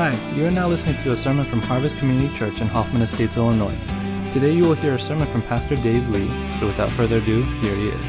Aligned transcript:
Hi, 0.00 0.16
you 0.34 0.46
are 0.46 0.50
now 0.50 0.66
listening 0.66 0.96
to 1.02 1.12
a 1.12 1.14
sermon 1.14 1.44
from 1.44 1.60
Harvest 1.60 1.98
Community 1.98 2.34
Church 2.34 2.62
in 2.62 2.68
Hoffman 2.68 3.02
Estates, 3.02 3.36
Illinois. 3.36 3.76
Today 4.32 4.50
you 4.50 4.62
will 4.64 4.74
hear 4.76 4.94
a 4.94 4.98
sermon 4.98 5.26
from 5.26 5.42
Pastor 5.42 5.76
Dave 5.76 6.08
Lee, 6.08 6.32
so 6.52 6.64
without 6.64 6.88
further 6.92 7.18
ado, 7.18 7.42
here 7.42 7.74
he 7.76 7.88
is. 7.88 8.04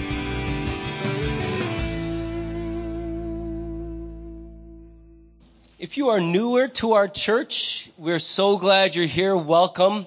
If 5.80 5.98
you 5.98 6.08
are 6.08 6.22
newer 6.22 6.70
to 6.70 6.94
our 6.94 7.10
church, 7.10 7.92
we're 7.98 8.20
so 8.20 8.58
glad 8.58 8.96
you're 8.96 9.06
here. 9.06 9.36
Welcome. 9.36 10.06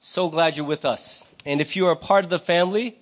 So 0.00 0.30
glad 0.30 0.56
you're 0.56 0.64
with 0.64 0.86
us. 0.86 1.28
And 1.44 1.60
if 1.60 1.76
you 1.76 1.88
are 1.88 1.94
part 1.94 2.24
of 2.24 2.30
the 2.30 2.38
family, 2.38 2.96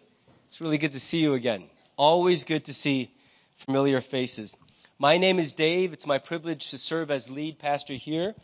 it's 0.49 0.61
really 0.61 0.79
good 0.79 0.95
to 0.95 1.01
see 1.01 1.21
you 1.21 1.35
again. 1.35 1.63
Always 1.97 2.43
good 2.43 2.65
to 2.65 2.75
see 2.75 3.13
familiar 3.55 4.01
faces. 4.01 4.57
My 5.03 5.17
name 5.17 5.39
is 5.39 5.55
Dave. 5.55 5.95
It's 5.95 6.07
my 6.07 6.19
privilege 6.19 6.69
to 6.73 6.77
serve 6.77 7.11
as 7.11 7.31
lead 7.31 7.59
pastor 7.59 7.95
here 7.95 8.35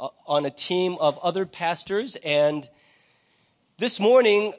uh, 0.00 0.08
on 0.26 0.46
a 0.46 0.50
team 0.50 0.96
of 0.98 1.18
other 1.18 1.44
pastors. 1.44 2.16
And 2.24 2.66
this 3.76 4.00
morning, 4.00 4.54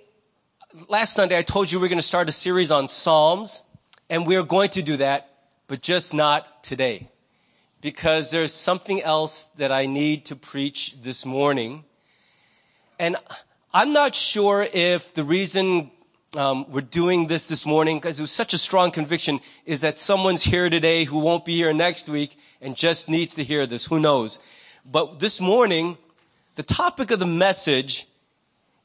last 0.87 1.13
Sunday, 1.13 1.35
I 1.35 1.41
told 1.41 1.71
you 1.71 1.79
we 1.79 1.87
are 1.87 1.89
going 1.89 1.97
to 1.97 2.03
start 2.03 2.29
a 2.29 2.31
series 2.31 2.69
on 2.69 2.87
Psalms, 2.87 3.63
and 4.07 4.27
we 4.27 4.35
are 4.35 4.43
going 4.43 4.69
to 4.69 4.83
do 4.83 4.97
that, 4.97 5.31
but 5.67 5.81
just 5.81 6.13
not 6.13 6.63
today. 6.63 7.09
Because 7.81 8.29
there's 8.29 8.53
something 8.53 9.01
else 9.01 9.45
that 9.45 9.71
I 9.71 9.87
need 9.87 10.25
to 10.25 10.35
preach 10.35 11.01
this 11.01 11.25
morning. 11.25 11.85
And 12.99 13.15
I'm 13.73 13.93
not 13.93 14.13
sure 14.13 14.67
if 14.71 15.11
the 15.15 15.23
reason 15.23 15.89
um, 16.35 16.69
we're 16.69 16.81
doing 16.81 17.27
this 17.27 17.47
this 17.47 17.65
morning 17.65 17.97
because 17.97 18.19
it 18.19 18.23
was 18.23 18.31
such 18.31 18.53
a 18.53 18.57
strong 18.57 18.91
conviction 18.91 19.39
is 19.65 19.81
that 19.81 19.97
someone's 19.97 20.43
here 20.43 20.69
today 20.69 21.05
who 21.05 21.19
won't 21.19 21.45
be 21.45 21.55
here 21.55 21.73
next 21.73 22.09
week 22.09 22.37
and 22.61 22.75
just 22.75 23.07
needs 23.07 23.35
to 23.35 23.43
hear 23.43 23.65
this. 23.65 23.85
Who 23.85 23.99
knows? 23.99 24.39
But 24.85 25.19
this 25.19 25.39
morning, 25.39 25.97
the 26.55 26.63
topic 26.63 27.11
of 27.11 27.19
the 27.19 27.25
message 27.25 28.07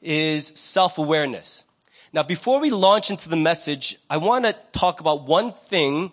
is 0.01 0.47
self-awareness. 0.47 1.65
Now, 2.13 2.23
before 2.23 2.59
we 2.59 2.69
launch 2.69 3.09
into 3.09 3.29
the 3.29 3.35
message, 3.35 3.97
I 4.09 4.17
want 4.17 4.45
to 4.45 4.55
talk 4.71 4.99
about 4.99 5.23
one 5.27 5.51
thing 5.51 6.11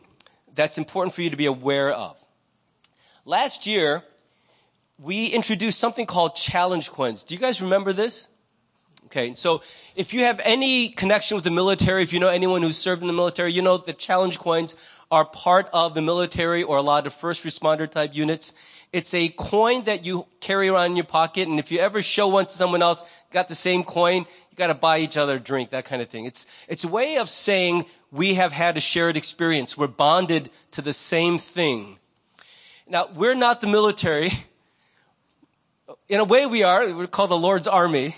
that's 0.55 0.79
important 0.79 1.15
for 1.15 1.23
you 1.23 1.31
to 1.31 1.37
be 1.37 1.47
aware 1.47 1.91
of. 1.91 2.23
Last 3.25 3.67
year, 3.67 4.03
we 4.99 5.27
introduced 5.27 5.79
something 5.79 6.07
called 6.07 6.35
challenge 6.37 6.91
coins. 6.91 7.25
Do 7.25 7.35
you 7.35 7.41
guys 7.41 7.63
remember 7.63 7.93
this? 7.93 8.29
Okay, 9.11 9.35
so 9.35 9.61
if 9.97 10.15
you 10.15 10.21
have 10.21 10.41
any 10.45 10.91
connection 10.91 11.35
with 11.35 11.43
the 11.43 11.51
military, 11.51 12.05
if 12.05 12.13
you 12.13 12.21
know 12.21 12.29
anyone 12.29 12.63
who's 12.63 12.77
served 12.77 13.03
in 13.03 13.09
the 13.09 13.13
military, 13.13 13.53
you 13.53 13.61
know 13.61 13.77
the 13.77 13.93
challenge 13.93 14.39
coins 14.39 14.77
are 15.11 15.25
part 15.25 15.69
of 15.73 15.95
the 15.95 16.01
military 16.01 16.63
or 16.63 16.77
a 16.77 16.83
lot 16.83 17.09
of 17.09 17.13
first 17.13 17.43
responder 17.43 17.91
type 17.91 18.15
units. 18.15 18.55
It's 18.93 19.13
a 19.13 19.29
coin 19.31 19.83
that 19.85 20.07
you 20.07 20.29
carry 20.39 20.69
around 20.69 20.93
in 20.93 20.97
your 20.97 21.07
pocket, 21.07 21.49
and 21.49 21.59
if 21.59 21.73
you 21.73 21.81
ever 21.81 22.01
show 22.03 22.29
one 22.29 22.45
to 22.45 22.53
someone 22.53 22.83
else, 22.83 23.03
got 23.33 23.49
the 23.49 23.57
same 23.57 23.83
coin, 23.83 24.19
you 24.19 24.57
gotta 24.57 24.75
buy 24.75 25.01
each 25.01 25.17
other 25.17 25.37
a 25.37 25.41
drink, 25.41 25.71
that 25.71 25.87
kind 25.87 26.01
of 26.01 26.09
thing. 26.09 26.25
It's, 26.25 26.47
it's 26.69 26.85
a 26.85 26.89
way 26.89 27.17
of 27.17 27.29
saying 27.29 27.87
we 28.13 28.35
have 28.35 28.53
had 28.53 28.77
a 28.77 28.81
shared 28.81 29.17
experience. 29.17 29.77
We're 29.77 29.89
bonded 29.89 30.51
to 30.71 30.83
the 30.83 30.93
same 30.93 31.39
thing. 31.39 31.99
Now, 32.87 33.09
we're 33.13 33.35
not 33.35 33.61
the 33.61 33.67
military. 33.67 34.31
In 36.09 36.21
a 36.21 36.25
way 36.25 36.47
we 36.47 36.63
are. 36.63 36.95
We're 36.95 37.09
called 37.09 37.31
the 37.31 37.37
Lord's 37.37 37.67
Army. 37.67 38.15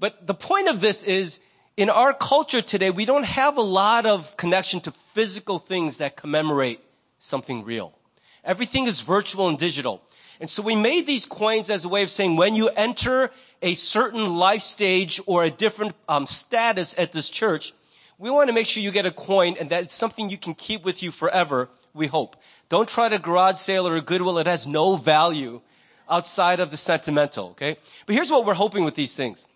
But 0.00 0.26
the 0.26 0.34
point 0.34 0.68
of 0.68 0.80
this 0.80 1.04
is, 1.04 1.40
in 1.76 1.90
our 1.90 2.14
culture 2.14 2.62
today, 2.62 2.90
we 2.90 3.04
don't 3.04 3.26
have 3.26 3.58
a 3.58 3.62
lot 3.62 4.06
of 4.06 4.36
connection 4.38 4.80
to 4.80 4.90
physical 4.90 5.58
things 5.58 5.98
that 5.98 6.16
commemorate 6.16 6.80
something 7.18 7.64
real. 7.64 7.96
Everything 8.42 8.86
is 8.86 9.02
virtual 9.02 9.48
and 9.48 9.58
digital. 9.58 10.02
And 10.40 10.48
so 10.48 10.62
we 10.62 10.74
made 10.74 11.06
these 11.06 11.26
coins 11.26 11.68
as 11.68 11.84
a 11.84 11.88
way 11.90 12.02
of 12.02 12.08
saying 12.08 12.36
when 12.36 12.54
you 12.54 12.70
enter 12.70 13.30
a 13.60 13.74
certain 13.74 14.36
life 14.36 14.62
stage 14.62 15.20
or 15.26 15.44
a 15.44 15.50
different 15.50 15.92
um, 16.08 16.26
status 16.26 16.98
at 16.98 17.12
this 17.12 17.28
church, 17.28 17.74
we 18.18 18.30
want 18.30 18.48
to 18.48 18.54
make 18.54 18.66
sure 18.66 18.82
you 18.82 18.90
get 18.90 19.04
a 19.04 19.10
coin 19.10 19.56
and 19.60 19.68
that 19.68 19.82
it's 19.82 19.94
something 19.94 20.30
you 20.30 20.38
can 20.38 20.54
keep 20.54 20.82
with 20.82 21.02
you 21.02 21.10
forever, 21.10 21.68
we 21.92 22.06
hope. 22.06 22.36
Don't 22.70 22.88
try 22.88 23.10
to 23.10 23.18
garage 23.18 23.56
sale 23.56 23.86
or 23.86 23.96
a 23.96 24.00
Goodwill. 24.00 24.38
It 24.38 24.46
has 24.46 24.66
no 24.66 24.96
value 24.96 25.60
outside 26.08 26.58
of 26.58 26.70
the 26.70 26.78
sentimental, 26.78 27.48
okay? 27.50 27.76
But 28.06 28.14
here's 28.14 28.30
what 28.30 28.46
we're 28.46 28.54
hoping 28.54 28.84
with 28.84 28.94
these 28.94 29.14
things. 29.14 29.46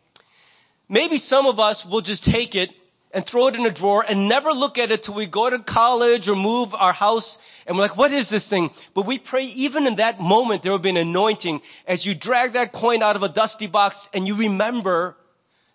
Maybe 0.94 1.19
some 1.19 1.47
of 1.47 1.59
us 1.59 1.84
will 1.84 2.03
just 2.03 2.22
take 2.22 2.55
it 2.55 2.71
and 3.10 3.27
throw 3.27 3.49
it 3.49 3.56
in 3.56 3.66
a 3.66 3.71
drawer 3.71 4.05
and 4.09 4.28
never 4.28 4.53
look 4.53 4.78
at 4.78 4.93
it 4.93 5.03
till 5.03 5.15
we 5.15 5.27
go 5.27 5.50
to 5.50 5.59
college 5.59 6.28
or 6.28 6.37
move 6.37 6.72
our 6.72 6.93
house 6.93 7.44
and 7.66 7.77
we're 7.77 7.82
like, 7.82 7.97
what 7.97 8.12
is 8.12 8.31
this 8.31 8.49
thing? 8.49 8.71
But 8.94 9.04
we 9.04 9.19
pray 9.19 9.43
even 9.43 9.88
in 9.88 9.97
that 9.97 10.21
moment 10.21 10.62
there 10.62 10.71
will 10.71 10.78
be 10.78 10.91
an 10.91 10.97
anointing 10.97 11.62
as 11.88 12.06
you 12.06 12.15
drag 12.15 12.53
that 12.53 12.71
coin 12.71 13.03
out 13.03 13.16
of 13.16 13.25
a 13.25 13.28
dusty 13.28 13.66
box 13.66 14.09
and 14.15 14.28
you 14.28 14.37
remember 14.37 15.16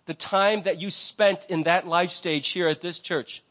the 0.06 0.14
time 0.14 0.62
that 0.62 0.80
you 0.80 0.88
spent 0.88 1.44
in 1.50 1.64
that 1.64 1.86
life 1.86 2.08
stage 2.08 2.48
here 2.48 2.68
at 2.68 2.80
this 2.80 2.98
church 2.98 3.42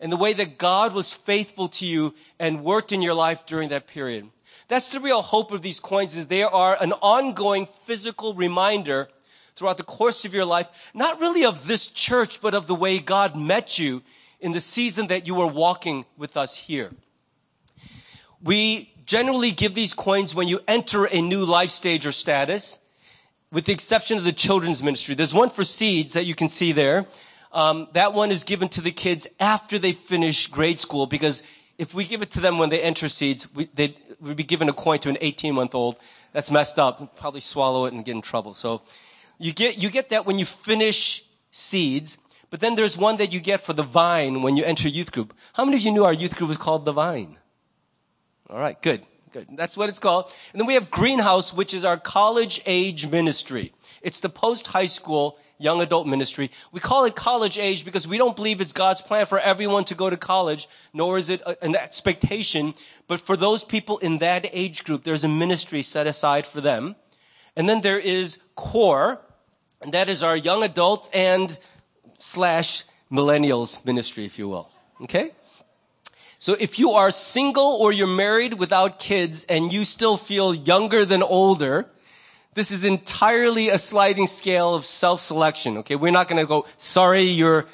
and 0.00 0.10
the 0.10 0.16
way 0.16 0.32
that 0.32 0.58
God 0.58 0.94
was 0.94 1.12
faithful 1.12 1.68
to 1.68 1.86
you 1.86 2.12
and 2.40 2.64
worked 2.64 2.90
in 2.90 3.02
your 3.02 3.14
life 3.14 3.46
during 3.46 3.68
that 3.68 3.86
period. 3.86 4.26
That's 4.66 4.90
the 4.90 4.98
real 4.98 5.22
hope 5.22 5.52
of 5.52 5.62
these 5.62 5.78
coins 5.78 6.16
is 6.16 6.26
they 6.26 6.42
are 6.42 6.76
an 6.80 6.92
ongoing 6.94 7.66
physical 7.66 8.34
reminder 8.34 9.08
throughout 9.58 9.76
the 9.76 9.82
course 9.82 10.24
of 10.24 10.32
your 10.32 10.44
life, 10.44 10.90
not 10.94 11.20
really 11.20 11.44
of 11.44 11.66
this 11.66 11.88
church, 11.88 12.40
but 12.40 12.54
of 12.54 12.66
the 12.66 12.74
way 12.74 12.98
God 12.98 13.36
met 13.36 13.78
you 13.78 14.02
in 14.40 14.52
the 14.52 14.60
season 14.60 15.08
that 15.08 15.26
you 15.26 15.34
were 15.34 15.46
walking 15.46 16.06
with 16.16 16.36
us 16.36 16.56
here. 16.56 16.90
We 18.42 18.92
generally 19.04 19.50
give 19.50 19.74
these 19.74 19.94
coins 19.94 20.34
when 20.34 20.48
you 20.48 20.60
enter 20.68 21.06
a 21.06 21.20
new 21.20 21.44
life 21.44 21.70
stage 21.70 22.06
or 22.06 22.12
status, 22.12 22.78
with 23.50 23.64
the 23.64 23.72
exception 23.72 24.16
of 24.16 24.24
the 24.24 24.32
children's 24.32 24.82
ministry. 24.82 25.14
There's 25.14 25.34
one 25.34 25.50
for 25.50 25.64
seeds 25.64 26.12
that 26.12 26.24
you 26.24 26.34
can 26.34 26.48
see 26.48 26.72
there. 26.72 27.06
Um, 27.52 27.88
that 27.94 28.12
one 28.12 28.30
is 28.30 28.44
given 28.44 28.68
to 28.70 28.80
the 28.80 28.90
kids 28.90 29.26
after 29.40 29.78
they 29.78 29.92
finish 29.92 30.46
grade 30.46 30.78
school 30.78 31.06
because 31.06 31.42
if 31.78 31.94
we 31.94 32.04
give 32.04 32.20
it 32.20 32.30
to 32.32 32.40
them 32.40 32.58
when 32.58 32.68
they 32.68 32.82
enter 32.82 33.08
seeds, 33.08 33.52
we, 33.54 33.68
would 34.20 34.36
be 34.36 34.42
given 34.42 34.68
a 34.68 34.72
coin 34.72 34.98
to 35.00 35.08
an 35.08 35.16
18 35.20 35.54
month 35.54 35.74
old. 35.74 35.96
That's 36.32 36.50
messed 36.50 36.78
up. 36.78 37.16
probably 37.16 37.40
swallow 37.40 37.86
it 37.86 37.94
and 37.94 38.04
get 38.04 38.14
in 38.14 38.20
trouble. 38.20 38.52
So 38.52 38.82
you 39.38 39.52
get, 39.52 39.82
you 39.82 39.90
get 39.90 40.10
that 40.10 40.26
when 40.26 40.38
you 40.38 40.44
finish 40.44 41.24
seeds, 41.50 42.18
but 42.50 42.60
then 42.60 42.74
there's 42.74 42.96
one 42.96 43.18
that 43.18 43.32
you 43.32 43.40
get 43.40 43.60
for 43.60 43.72
the 43.72 43.82
vine 43.82 44.42
when 44.42 44.56
you 44.56 44.64
enter 44.64 44.88
youth 44.88 45.12
group. 45.12 45.34
How 45.52 45.64
many 45.64 45.76
of 45.76 45.82
you 45.82 45.92
knew 45.92 46.04
our 46.04 46.12
youth 46.12 46.36
group 46.36 46.48
was 46.48 46.56
called 46.56 46.84
the 46.84 46.92
vine? 46.92 47.36
All 48.50 48.58
right, 48.58 48.80
good, 48.80 49.02
good. 49.32 49.48
That's 49.52 49.76
what 49.76 49.88
it's 49.88 49.98
called. 49.98 50.32
And 50.52 50.60
then 50.60 50.66
we 50.66 50.74
have 50.74 50.90
Greenhouse, 50.90 51.52
which 51.52 51.74
is 51.74 51.84
our 51.84 51.98
college 51.98 52.62
age 52.64 53.06
ministry. 53.06 53.72
It's 54.02 54.20
the 54.20 54.28
post 54.28 54.68
high 54.68 54.86
school 54.86 55.38
young 55.58 55.82
adult 55.82 56.06
ministry. 56.06 56.50
We 56.72 56.80
call 56.80 57.04
it 57.04 57.16
college 57.16 57.58
age 57.58 57.84
because 57.84 58.06
we 58.06 58.16
don't 58.16 58.36
believe 58.36 58.60
it's 58.60 58.72
God's 58.72 59.02
plan 59.02 59.26
for 59.26 59.38
everyone 59.38 59.84
to 59.86 59.94
go 59.94 60.08
to 60.08 60.16
college, 60.16 60.68
nor 60.94 61.18
is 61.18 61.28
it 61.28 61.42
an 61.60 61.76
expectation. 61.76 62.74
But 63.08 63.20
for 63.20 63.36
those 63.36 63.64
people 63.64 63.98
in 63.98 64.18
that 64.18 64.46
age 64.52 64.84
group, 64.84 65.04
there's 65.04 65.24
a 65.24 65.28
ministry 65.28 65.82
set 65.82 66.06
aside 66.06 66.46
for 66.46 66.60
them. 66.60 66.96
And 67.56 67.68
then 67.68 67.80
there 67.80 67.98
is 67.98 68.40
core, 68.54 69.20
and 69.80 69.94
that 69.94 70.08
is 70.08 70.22
our 70.22 70.36
young 70.36 70.62
adult 70.62 71.08
and 71.14 71.58
slash 72.18 72.84
millennials 73.10 73.84
ministry, 73.84 74.24
if 74.24 74.38
you 74.38 74.48
will. 74.48 74.70
Okay? 75.02 75.30
So 76.38 76.56
if 76.58 76.78
you 76.78 76.92
are 76.92 77.10
single 77.10 77.78
or 77.80 77.92
you're 77.92 78.06
married 78.06 78.54
without 78.54 78.98
kids 78.98 79.44
and 79.44 79.72
you 79.72 79.84
still 79.84 80.16
feel 80.16 80.54
younger 80.54 81.04
than 81.04 81.22
older, 81.22 81.86
this 82.54 82.70
is 82.70 82.84
entirely 82.84 83.70
a 83.70 83.78
sliding 83.78 84.26
scale 84.26 84.74
of 84.74 84.84
self-selection. 84.84 85.78
Okay? 85.78 85.96
We're 85.96 86.12
not 86.12 86.28
gonna 86.28 86.46
go, 86.46 86.66
sorry, 86.76 87.22
you're 87.22 87.66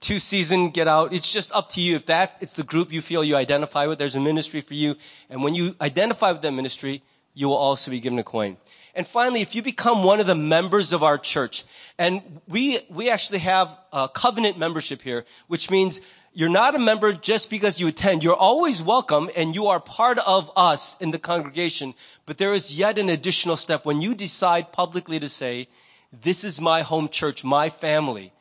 two 0.00 0.18
season, 0.18 0.70
get 0.70 0.86
out. 0.86 1.12
It's 1.12 1.32
just 1.32 1.52
up 1.52 1.70
to 1.70 1.80
you. 1.80 1.96
If 1.96 2.06
that, 2.06 2.36
it's 2.40 2.52
the 2.52 2.62
group 2.62 2.92
you 2.92 3.00
feel 3.00 3.24
you 3.24 3.36
identify 3.36 3.86
with, 3.86 3.98
there's 3.98 4.16
a 4.16 4.20
ministry 4.20 4.60
for 4.60 4.74
you. 4.74 4.96
And 5.30 5.42
when 5.42 5.54
you 5.54 5.74
identify 5.80 6.30
with 6.32 6.42
that 6.42 6.52
ministry, 6.52 7.02
you 7.34 7.48
will 7.48 7.56
also 7.56 7.90
be 7.90 8.00
given 8.00 8.18
a 8.18 8.24
coin. 8.24 8.56
And 8.94 9.06
finally, 9.06 9.42
if 9.42 9.54
you 9.54 9.62
become 9.62 10.04
one 10.04 10.20
of 10.20 10.26
the 10.26 10.36
members 10.36 10.92
of 10.92 11.02
our 11.02 11.18
church, 11.18 11.64
and 11.98 12.40
we, 12.46 12.78
we 12.88 13.10
actually 13.10 13.40
have 13.40 13.76
a 13.92 14.08
covenant 14.08 14.56
membership 14.56 15.02
here, 15.02 15.24
which 15.48 15.70
means 15.70 16.00
you're 16.32 16.48
not 16.48 16.74
a 16.74 16.80
member 16.80 17.12
just 17.12 17.50
because 17.50 17.80
you 17.80 17.88
attend. 17.88 18.24
You're 18.24 18.34
always 18.34 18.82
welcome 18.82 19.30
and 19.36 19.54
you 19.54 19.66
are 19.66 19.80
part 19.80 20.18
of 20.18 20.50
us 20.56 21.00
in 21.00 21.12
the 21.12 21.18
congregation. 21.18 21.94
But 22.26 22.38
there 22.38 22.52
is 22.52 22.78
yet 22.78 22.98
an 22.98 23.08
additional 23.08 23.56
step 23.56 23.84
when 23.84 24.00
you 24.00 24.14
decide 24.14 24.72
publicly 24.72 25.20
to 25.20 25.28
say, 25.28 25.68
this 26.12 26.44
is 26.44 26.60
my 26.60 26.82
home 26.82 27.08
church, 27.08 27.44
my 27.44 27.70
family. 27.70 28.32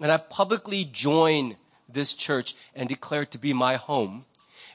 And 0.00 0.12
I 0.12 0.18
publicly 0.18 0.84
join 0.84 1.56
this 1.88 2.14
church 2.14 2.54
and 2.74 2.88
declare 2.88 3.22
it 3.22 3.30
to 3.32 3.38
be 3.38 3.52
my 3.52 3.76
home. 3.76 4.26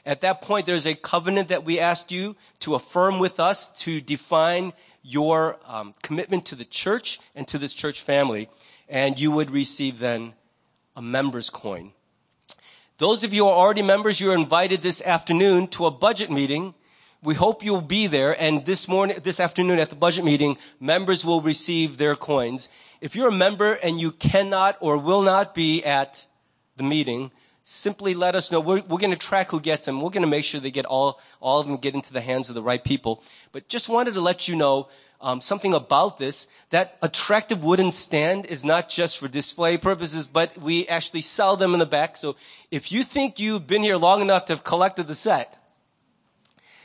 At 0.06 0.20
that 0.20 0.42
point, 0.42 0.66
there's 0.66 0.86
a 0.86 0.94
covenant 0.94 1.48
that 1.48 1.64
we 1.64 1.80
asked 1.80 2.12
you 2.12 2.36
to 2.60 2.74
affirm 2.74 3.18
with 3.18 3.40
us 3.40 3.72
to 3.82 4.00
define 4.00 4.72
your 5.02 5.58
um, 5.66 5.94
commitment 6.02 6.46
to 6.46 6.54
the 6.54 6.64
church 6.64 7.18
and 7.34 7.46
to 7.48 7.58
this 7.58 7.74
church 7.74 8.00
family, 8.02 8.48
and 8.88 9.18
you 9.18 9.30
would 9.30 9.50
receive 9.50 9.98
then 9.98 10.34
a 10.96 11.02
member's 11.02 11.50
coin. 11.50 11.92
Those 12.98 13.24
of 13.24 13.34
you 13.34 13.44
who 13.44 13.50
are 13.50 13.56
already 13.56 13.82
members, 13.82 14.20
you're 14.20 14.34
invited 14.34 14.82
this 14.82 15.02
afternoon 15.02 15.68
to 15.68 15.86
a 15.86 15.90
budget 15.90 16.30
meeting 16.30 16.74
we 17.24 17.34
hope 17.34 17.64
you'll 17.64 17.80
be 17.80 18.06
there. 18.06 18.38
And 18.38 18.66
this 18.66 18.86
morning, 18.86 19.16
this 19.22 19.40
afternoon 19.40 19.78
at 19.78 19.88
the 19.88 19.96
budget 19.96 20.24
meeting, 20.24 20.58
members 20.78 21.24
will 21.24 21.40
receive 21.40 21.96
their 21.96 22.14
coins. 22.14 22.68
If 23.00 23.16
you're 23.16 23.28
a 23.28 23.32
member 23.32 23.72
and 23.72 23.98
you 23.98 24.12
cannot 24.12 24.76
or 24.80 24.98
will 24.98 25.22
not 25.22 25.54
be 25.54 25.82
at 25.82 26.26
the 26.76 26.84
meeting, 26.84 27.30
simply 27.64 28.14
let 28.14 28.34
us 28.34 28.52
know. 28.52 28.60
We're, 28.60 28.82
we're 28.82 28.98
going 28.98 29.10
to 29.10 29.16
track 29.16 29.50
who 29.50 29.58
gets 29.58 29.86
them. 29.86 30.00
We're 30.00 30.10
going 30.10 30.22
to 30.22 30.28
make 30.28 30.44
sure 30.44 30.60
they 30.60 30.70
get 30.70 30.84
all, 30.84 31.20
all 31.40 31.60
of 31.60 31.66
them 31.66 31.78
get 31.78 31.94
into 31.94 32.12
the 32.12 32.20
hands 32.20 32.50
of 32.50 32.54
the 32.54 32.62
right 32.62 32.84
people. 32.84 33.22
But 33.52 33.68
just 33.68 33.88
wanted 33.88 34.14
to 34.14 34.20
let 34.20 34.46
you 34.46 34.54
know 34.54 34.88
um, 35.20 35.40
something 35.40 35.72
about 35.72 36.18
this. 36.18 36.46
That 36.70 36.98
attractive 37.00 37.64
wooden 37.64 37.90
stand 37.90 38.44
is 38.46 38.64
not 38.64 38.90
just 38.90 39.18
for 39.18 39.28
display 39.28 39.78
purposes, 39.78 40.26
but 40.26 40.58
we 40.58 40.86
actually 40.88 41.22
sell 41.22 41.56
them 41.56 41.72
in 41.72 41.78
the 41.78 41.86
back. 41.86 42.18
So 42.18 42.36
if 42.70 42.92
you 42.92 43.02
think 43.02 43.38
you've 43.38 43.66
been 43.66 43.82
here 43.82 43.96
long 43.96 44.20
enough 44.20 44.44
to 44.46 44.52
have 44.52 44.62
collected 44.62 45.04
the 45.06 45.14
set, 45.14 45.58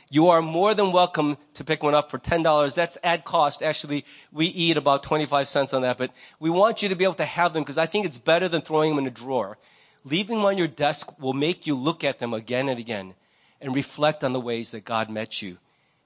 you 0.08 0.28
are 0.28 0.42
more 0.42 0.74
than 0.74 0.90
welcome 0.90 1.36
to 1.54 1.62
pick 1.62 1.82
one 1.82 1.94
up 1.94 2.10
for 2.10 2.18
$10. 2.18 2.74
That's 2.74 2.98
at 3.04 3.24
cost. 3.24 3.62
Actually, 3.62 4.04
we 4.32 4.46
eat 4.46 4.78
about 4.78 5.02
25 5.02 5.46
cents 5.46 5.74
on 5.74 5.82
that, 5.82 5.98
but 5.98 6.10
we 6.40 6.48
want 6.48 6.82
you 6.82 6.88
to 6.88 6.96
be 6.96 7.04
able 7.04 7.14
to 7.14 7.24
have 7.24 7.52
them 7.52 7.62
because 7.62 7.78
I 7.78 7.86
think 7.86 8.06
it's 8.06 8.18
better 8.18 8.48
than 8.48 8.62
throwing 8.62 8.90
them 8.90 8.98
in 8.98 9.06
a 9.06 9.14
drawer. 9.14 9.58
Leaving 10.04 10.36
them 10.36 10.46
on 10.46 10.58
your 10.58 10.66
desk 10.66 11.20
will 11.20 11.32
make 11.32 11.66
you 11.66 11.74
look 11.74 12.04
at 12.04 12.18
them 12.18 12.32
again 12.32 12.68
and 12.68 12.78
again 12.78 13.14
and 13.60 13.74
reflect 13.74 14.24
on 14.24 14.32
the 14.32 14.40
ways 14.40 14.70
that 14.70 14.84
God 14.84 15.10
met 15.10 15.42
you 15.42 15.58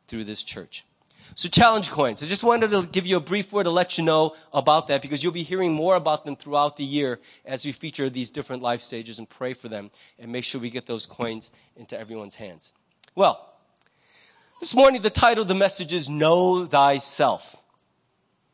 through 0.08 0.25
this 0.25 0.43
church. 0.43 0.85
So 1.35 1.49
challenge 1.49 1.91
coins. 1.91 2.23
I 2.23 2.26
just 2.26 2.44
wanted 2.44 2.70
to 2.70 2.87
give 2.87 3.06
you 3.06 3.17
a 3.17 3.20
brief 3.20 3.52
word 3.52 3.64
to 3.64 3.70
let 3.70 3.96
you 3.96 4.05
know 4.05 4.37
about 4.52 4.88
that 4.88 5.00
because 5.00 5.23
you'll 5.23 5.32
be 5.32 5.43
hearing 5.43 5.73
more 5.73 5.96
about 5.96 6.25
them 6.25 6.37
throughout 6.37 6.76
the 6.76 6.85
year 6.85 7.19
as 7.44 7.64
we 7.64 7.73
feature 7.73 8.11
these 8.11 8.31
different 8.31 8.62
life 8.62 8.81
stages 8.81 9.19
and 9.19 9.29
pray 9.29 9.55
for 9.55 9.69
them 9.69 9.91
and 10.19 10.31
make 10.31 10.44
sure 10.44 10.61
we 10.61 10.70
get 10.70 10.87
those 10.87 11.06
coins 11.06 11.50
into 11.76 11.99
everyone's 11.99 12.37
hands. 12.37 12.73
Well, 13.14 13.52
this 14.61 14.75
morning, 14.75 15.02
the 15.02 15.11
title 15.11 15.43
of 15.43 15.49
the 15.49 15.55
message 15.55 15.93
is 15.93 16.08
Know 16.08 16.67
Thyself. 16.67 17.56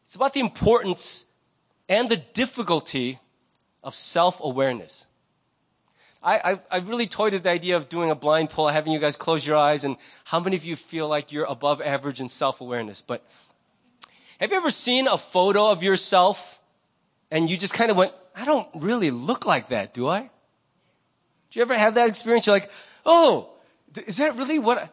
It's 0.04 0.14
about 0.14 0.32
the 0.32 0.40
importance 0.40 1.26
and 1.88 2.08
the 2.08 2.16
difficulty 2.16 3.18
of 3.82 3.94
self-awareness. 3.94 5.06
I, 6.22 6.52
I, 6.52 6.60
I, 6.70 6.78
really 6.80 7.06
toyed 7.06 7.32
with 7.32 7.44
the 7.44 7.50
idea 7.50 7.76
of 7.78 7.88
doing 7.88 8.10
a 8.10 8.14
blind 8.14 8.50
poll, 8.50 8.68
having 8.68 8.92
you 8.92 8.98
guys 8.98 9.16
close 9.16 9.46
your 9.46 9.56
eyes, 9.56 9.84
and 9.84 9.96
how 10.24 10.38
many 10.38 10.56
of 10.56 10.64
you 10.64 10.76
feel 10.76 11.08
like 11.08 11.32
you're 11.32 11.46
above 11.46 11.80
average 11.80 12.20
in 12.20 12.28
self-awareness? 12.28 13.00
But 13.00 13.26
have 14.38 14.50
you 14.50 14.56
ever 14.56 14.70
seen 14.70 15.06
a 15.08 15.16
photo 15.16 15.70
of 15.70 15.82
yourself 15.82 16.60
and 17.30 17.48
you 17.48 17.56
just 17.56 17.74
kind 17.74 17.90
of 17.90 17.96
went, 17.96 18.12
I 18.36 18.44
don't 18.44 18.68
really 18.74 19.10
look 19.10 19.46
like 19.46 19.68
that, 19.68 19.94
do 19.94 20.08
I? 20.08 20.30
Do 21.50 21.58
you 21.58 21.62
ever 21.62 21.74
have 21.74 21.94
that 21.94 22.08
experience? 22.08 22.46
You're 22.46 22.56
like, 22.56 22.70
oh, 23.06 23.50
is 24.06 24.18
that 24.18 24.36
really 24.36 24.58
what 24.58 24.78
I, 24.78 24.90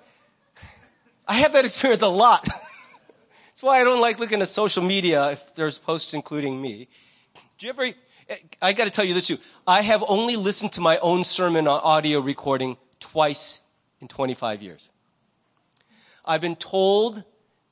I 1.28 1.34
have 1.36 1.54
that 1.54 1.66
experience 1.66 2.02
a 2.02 2.08
lot. 2.08 2.48
That's 3.48 3.64
why 3.64 3.82
I 3.82 3.84
don't 3.84 4.02
like 4.02 4.20
looking 4.20 4.42
at 4.42 4.48
social 4.48 4.84
media 4.84 5.32
if 5.32 5.56
there's 5.56 5.78
posts 5.78 6.14
including 6.14 6.62
me. 6.62 6.88
Do 7.58 7.66
you 7.66 7.72
ever, 7.72 7.90
I 8.62 8.74
gotta 8.74 8.90
tell 8.90 9.06
you 9.06 9.14
this 9.14 9.28
too. 9.28 9.38
I 9.66 9.82
have 9.82 10.04
only 10.08 10.36
listened 10.36 10.74
to 10.74 10.82
my 10.82 10.98
own 11.00 11.24
sermon 11.24 11.68
on 11.68 11.80
audio 11.82 12.20
recording 12.20 12.78
twice 13.00 13.62
in 14.02 14.08
25 14.08 14.62
years. 14.62 14.90
I've 16.26 16.42
been 16.42 16.58
told 16.58 17.24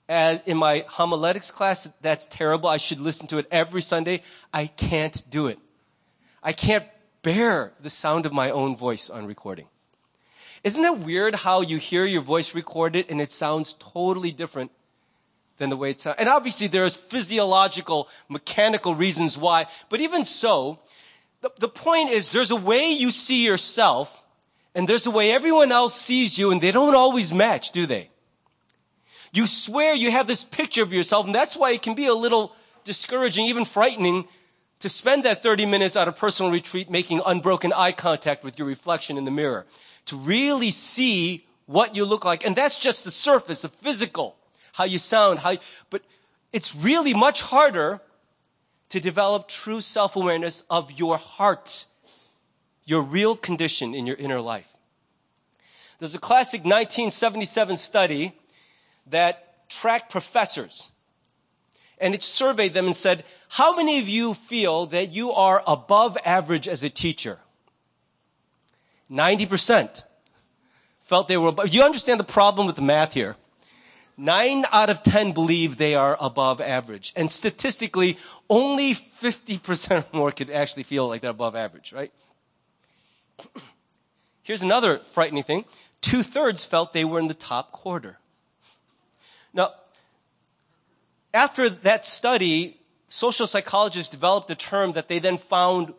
as 0.07 0.41
in 0.45 0.57
my 0.57 0.85
homiletics 0.87 1.51
class 1.51 1.89
that's 2.01 2.25
terrible. 2.25 2.69
I 2.69 2.77
should 2.77 2.99
listen 2.99 3.27
to 3.27 3.37
it 3.37 3.47
every 3.51 3.81
Sunday. 3.81 4.21
I 4.53 4.67
can't 4.67 5.21
do 5.29 5.47
it. 5.47 5.59
I 6.41 6.53
can't 6.53 6.85
bear 7.21 7.73
the 7.81 7.89
sound 7.89 8.25
of 8.25 8.31
my 8.31 8.49
own 8.51 8.77
voice 8.77 9.09
on 9.09 9.25
recording. 9.25 9.67
Isn't 10.63 10.85
it 10.85 10.99
weird 10.99 11.35
how 11.35 11.61
you 11.61 11.77
hear 11.77 12.05
your 12.05 12.21
voice 12.21 12.55
recorded 12.55 13.07
and 13.09 13.19
it 13.19 13.31
sounds 13.31 13.73
totally 13.73 14.31
different 14.31 14.71
than 15.57 15.69
the 15.69 15.77
way 15.77 15.91
it 15.91 16.01
sounds? 16.01 16.17
And 16.19 16.29
obviously 16.29 16.67
there's 16.67 16.95
physiological, 16.95 18.07
mechanical 18.29 18.95
reasons 18.95 19.37
why, 19.37 19.65
but 19.89 20.01
even 20.01 20.25
so, 20.25 20.79
the, 21.41 21.51
the 21.59 21.67
point 21.67 22.09
is 22.09 22.31
there's 22.31 22.51
a 22.51 22.55
way 22.55 22.91
you 22.91 23.11
see 23.11 23.45
yourself 23.45 24.23
and 24.73 24.87
there's 24.87 25.05
a 25.05 25.11
way 25.11 25.31
everyone 25.31 25.71
else 25.71 25.95
sees 25.95 26.37
you 26.37 26.51
and 26.51 26.61
they 26.61 26.71
don't 26.71 26.95
always 26.95 27.33
match, 27.33 27.71
do 27.71 27.85
they? 27.85 28.09
You 29.31 29.45
swear 29.45 29.93
you 29.93 30.11
have 30.11 30.27
this 30.27 30.43
picture 30.43 30.83
of 30.83 30.93
yourself 30.93 31.25
and 31.25 31.35
that's 31.35 31.57
why 31.57 31.71
it 31.71 31.81
can 31.81 31.95
be 31.95 32.07
a 32.07 32.13
little 32.13 32.53
discouraging, 32.83 33.45
even 33.45 33.65
frightening 33.65 34.25
to 34.79 34.89
spend 34.89 35.23
that 35.23 35.41
30 35.41 35.65
minutes 35.65 35.95
at 35.95 36.07
a 36.07 36.11
personal 36.11 36.51
retreat 36.51 36.89
making 36.89 37.21
unbroken 37.25 37.73
eye 37.73 37.91
contact 37.91 38.43
with 38.43 38.59
your 38.59 38.67
reflection 38.67 39.17
in 39.17 39.23
the 39.23 39.31
mirror 39.31 39.65
to 40.05 40.15
really 40.15 40.69
see 40.69 41.45
what 41.65 41.95
you 41.95 42.05
look 42.05 42.25
like. 42.25 42.45
And 42.45 42.55
that's 42.55 42.79
just 42.79 43.03
the 43.03 43.11
surface, 43.11 43.61
the 43.61 43.69
physical, 43.69 44.37
how 44.75 44.83
you 44.83 44.99
sound, 44.99 45.39
how, 45.39 45.51
you, 45.51 45.59
but 45.89 46.01
it's 46.51 46.75
really 46.75 47.13
much 47.13 47.41
harder 47.41 48.01
to 48.89 48.99
develop 48.99 49.47
true 49.47 49.81
self-awareness 49.81 50.63
of 50.69 50.91
your 50.91 51.17
heart, 51.17 51.85
your 52.83 53.01
real 53.01 53.35
condition 53.35 53.95
in 53.95 54.05
your 54.05 54.17
inner 54.17 54.41
life. 54.41 54.75
There's 55.99 56.13
a 56.13 56.19
classic 56.19 56.61
1977 56.61 57.77
study 57.77 58.33
that 59.07 59.69
tracked 59.69 60.11
professors 60.11 60.91
and 61.97 62.13
it 62.13 62.21
surveyed 62.21 62.73
them 62.73 62.85
and 62.85 62.95
said, 62.95 63.23
how 63.47 63.75
many 63.75 63.99
of 63.99 64.09
you 64.09 64.33
feel 64.33 64.87
that 64.87 65.13
you 65.13 65.31
are 65.31 65.63
above 65.65 66.17
average 66.25 66.67
as 66.67 66.83
a 66.83 66.89
teacher? 66.89 67.39
90% 69.09 70.03
felt 70.99 71.29
they 71.29 71.37
were 71.37 71.49
above. 71.49 71.73
You 71.73 71.83
understand 71.83 72.19
the 72.19 72.25
problem 72.25 72.67
with 72.67 72.75
the 72.75 72.81
math 72.81 73.13
here? 73.13 73.37
Nine 74.17 74.65
out 74.71 74.89
of 74.89 75.03
10 75.03 75.33
believe 75.33 75.77
they 75.77 75.95
are 75.95 76.17
above 76.19 76.61
average. 76.61 77.11
And 77.15 77.29
statistically, 77.29 78.17
only 78.49 78.93
50% 78.93 79.97
or 79.97 80.05
more 80.17 80.31
could 80.31 80.49
actually 80.49 80.83
feel 80.83 81.07
like 81.07 81.21
they're 81.21 81.31
above 81.31 81.55
average, 81.55 81.91
right? 81.91 82.11
Here's 84.43 84.61
another 84.61 84.99
frightening 84.99 85.43
thing. 85.43 85.65
Two 86.01 86.21
thirds 86.21 86.63
felt 86.63 86.93
they 86.93 87.03
were 87.03 87.19
in 87.19 87.27
the 87.27 87.33
top 87.33 87.71
quarter. 87.71 88.19
Now, 89.53 89.71
after 91.33 91.69
that 91.69 92.05
study, 92.05 92.77
social 93.07 93.47
psychologists 93.47 94.09
developed 94.09 94.49
a 94.49 94.55
term 94.55 94.93
that 94.93 95.07
they 95.07 95.19
then 95.19 95.37
found 95.37 95.93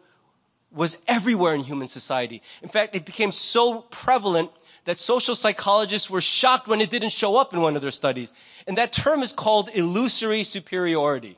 was 0.73 0.99
everywhere 1.09 1.55
in 1.55 1.61
human 1.61 1.89
society. 1.89 2.43
In 2.63 2.69
fact, 2.69 2.95
it 2.95 3.05
became 3.05 3.33
so 3.33 3.83
prevalent 3.83 4.51
that 4.87 4.99
social 4.99 5.35
psychologists 5.35 6.09
were 6.09 6.21
shocked 6.21 6.67
when 6.67 6.81
it 6.81 6.91
didn't 6.91 7.11
show 7.11 7.37
up 7.37 7.53
in 7.53 7.61
one 7.61 7.77
of 7.77 7.83
their 7.83 7.91
studies. 7.91 8.33
And 8.67 8.79
that 8.79 8.93
term 8.93 9.23
is 9.23 9.33
called 9.33 9.69
illusory 9.75 10.45
superiority. 10.45 11.37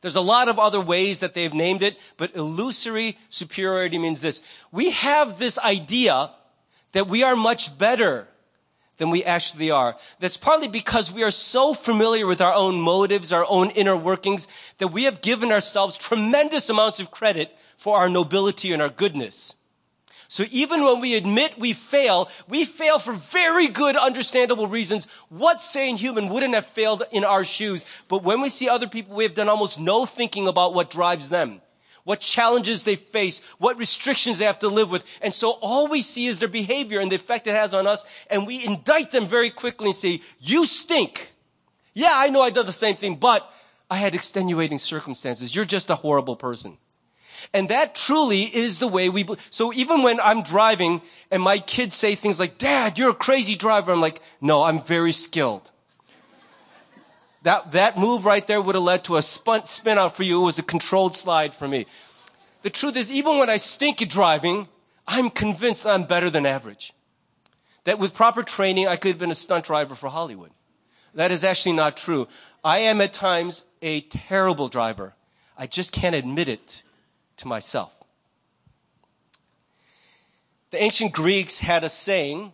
There's 0.00 0.16
a 0.16 0.20
lot 0.20 0.48
of 0.48 0.58
other 0.58 0.80
ways 0.80 1.20
that 1.20 1.34
they've 1.34 1.52
named 1.52 1.82
it, 1.82 1.98
but 2.16 2.34
illusory 2.34 3.18
superiority 3.28 3.98
means 3.98 4.22
this. 4.22 4.42
We 4.72 4.90
have 4.90 5.38
this 5.38 5.58
idea 5.58 6.30
that 6.92 7.08
we 7.08 7.22
are 7.22 7.36
much 7.36 7.78
better 7.78 8.28
than 8.96 9.10
we 9.10 9.22
actually 9.22 9.70
are. 9.70 9.96
That's 10.18 10.38
partly 10.38 10.68
because 10.68 11.12
we 11.12 11.22
are 11.22 11.30
so 11.30 11.74
familiar 11.74 12.26
with 12.26 12.40
our 12.40 12.54
own 12.54 12.80
motives, 12.80 13.30
our 13.30 13.44
own 13.46 13.70
inner 13.70 13.96
workings, 13.96 14.48
that 14.78 14.88
we 14.88 15.04
have 15.04 15.20
given 15.20 15.52
ourselves 15.52 15.98
tremendous 15.98 16.70
amounts 16.70 16.98
of 16.98 17.10
credit 17.10 17.54
for 17.76 17.98
our 17.98 18.08
nobility 18.08 18.72
and 18.72 18.80
our 18.80 18.88
goodness. 18.88 19.56
So 20.28 20.44
even 20.50 20.84
when 20.84 21.00
we 21.00 21.14
admit 21.14 21.58
we 21.58 21.72
fail, 21.72 22.28
we 22.48 22.64
fail 22.64 22.98
for 22.98 23.12
very 23.12 23.68
good, 23.68 23.96
understandable 23.96 24.66
reasons. 24.66 25.06
What 25.28 25.60
sane 25.60 25.96
human 25.96 26.28
wouldn't 26.28 26.54
have 26.54 26.66
failed 26.66 27.04
in 27.12 27.24
our 27.24 27.44
shoes? 27.44 27.84
But 28.08 28.22
when 28.22 28.40
we 28.40 28.48
see 28.48 28.68
other 28.68 28.88
people, 28.88 29.16
we 29.16 29.24
have 29.24 29.34
done 29.34 29.48
almost 29.48 29.78
no 29.78 30.04
thinking 30.04 30.48
about 30.48 30.74
what 30.74 30.90
drives 30.90 31.28
them, 31.28 31.60
what 32.04 32.20
challenges 32.20 32.84
they 32.84 32.96
face, 32.96 33.40
what 33.58 33.78
restrictions 33.78 34.38
they 34.38 34.44
have 34.44 34.58
to 34.60 34.68
live 34.68 34.90
with. 34.90 35.04
And 35.22 35.32
so 35.32 35.58
all 35.62 35.88
we 35.88 36.02
see 36.02 36.26
is 36.26 36.40
their 36.40 36.48
behavior 36.48 37.00
and 37.00 37.10
the 37.10 37.16
effect 37.16 37.46
it 37.46 37.54
has 37.54 37.72
on 37.72 37.86
us. 37.86 38.04
And 38.28 38.46
we 38.46 38.64
indict 38.64 39.12
them 39.12 39.26
very 39.26 39.50
quickly 39.50 39.86
and 39.86 39.94
say, 39.94 40.20
you 40.40 40.66
stink. 40.66 41.32
Yeah, 41.94 42.12
I 42.12 42.28
know 42.28 42.42
I 42.42 42.50
did 42.50 42.66
the 42.66 42.72
same 42.72 42.96
thing, 42.96 43.16
but 43.16 43.50
I 43.88 43.96
had 43.96 44.14
extenuating 44.14 44.78
circumstances. 44.78 45.54
You're 45.54 45.64
just 45.64 45.88
a 45.88 45.94
horrible 45.94 46.36
person. 46.36 46.78
And 47.52 47.68
that 47.68 47.94
truly 47.94 48.42
is 48.42 48.78
the 48.78 48.88
way 48.88 49.08
we, 49.08 49.26
so 49.50 49.72
even 49.72 50.02
when 50.02 50.20
I'm 50.20 50.42
driving 50.42 51.02
and 51.30 51.42
my 51.42 51.58
kids 51.58 51.96
say 51.96 52.14
things 52.14 52.40
like, 52.40 52.58
dad, 52.58 52.98
you're 52.98 53.10
a 53.10 53.14
crazy 53.14 53.56
driver. 53.56 53.92
I'm 53.92 54.00
like, 54.00 54.20
no, 54.40 54.62
I'm 54.62 54.82
very 54.82 55.12
skilled. 55.12 55.70
That, 57.42 57.72
that 57.72 57.96
move 57.96 58.24
right 58.24 58.44
there 58.46 58.60
would 58.60 58.74
have 58.74 58.82
led 58.84 59.04
to 59.04 59.16
a 59.16 59.22
spin, 59.22 59.64
spin 59.64 59.98
out 59.98 60.16
for 60.16 60.24
you. 60.24 60.42
It 60.42 60.44
was 60.46 60.58
a 60.58 60.64
controlled 60.64 61.14
slide 61.14 61.54
for 61.54 61.68
me. 61.68 61.86
The 62.62 62.70
truth 62.70 62.96
is, 62.96 63.12
even 63.12 63.38
when 63.38 63.48
I 63.48 63.58
stink 63.58 64.02
at 64.02 64.08
driving, 64.08 64.66
I'm 65.06 65.30
convinced 65.30 65.86
I'm 65.86 66.04
better 66.04 66.28
than 66.28 66.44
average. 66.44 66.92
That 67.84 68.00
with 68.00 68.14
proper 68.14 68.42
training, 68.42 68.88
I 68.88 68.96
could 68.96 69.10
have 69.10 69.20
been 69.20 69.30
a 69.30 69.36
stunt 69.36 69.66
driver 69.66 69.94
for 69.94 70.08
Hollywood. 70.08 70.50
That 71.14 71.30
is 71.30 71.44
actually 71.44 71.76
not 71.76 71.96
true. 71.96 72.26
I 72.64 72.78
am 72.80 73.00
at 73.00 73.12
times 73.12 73.66
a 73.80 74.00
terrible 74.00 74.66
driver. 74.66 75.14
I 75.56 75.68
just 75.68 75.92
can't 75.92 76.16
admit 76.16 76.48
it 76.48 76.82
to 77.38 77.48
myself. 77.48 78.02
The 80.70 80.82
ancient 80.82 81.12
Greeks 81.12 81.60
had 81.60 81.84
a 81.84 81.88
saying, 81.88 82.52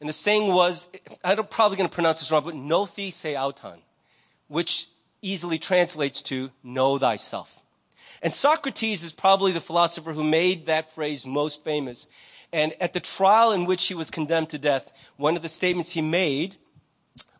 And 0.00 0.08
the 0.08 0.12
saying 0.12 0.52
was, 0.52 0.88
I'm 1.24 1.44
probably 1.46 1.76
going 1.76 1.88
to 1.88 1.94
pronounce 1.94 2.20
this 2.20 2.30
wrong, 2.30 2.44
but 2.44 2.54
nothi 2.54 3.12
se 3.12 3.36
auton, 3.36 3.80
which 4.48 4.86
easily 5.22 5.58
translates 5.58 6.20
to 6.22 6.50
know 6.62 6.98
thyself. 6.98 7.60
And 8.22 8.32
Socrates 8.32 9.02
is 9.02 9.12
probably 9.12 9.52
the 9.52 9.60
philosopher 9.60 10.12
who 10.12 10.22
made 10.24 10.66
that 10.66 10.92
phrase 10.92 11.26
most 11.26 11.64
famous. 11.64 12.06
And 12.52 12.72
at 12.80 12.92
the 12.92 13.00
trial 13.00 13.52
in 13.52 13.66
which 13.66 13.86
he 13.86 13.94
was 13.94 14.10
condemned 14.10 14.50
to 14.50 14.58
death, 14.58 14.92
one 15.16 15.36
of 15.36 15.42
the 15.42 15.48
statements 15.48 15.92
he 15.92 16.02
made, 16.02 16.56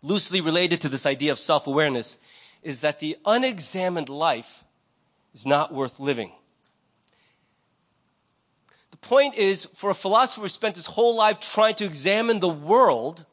loosely 0.02 0.40
related 0.40 0.80
to 0.80 0.88
this 0.88 1.06
idea 1.06 1.30
of 1.30 1.38
self-awareness, 1.38 2.18
is 2.62 2.80
that 2.80 2.98
the 2.98 3.16
unexamined 3.24 4.08
life 4.08 4.64
is 5.32 5.46
not 5.46 5.72
worth 5.72 6.00
living. 6.00 6.32
Point 9.02 9.34
is, 9.34 9.66
for 9.66 9.90
a 9.90 9.94
philosopher 9.94 10.42
who 10.42 10.48
spent 10.48 10.76
his 10.76 10.86
whole 10.86 11.16
life 11.16 11.40
trying 11.40 11.74
to 11.74 11.84
examine 11.84 12.40
the 12.40 12.48
world, 12.48 13.26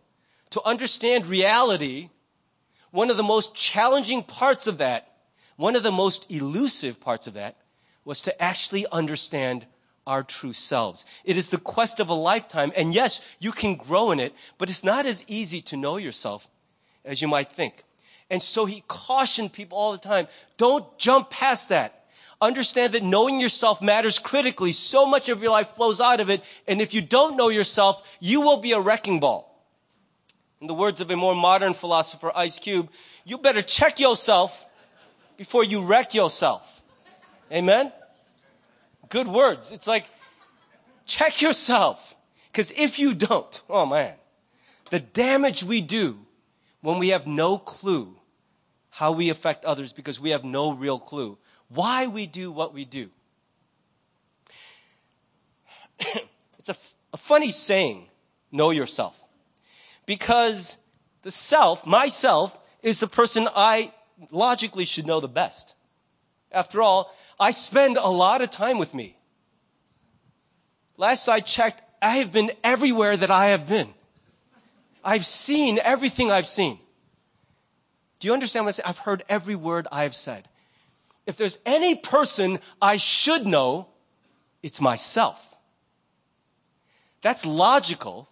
to 0.49 0.61
understand 0.63 1.27
reality, 1.27 2.09
one 2.91 3.09
of 3.09 3.17
the 3.17 3.23
most 3.23 3.55
challenging 3.55 4.23
parts 4.23 4.67
of 4.67 4.79
that, 4.79 5.13
one 5.55 5.75
of 5.75 5.83
the 5.83 5.91
most 5.91 6.31
elusive 6.31 6.99
parts 6.99 7.27
of 7.27 7.35
that, 7.35 7.55
was 8.03 8.21
to 8.21 8.41
actually 8.41 8.85
understand 8.91 9.65
our 10.07 10.23
true 10.23 10.53
selves. 10.53 11.05
It 11.23 11.37
is 11.37 11.51
the 11.51 11.59
quest 11.59 11.99
of 11.99 12.09
a 12.09 12.13
lifetime, 12.15 12.71
and 12.75 12.93
yes, 12.93 13.35
you 13.39 13.51
can 13.51 13.75
grow 13.75 14.09
in 14.11 14.19
it, 14.19 14.33
but 14.57 14.69
it's 14.69 14.83
not 14.83 15.05
as 15.05 15.23
easy 15.29 15.61
to 15.61 15.77
know 15.77 15.97
yourself 15.97 16.49
as 17.05 17.21
you 17.21 17.27
might 17.27 17.49
think. 17.49 17.83
And 18.31 18.41
so 18.41 18.65
he 18.65 18.83
cautioned 18.87 19.53
people 19.53 19.77
all 19.77 19.91
the 19.91 19.99
time, 19.99 20.27
don't 20.57 20.97
jump 20.97 21.29
past 21.29 21.69
that. 21.69 21.98
Understand 22.41 22.93
that 22.93 23.03
knowing 23.03 23.39
yourself 23.39 23.81
matters 23.81 24.17
critically. 24.17 24.71
So 24.71 25.05
much 25.05 25.27
of 25.27 25.41
your 25.41 25.51
life 25.51 25.69
flows 25.69 25.99
out 25.99 26.21
of 26.21 26.29
it. 26.29 26.41
And 26.67 26.79
if 26.79 26.93
you 26.93 27.01
don't 27.01 27.35
know 27.35 27.49
yourself, 27.49 28.17
you 28.21 28.41
will 28.41 28.61
be 28.61 28.71
a 28.71 28.79
wrecking 28.79 29.19
ball. 29.19 29.45
In 30.61 30.67
the 30.67 30.73
words 30.73 31.01
of 31.01 31.11
a 31.11 31.15
more 31.15 31.35
modern 31.35 31.73
philosopher, 31.73 32.31
Ice 32.35 32.59
Cube, 32.59 32.89
you 33.25 33.37
better 33.37 33.61
check 33.61 33.99
yourself 33.99 34.67
before 35.37 35.63
you 35.63 35.81
wreck 35.81 36.13
yourself. 36.13 36.81
Amen? 37.51 37.91
Good 39.09 39.27
words. 39.27 39.71
It's 39.71 39.87
like, 39.87 40.05
check 41.05 41.41
yourself. 41.41 42.15
Because 42.51 42.71
if 42.71 42.99
you 42.99 43.13
don't, 43.13 43.61
oh 43.69 43.85
man, 43.85 44.13
the 44.91 44.99
damage 44.99 45.63
we 45.63 45.81
do 45.81 46.19
when 46.81 46.99
we 46.99 47.09
have 47.09 47.27
no 47.27 47.57
clue 47.57 48.15
how 48.91 49.11
we 49.11 49.29
affect 49.29 49.65
others 49.65 49.93
because 49.93 50.19
we 50.19 50.31
have 50.31 50.43
no 50.43 50.73
real 50.73 50.99
clue 50.99 51.37
why 51.69 52.07
we 52.07 52.25
do 52.25 52.51
what 52.51 52.73
we 52.73 52.85
do. 52.85 53.09
it's 56.59 56.69
a, 56.69 56.75
a 57.13 57.17
funny 57.17 57.51
saying, 57.51 58.07
know 58.51 58.71
yourself. 58.71 59.23
Because 60.05 60.77
the 61.21 61.31
self, 61.31 61.85
myself, 61.85 62.57
is 62.81 62.99
the 62.99 63.07
person 63.07 63.47
I 63.55 63.93
logically 64.31 64.85
should 64.85 65.05
know 65.05 65.19
the 65.19 65.27
best. 65.27 65.75
After 66.51 66.81
all, 66.81 67.15
I 67.39 67.51
spend 67.51 67.97
a 67.97 68.09
lot 68.09 68.41
of 68.41 68.49
time 68.49 68.79
with 68.79 68.93
me. 68.93 69.15
Last 70.97 71.29
I 71.29 71.39
checked, 71.39 71.81
I 72.01 72.17
have 72.17 72.31
been 72.31 72.51
everywhere 72.63 73.15
that 73.15 73.31
I 73.31 73.47
have 73.47 73.69
been. 73.69 73.89
I've 75.03 75.25
seen 75.25 75.79
everything 75.81 76.31
I've 76.31 76.47
seen. 76.47 76.79
Do 78.19 78.27
you 78.27 78.33
understand 78.33 78.65
what 78.65 78.69
I'm 78.69 78.73
saying? 78.73 78.85
I've 78.87 78.97
heard 78.97 79.23
every 79.29 79.55
word 79.55 79.87
I've 79.91 80.15
said. 80.15 80.48
If 81.25 81.37
there's 81.37 81.59
any 81.65 81.95
person 81.95 82.59
I 82.81 82.97
should 82.97 83.45
know, 83.45 83.87
it's 84.63 84.81
myself. 84.81 85.55
That's 87.21 87.45
logical 87.45 88.29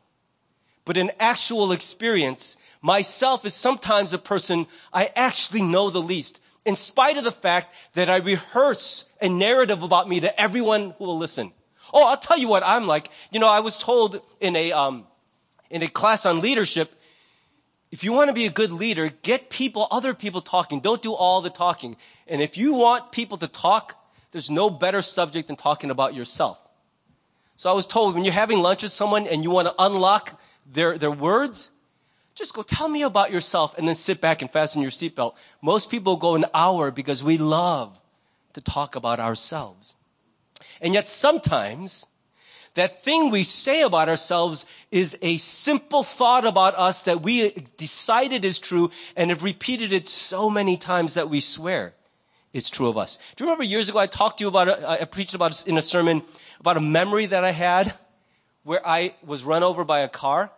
but 0.88 0.96
in 0.96 1.12
actual 1.20 1.74
experience, 1.74 2.56
myself 2.82 3.44
is 3.44 3.54
sometimes 3.54 4.14
a 4.14 4.18
person 4.18 4.68
I 4.94 5.12
actually 5.18 5.62
know 5.62 5.90
the 5.90 6.02
least, 6.02 6.40
in 6.64 6.78
spite 6.78 7.18
of 7.18 7.26
the 7.26 7.32
fact 7.32 7.76
that 7.96 8.10
I 8.10 8.16
rehearse 8.16 9.12
a 9.22 9.28
narrative 9.28 9.84
about 9.84 10.08
me 10.08 10.22
to 10.22 10.42
everyone 10.42 10.96
who 10.98 11.04
will 11.04 11.18
listen. 11.18 11.52
Oh, 11.94 12.08
I'll 12.08 12.16
tell 12.16 12.38
you 12.38 12.48
what 12.48 12.64
I'm 12.66 12.88
like. 12.88 13.10
You 13.32 13.42
know, 13.42 13.50
I 13.50 13.60
was 13.60 13.78
told 13.78 14.22
in 14.40 14.56
a, 14.56 14.72
um, 14.72 15.06
in 15.70 15.84
a 15.84 15.90
class 15.90 16.26
on 16.26 16.40
leadership, 16.40 16.96
if 17.92 18.04
you 18.04 18.12
want 18.14 18.30
to 18.30 18.34
be 18.34 18.46
a 18.46 18.52
good 18.52 18.72
leader, 18.72 19.10
get 19.22 19.50
people, 19.50 19.88
other 19.92 20.14
people 20.14 20.42
talking. 20.42 20.82
Don't 20.82 21.02
do 21.02 21.14
all 21.14 21.42
the 21.42 21.50
talking. 21.50 21.96
And 22.28 22.42
if 22.42 22.58
you 22.58 22.74
want 22.74 23.12
people 23.12 23.38
to 23.38 23.48
talk, 23.48 23.96
there's 24.32 24.52
no 24.52 24.70
better 24.70 25.02
subject 25.02 25.48
than 25.48 25.56
talking 25.56 25.90
about 25.90 26.14
yourself. 26.14 26.62
So 27.56 27.72
I 27.72 27.74
was 27.74 27.88
told 27.88 28.14
when 28.14 28.24
you're 28.24 28.34
having 28.34 28.60
lunch 28.60 28.84
with 28.84 28.92
someone 28.92 29.26
and 29.26 29.44
you 29.44 29.50
want 29.50 29.68
to 29.68 29.76
unlock 29.80 30.40
their, 30.72 30.98
their 30.98 31.12
words, 31.12 31.72
just 32.36 32.54
go 32.54 32.62
tell 32.62 32.90
me 32.90 33.02
about 33.02 33.32
yourself 33.32 33.76
and 33.78 33.88
then 33.88 33.96
sit 33.96 34.22
back 34.22 34.42
and 34.42 34.52
fasten 34.52 34.82
your 34.82 34.92
seatbelt. 34.92 35.36
Most 35.62 35.90
people 35.90 36.18
go 36.18 36.36
an 36.36 36.46
hour 36.54 36.92
because 36.92 37.24
we 37.24 37.38
love 37.38 38.00
to 38.54 38.62
talk 38.62 38.96
about 38.96 39.20
ourselves. 39.20 39.96
And 40.82 40.94
yet 40.94 41.08
sometimes 41.08 42.06
that 42.78 43.04
thing 43.04 43.30
we 43.30 43.44
say 43.44 43.82
about 43.82 44.10
ourselves 44.10 44.66
is 44.92 45.18
a 45.22 45.38
simple 45.38 46.04
thought 46.04 46.46
about 46.46 46.74
us 46.76 47.04
that 47.04 47.22
we 47.22 47.50
decided 47.78 48.46
is 48.46 48.58
true 48.60 48.90
and 49.16 49.30
have 49.30 49.44
repeated 49.44 49.92
it 49.92 50.08
so 50.08 50.50
many 50.50 50.78
times 50.78 51.16
that 51.16 51.30
we 51.30 51.40
swear 51.40 51.94
it's 52.54 52.70
true 52.70 52.88
of 52.88 52.98
us. 52.98 53.18
Do 53.36 53.44
you 53.44 53.50
remember 53.50 53.64
years 53.64 53.90
ago 53.90 54.00
I 54.00 54.08
talked 54.08 54.40
to 54.40 54.44
you 54.44 54.48
about, 54.48 54.70
I 54.84 55.04
preached 55.06 55.36
about 55.36 55.68
in 55.68 55.78
a 55.78 55.82
sermon 55.82 56.24
about 56.60 56.78
a 56.78 56.82
memory 56.82 57.26
that 57.28 57.44
I 57.44 57.52
had 57.52 57.94
where 58.64 58.82
I 58.86 59.14
was 59.24 59.44
run 59.44 59.64
over 59.64 59.84
by 59.84 60.00
a 60.00 60.10
car 60.10 60.52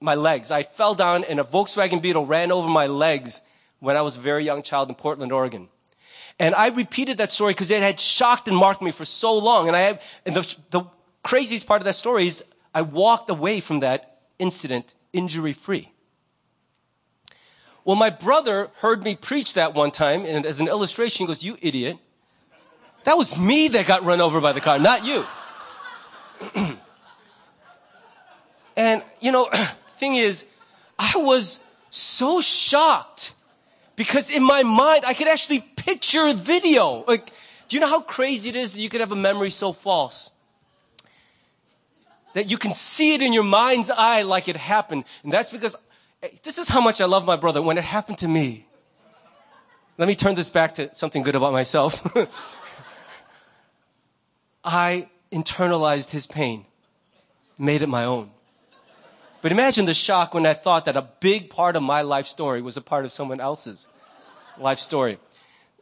my 0.00 0.14
legs. 0.14 0.50
I 0.50 0.62
fell 0.62 0.94
down 0.94 1.24
and 1.24 1.38
a 1.38 1.44
Volkswagen 1.44 2.00
Beetle 2.00 2.24
ran 2.24 2.50
over 2.50 2.68
my 2.68 2.86
legs 2.86 3.42
when 3.80 3.96
I 3.96 4.02
was 4.02 4.16
a 4.16 4.20
very 4.20 4.44
young 4.44 4.62
child 4.62 4.88
in 4.88 4.94
Portland, 4.94 5.32
Oregon. 5.32 5.68
And 6.38 6.54
I 6.54 6.68
repeated 6.68 7.18
that 7.18 7.30
story 7.30 7.52
because 7.52 7.70
it 7.70 7.82
had 7.82 8.00
shocked 8.00 8.48
and 8.48 8.56
marked 8.56 8.80
me 8.80 8.92
for 8.92 9.04
so 9.04 9.36
long. 9.36 9.68
And 9.68 9.76
I 9.76 9.98
and 10.24 10.34
the, 10.34 10.56
the 10.70 10.84
craziest 11.22 11.66
part 11.66 11.80
of 11.80 11.84
that 11.84 11.94
story 11.94 12.26
is 12.26 12.44
I 12.74 12.82
walked 12.82 13.30
away 13.30 13.60
from 13.60 13.80
that 13.80 14.18
incident 14.38 14.94
injury 15.12 15.52
free. 15.52 15.90
Well, 17.84 17.96
my 17.96 18.10
brother 18.10 18.70
heard 18.76 19.02
me 19.02 19.16
preach 19.16 19.54
that 19.54 19.74
one 19.74 19.90
time, 19.90 20.24
and 20.24 20.44
as 20.44 20.60
an 20.60 20.68
illustration, 20.68 21.24
he 21.24 21.26
goes, 21.26 21.42
You 21.42 21.56
idiot. 21.60 21.98
That 23.04 23.16
was 23.16 23.38
me 23.38 23.68
that 23.68 23.86
got 23.86 24.04
run 24.04 24.20
over 24.20 24.40
by 24.40 24.52
the 24.52 24.60
car, 24.60 24.78
not 24.78 25.06
you. 25.06 25.24
and, 28.76 29.02
you 29.20 29.32
know, 29.32 29.48
thing 29.98 30.14
is, 30.14 30.46
I 30.98 31.12
was 31.16 31.60
so 31.90 32.40
shocked 32.42 33.32
because 33.96 34.30
in 34.30 34.42
my 34.42 34.62
mind, 34.62 35.04
I 35.06 35.14
could 35.14 35.28
actually 35.28 35.60
picture 35.60 36.26
a 36.26 36.34
video. 36.34 37.04
Like, 37.08 37.26
do 37.68 37.76
you 37.76 37.80
know 37.80 37.88
how 37.88 38.02
crazy 38.02 38.50
it 38.50 38.56
is 38.56 38.74
that 38.74 38.80
you 38.80 38.88
could 38.88 39.00
have 39.00 39.12
a 39.12 39.16
memory 39.16 39.50
so 39.50 39.72
false? 39.72 40.30
That 42.34 42.50
you 42.50 42.56
can 42.56 42.74
see 42.74 43.14
it 43.14 43.22
in 43.22 43.32
your 43.32 43.44
mind's 43.44 43.90
eye 43.90 44.22
like 44.22 44.48
it 44.48 44.56
happened. 44.56 45.04
And 45.24 45.32
that's 45.32 45.50
because 45.50 45.76
eh, 46.22 46.28
this 46.42 46.58
is 46.58 46.68
how 46.68 46.80
much 46.80 47.00
I 47.00 47.06
love 47.06 47.24
my 47.24 47.36
brother. 47.36 47.60
When 47.60 47.76
it 47.76 47.84
happened 47.84 48.18
to 48.18 48.28
me, 48.28 48.66
let 49.98 50.06
me 50.06 50.14
turn 50.14 50.34
this 50.34 50.48
back 50.48 50.76
to 50.76 50.94
something 50.94 51.22
good 51.22 51.34
about 51.34 51.52
myself. 51.52 52.16
I 54.64 55.08
internalized 55.32 56.10
his 56.10 56.26
pain, 56.26 56.66
made 57.58 57.82
it 57.82 57.88
my 57.88 58.04
own. 58.04 58.30
But 59.42 59.52
imagine 59.52 59.86
the 59.86 59.94
shock 59.94 60.34
when 60.34 60.44
I 60.44 60.54
thought 60.54 60.84
that 60.84 60.96
a 60.96 61.08
big 61.20 61.50
part 61.50 61.76
of 61.76 61.82
my 61.82 62.02
life 62.02 62.26
story 62.26 62.60
was 62.60 62.76
a 62.76 62.82
part 62.82 63.04
of 63.04 63.12
someone 63.12 63.40
else's 63.40 63.88
life 64.58 64.78
story. 64.78 65.18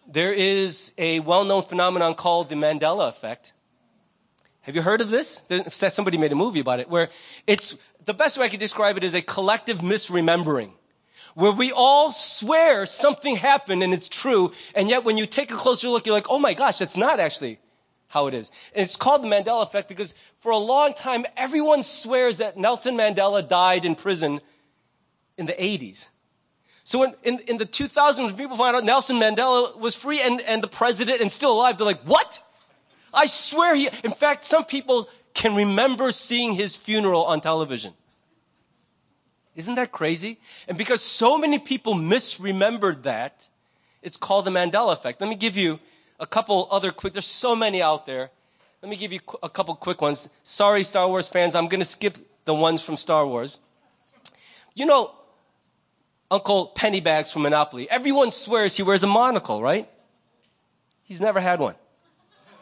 There 0.07 0.33
is 0.33 0.95
a 0.97 1.21
well-known 1.21 1.63
phenomenon 1.63 2.15
called 2.15 2.49
the 2.49 2.55
Mandela 2.55 3.09
effect. 3.09 3.53
Have 4.69 4.77
you 4.77 4.83
heard 4.83 5.01
of 5.01 5.09
this? 5.09 5.45
Somebody 5.71 6.19
made 6.19 6.31
a 6.31 6.35
movie 6.35 6.61
about 6.61 6.79
it 6.79 6.91
where 6.91 7.09
it's, 7.47 7.79
the 8.05 8.13
best 8.13 8.37
way 8.37 8.45
I 8.45 8.49
could 8.51 8.61
describe 8.61 8.99
it 8.99 9.03
is 9.03 9.15
a 9.15 9.23
collective 9.23 9.79
misremembering. 9.79 10.73
Where 11.35 11.53
we 11.53 11.73
all 11.73 12.13
swear 12.13 12.85
something 12.85 13.37
happened 13.37 13.83
and 13.83 13.95
it's 13.95 14.09
true, 14.09 14.53
and 14.75 14.91
yet 14.91 15.05
when 15.05 15.17
you 15.17 15.25
take 15.25 15.51
a 15.51 15.55
closer 15.55 15.89
look, 15.89 16.05
you're 16.05 16.15
like, 16.15 16.29
oh 16.29 16.39
my 16.39 16.53
gosh, 16.53 16.81
that's 16.81 16.99
not 16.99 17.19
actually 17.19 17.59
how 18.09 18.27
it 18.27 18.35
is. 18.35 18.51
And 18.75 18.83
it's 18.83 18.97
called 18.97 19.23
the 19.23 19.29
Mandela 19.29 19.63
effect 19.63 19.89
because 19.89 20.15
for 20.39 20.53
a 20.53 20.59
long 20.59 20.93
time, 20.93 21.25
everyone 21.35 21.83
swears 21.83 22.37
that 22.37 22.59
Nelson 22.59 22.95
Mandela 22.95 23.49
died 23.49 23.87
in 23.87 23.95
prison 23.95 24.39
in 25.39 25.47
the 25.47 25.55
80s. 25.55 26.11
So 26.85 27.05
in, 27.05 27.15
in, 27.23 27.39
in 27.49 27.57
the 27.57 27.65
2000s, 27.65 28.37
people 28.37 28.59
find 28.59 28.77
out 28.77 28.85
Nelson 28.85 29.17
Mandela 29.17 29.79
was 29.79 29.95
free 29.95 30.21
and, 30.21 30.43
and 30.43 30.63
the 30.63 30.69
president 30.69 31.23
and 31.23 31.33
still 31.33 31.55
alive, 31.55 31.79
they're 31.79 31.87
like, 31.87 32.03
what? 32.03 32.43
I 33.13 33.27
swear 33.27 33.75
he, 33.75 33.89
in 34.05 34.11
fact, 34.11 34.45
some 34.45 34.65
people 34.65 35.09
can 35.35 35.55
remember 35.55 36.11
seeing 36.11 36.53
his 36.53 36.77
funeral 36.77 37.25
on 37.25 37.41
television. 37.41 37.95
Isn't 39.55 39.75
that 39.75 39.93
crazy? 39.93 40.39
And 40.69 40.79
because 40.79 41.03
so 41.03 41.39
many 41.39 41.59
people 41.59 41.95
misremembered 41.95 43.03
that, 43.03 43.49
it's 44.03 44.17
called 44.17 44.45
the 44.45 44.51
Mandela 44.51 44.93
effect. 44.93 45.21
Let 45.21 45.29
me 45.29 45.37
give 45.37 45.57
you 45.57 45.81
a 46.21 46.27
couple 46.27 46.69
other 46.71 46.91
quick, 46.91 47.13
there's 47.13 47.27
so 47.27 47.57
many 47.57 47.83
out 47.83 48.07
there. 48.07 48.31
Let 48.83 48.89
me 48.89 48.97
give 48.97 49.13
you 49.13 49.21
a 49.43 49.49
couple 49.49 49.75
quick 49.75 50.01
ones. 50.01 50.29
Sorry, 50.45 50.85
Star 50.85 51.09
Wars 51.09 51.29
fans, 51.29 51.55
I'm 51.55 51.67
going 51.67 51.81
to 51.81 51.87
skip 51.87 52.19
the 52.45 52.55
ones 52.55 52.83
from 52.83 52.97
Star 52.97 53.27
Wars. 53.27 53.59
You 54.75 54.87
know, 54.87 55.13
Uncle 56.31 56.73
Pennybags 56.77 57.33
from 57.33 57.43
Monopoly. 57.43 57.91
Everyone 57.91 58.31
swears 58.31 58.77
he 58.77 58.83
wears 58.83 59.03
a 59.03 59.09
monocle, 59.09 59.61
right? 59.61 59.89
He's 61.03 61.21
never 61.21 61.41
had 61.41 61.59
one. 61.59 61.75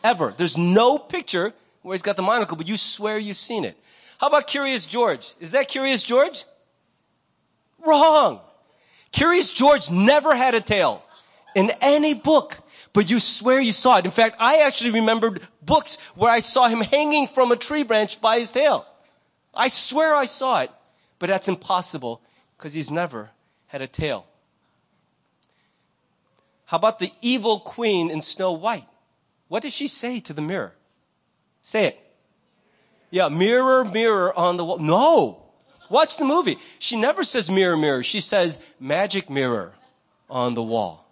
Ever. 0.06 0.32
There's 0.36 0.56
no 0.56 0.98
picture 0.98 1.52
where 1.82 1.92
he's 1.92 2.02
got 2.02 2.14
the 2.14 2.22
monocle, 2.22 2.56
but 2.56 2.68
you 2.68 2.76
swear 2.76 3.18
you've 3.18 3.36
seen 3.36 3.64
it. 3.64 3.76
How 4.18 4.28
about 4.28 4.46
Curious 4.46 4.86
George? 4.86 5.34
Is 5.40 5.50
that 5.50 5.66
Curious 5.66 6.04
George? 6.04 6.44
Wrong. 7.84 8.38
Curious 9.10 9.50
George 9.50 9.90
never 9.90 10.36
had 10.36 10.54
a 10.54 10.60
tail 10.60 11.02
in 11.56 11.72
any 11.80 12.14
book, 12.14 12.56
but 12.92 13.10
you 13.10 13.18
swear 13.18 13.58
you 13.58 13.72
saw 13.72 13.98
it. 13.98 14.04
In 14.04 14.12
fact, 14.12 14.36
I 14.38 14.60
actually 14.60 14.92
remembered 14.92 15.40
books 15.60 15.98
where 16.14 16.30
I 16.30 16.38
saw 16.38 16.68
him 16.68 16.82
hanging 16.82 17.26
from 17.26 17.50
a 17.50 17.56
tree 17.56 17.82
branch 17.82 18.20
by 18.20 18.38
his 18.38 18.52
tail. 18.52 18.86
I 19.52 19.66
swear 19.66 20.14
I 20.14 20.26
saw 20.26 20.60
it, 20.60 20.70
but 21.18 21.30
that's 21.30 21.48
impossible 21.48 22.22
because 22.56 22.74
he's 22.74 22.92
never 22.92 23.30
had 23.66 23.82
a 23.82 23.88
tail. 23.88 24.24
How 26.66 26.76
about 26.76 27.00
the 27.00 27.10
evil 27.22 27.58
queen 27.58 28.08
in 28.08 28.22
Snow 28.22 28.52
White? 28.52 28.86
What 29.48 29.62
does 29.62 29.74
she 29.74 29.86
say 29.86 30.20
to 30.20 30.32
the 30.32 30.42
mirror? 30.42 30.74
Say 31.62 31.86
it. 31.86 31.98
Yeah, 33.10 33.28
mirror, 33.28 33.84
mirror 33.84 34.36
on 34.36 34.56
the 34.56 34.64
wall. 34.64 34.78
No. 34.78 35.42
Watch 35.88 36.16
the 36.16 36.24
movie. 36.24 36.58
She 36.78 37.00
never 37.00 37.22
says 37.22 37.50
mirror, 37.50 37.76
mirror. 37.76 38.02
She 38.02 38.20
says 38.20 38.60
magic 38.80 39.30
mirror 39.30 39.72
on 40.28 40.54
the 40.54 40.62
wall. 40.62 41.06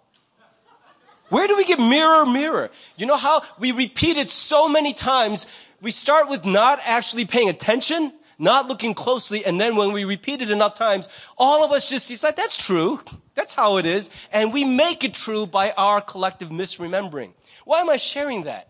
Where 1.29 1.47
do 1.47 1.55
we 1.55 1.65
get 1.65 1.79
mirror, 1.79 2.25
mirror? 2.25 2.69
You 2.97 3.05
know 3.05 3.15
how 3.15 3.41
we 3.57 3.71
repeat 3.71 4.17
it 4.17 4.29
so 4.29 4.69
many 4.69 4.93
times, 4.93 5.47
we 5.81 5.91
start 5.91 6.29
with 6.29 6.45
not 6.45 6.79
actually 6.83 7.25
paying 7.25 7.49
attention, 7.49 8.13
not 8.37 8.67
looking 8.67 8.93
closely, 8.93 9.45
and 9.45 9.59
then 9.59 9.75
when 9.75 9.91
we 9.91 10.05
repeat 10.05 10.41
it 10.41 10.51
enough 10.51 10.75
times, 10.75 11.07
all 11.37 11.63
of 11.63 11.71
us 11.71 11.89
just 11.89 12.07
decide 12.07 12.37
that's 12.37 12.57
true. 12.57 12.99
That's 13.33 13.53
how 13.53 13.77
it 13.77 13.85
is. 13.85 14.09
And 14.31 14.53
we 14.53 14.63
make 14.63 15.03
it 15.03 15.13
true 15.13 15.45
by 15.45 15.71
our 15.71 15.99
collective 16.01 16.49
misremembering. 16.49 17.33
Why 17.65 17.81
am 17.81 17.89
I 17.89 17.97
sharing 17.97 18.43
that? 18.43 18.69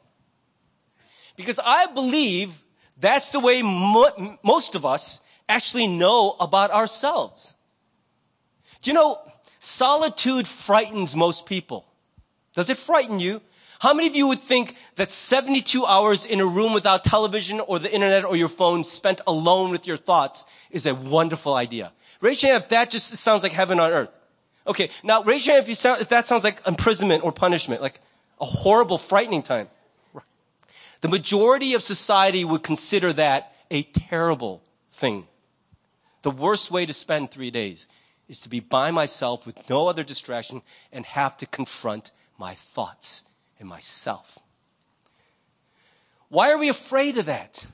Because 1.35 1.59
I 1.63 1.85
believe 1.93 2.63
that's 2.97 3.29
the 3.29 3.39
way 3.39 3.61
mo- 3.61 4.37
most 4.43 4.75
of 4.75 4.85
us 4.85 5.21
actually 5.47 5.87
know 5.87 6.35
about 6.39 6.71
ourselves. 6.71 7.55
Do 8.81 8.89
you 8.89 8.95
know, 8.95 9.19
solitude 9.59 10.47
frightens 10.47 11.15
most 11.15 11.45
people. 11.45 11.85
Does 12.53 12.69
it 12.69 12.77
frighten 12.77 13.19
you? 13.19 13.41
How 13.79 13.93
many 13.93 14.07
of 14.07 14.15
you 14.15 14.27
would 14.27 14.39
think 14.39 14.75
that 14.95 15.11
72 15.11 15.85
hours 15.85 16.25
in 16.25 16.39
a 16.39 16.45
room 16.45 16.73
without 16.73 17.03
television 17.03 17.59
or 17.59 17.77
the 17.77 17.93
internet 17.93 18.23
or 18.23 18.35
your 18.35 18.47
phone 18.47 18.83
spent 18.83 19.21
alone 19.27 19.69
with 19.69 19.85
your 19.85 19.97
thoughts 19.97 20.45
is 20.71 20.85
a 20.85 20.95
wonderful 20.95 21.53
idea? 21.53 21.91
Raise 22.21 22.41
your 22.41 22.53
hand 22.53 22.63
if 22.63 22.69
that 22.69 22.89
just 22.89 23.09
sounds 23.17 23.43
like 23.43 23.51
heaven 23.51 23.79
on 23.79 23.91
earth. 23.91 24.09
Okay, 24.65 24.89
now 25.03 25.21
raise 25.23 25.45
your 25.45 25.55
hand 25.55 25.63
if, 25.63 25.69
you 25.69 25.75
sound, 25.75 26.01
if 26.01 26.09
that 26.09 26.25
sounds 26.25 26.43
like 26.43 26.65
imprisonment 26.65 27.23
or 27.23 27.31
punishment, 27.31 27.81
like 27.81 27.99
a 28.39 28.45
horrible, 28.45 28.97
frightening 28.97 29.43
time. 29.43 29.69
The 31.01 31.07
majority 31.09 31.73
of 31.73 31.83
society 31.83 32.43
would 32.43 32.63
consider 32.63 33.13
that 33.13 33.55
a 33.69 33.83
terrible 33.83 34.63
thing. 34.91 35.27
The 36.23 36.31
worst 36.31 36.71
way 36.71 36.85
to 36.85 36.93
spend 36.93 37.29
three 37.29 37.51
days 37.51 37.87
is 38.27 38.41
to 38.41 38.49
be 38.49 38.59
by 38.59 38.91
myself 38.91 39.45
with 39.45 39.69
no 39.69 39.87
other 39.87 40.03
distraction 40.03 40.61
and 40.91 41.05
have 41.05 41.37
to 41.37 41.45
confront 41.45 42.11
my 42.37 42.55
thoughts 42.55 43.25
and 43.59 43.69
myself. 43.69 44.39
Why 46.29 46.51
are 46.51 46.57
we 46.57 46.69
afraid 46.69 47.17
of 47.17 47.27
that? 47.27 47.65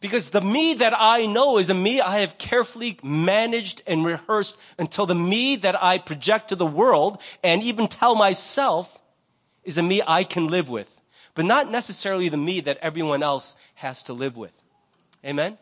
Because 0.00 0.30
the 0.30 0.40
me 0.40 0.74
that 0.74 0.94
I 0.96 1.26
know 1.26 1.58
is 1.58 1.70
a 1.70 1.74
me 1.74 2.00
I 2.00 2.20
have 2.20 2.38
carefully 2.38 2.98
managed 3.02 3.82
and 3.86 4.04
rehearsed 4.04 4.58
until 4.78 5.06
the 5.06 5.14
me 5.14 5.56
that 5.56 5.80
I 5.82 5.98
project 5.98 6.48
to 6.48 6.56
the 6.56 6.66
world 6.66 7.20
and 7.44 7.62
even 7.62 7.86
tell 7.86 8.14
myself 8.14 8.99
is 9.64 9.78
a 9.78 9.82
me 9.82 10.02
I 10.06 10.24
can 10.24 10.48
live 10.48 10.68
with, 10.68 11.02
but 11.34 11.44
not 11.44 11.70
necessarily 11.70 12.28
the 12.28 12.36
me 12.36 12.60
that 12.60 12.78
everyone 12.80 13.22
else 13.22 13.56
has 13.76 14.02
to 14.04 14.12
live 14.12 14.36
with. 14.36 14.62
Amen? 15.24 15.58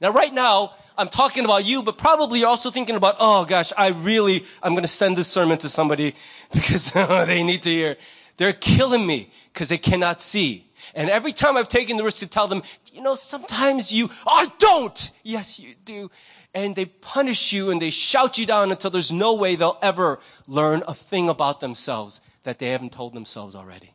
Now, 0.00 0.10
right 0.10 0.32
now, 0.32 0.74
I'm 0.98 1.08
talking 1.08 1.44
about 1.44 1.64
you, 1.64 1.82
but 1.82 1.96
probably 1.96 2.40
you're 2.40 2.48
also 2.48 2.70
thinking 2.70 2.96
about, 2.96 3.16
oh 3.20 3.44
gosh, 3.44 3.72
I 3.76 3.88
really, 3.88 4.44
I'm 4.62 4.72
going 4.72 4.82
to 4.82 4.88
send 4.88 5.16
this 5.16 5.28
sermon 5.28 5.58
to 5.58 5.68
somebody 5.68 6.14
because 6.52 6.92
they 7.26 7.42
need 7.42 7.62
to 7.62 7.70
hear. 7.70 7.96
They're 8.36 8.52
killing 8.52 9.06
me 9.06 9.30
because 9.52 9.68
they 9.68 9.78
cannot 9.78 10.20
see. 10.20 10.66
And 10.94 11.08
every 11.08 11.32
time 11.32 11.56
I've 11.56 11.68
taken 11.68 11.96
the 11.96 12.04
risk 12.04 12.18
to 12.18 12.26
tell 12.26 12.48
them, 12.48 12.62
you 12.92 13.02
know, 13.02 13.14
sometimes 13.14 13.92
you, 13.92 14.10
I 14.26 14.46
oh, 14.48 14.54
don't. 14.58 15.10
Yes, 15.22 15.60
you 15.60 15.74
do. 15.84 16.10
And 16.54 16.74
they 16.74 16.86
punish 16.86 17.52
you 17.52 17.70
and 17.70 17.80
they 17.80 17.90
shout 17.90 18.36
you 18.36 18.44
down 18.44 18.70
until 18.72 18.90
there's 18.90 19.12
no 19.12 19.34
way 19.34 19.54
they'll 19.54 19.78
ever 19.80 20.18
learn 20.46 20.82
a 20.86 20.94
thing 20.94 21.28
about 21.28 21.60
themselves 21.60 22.20
that 22.44 22.58
they 22.58 22.70
haven't 22.70 22.92
told 22.92 23.14
themselves 23.14 23.54
already. 23.54 23.94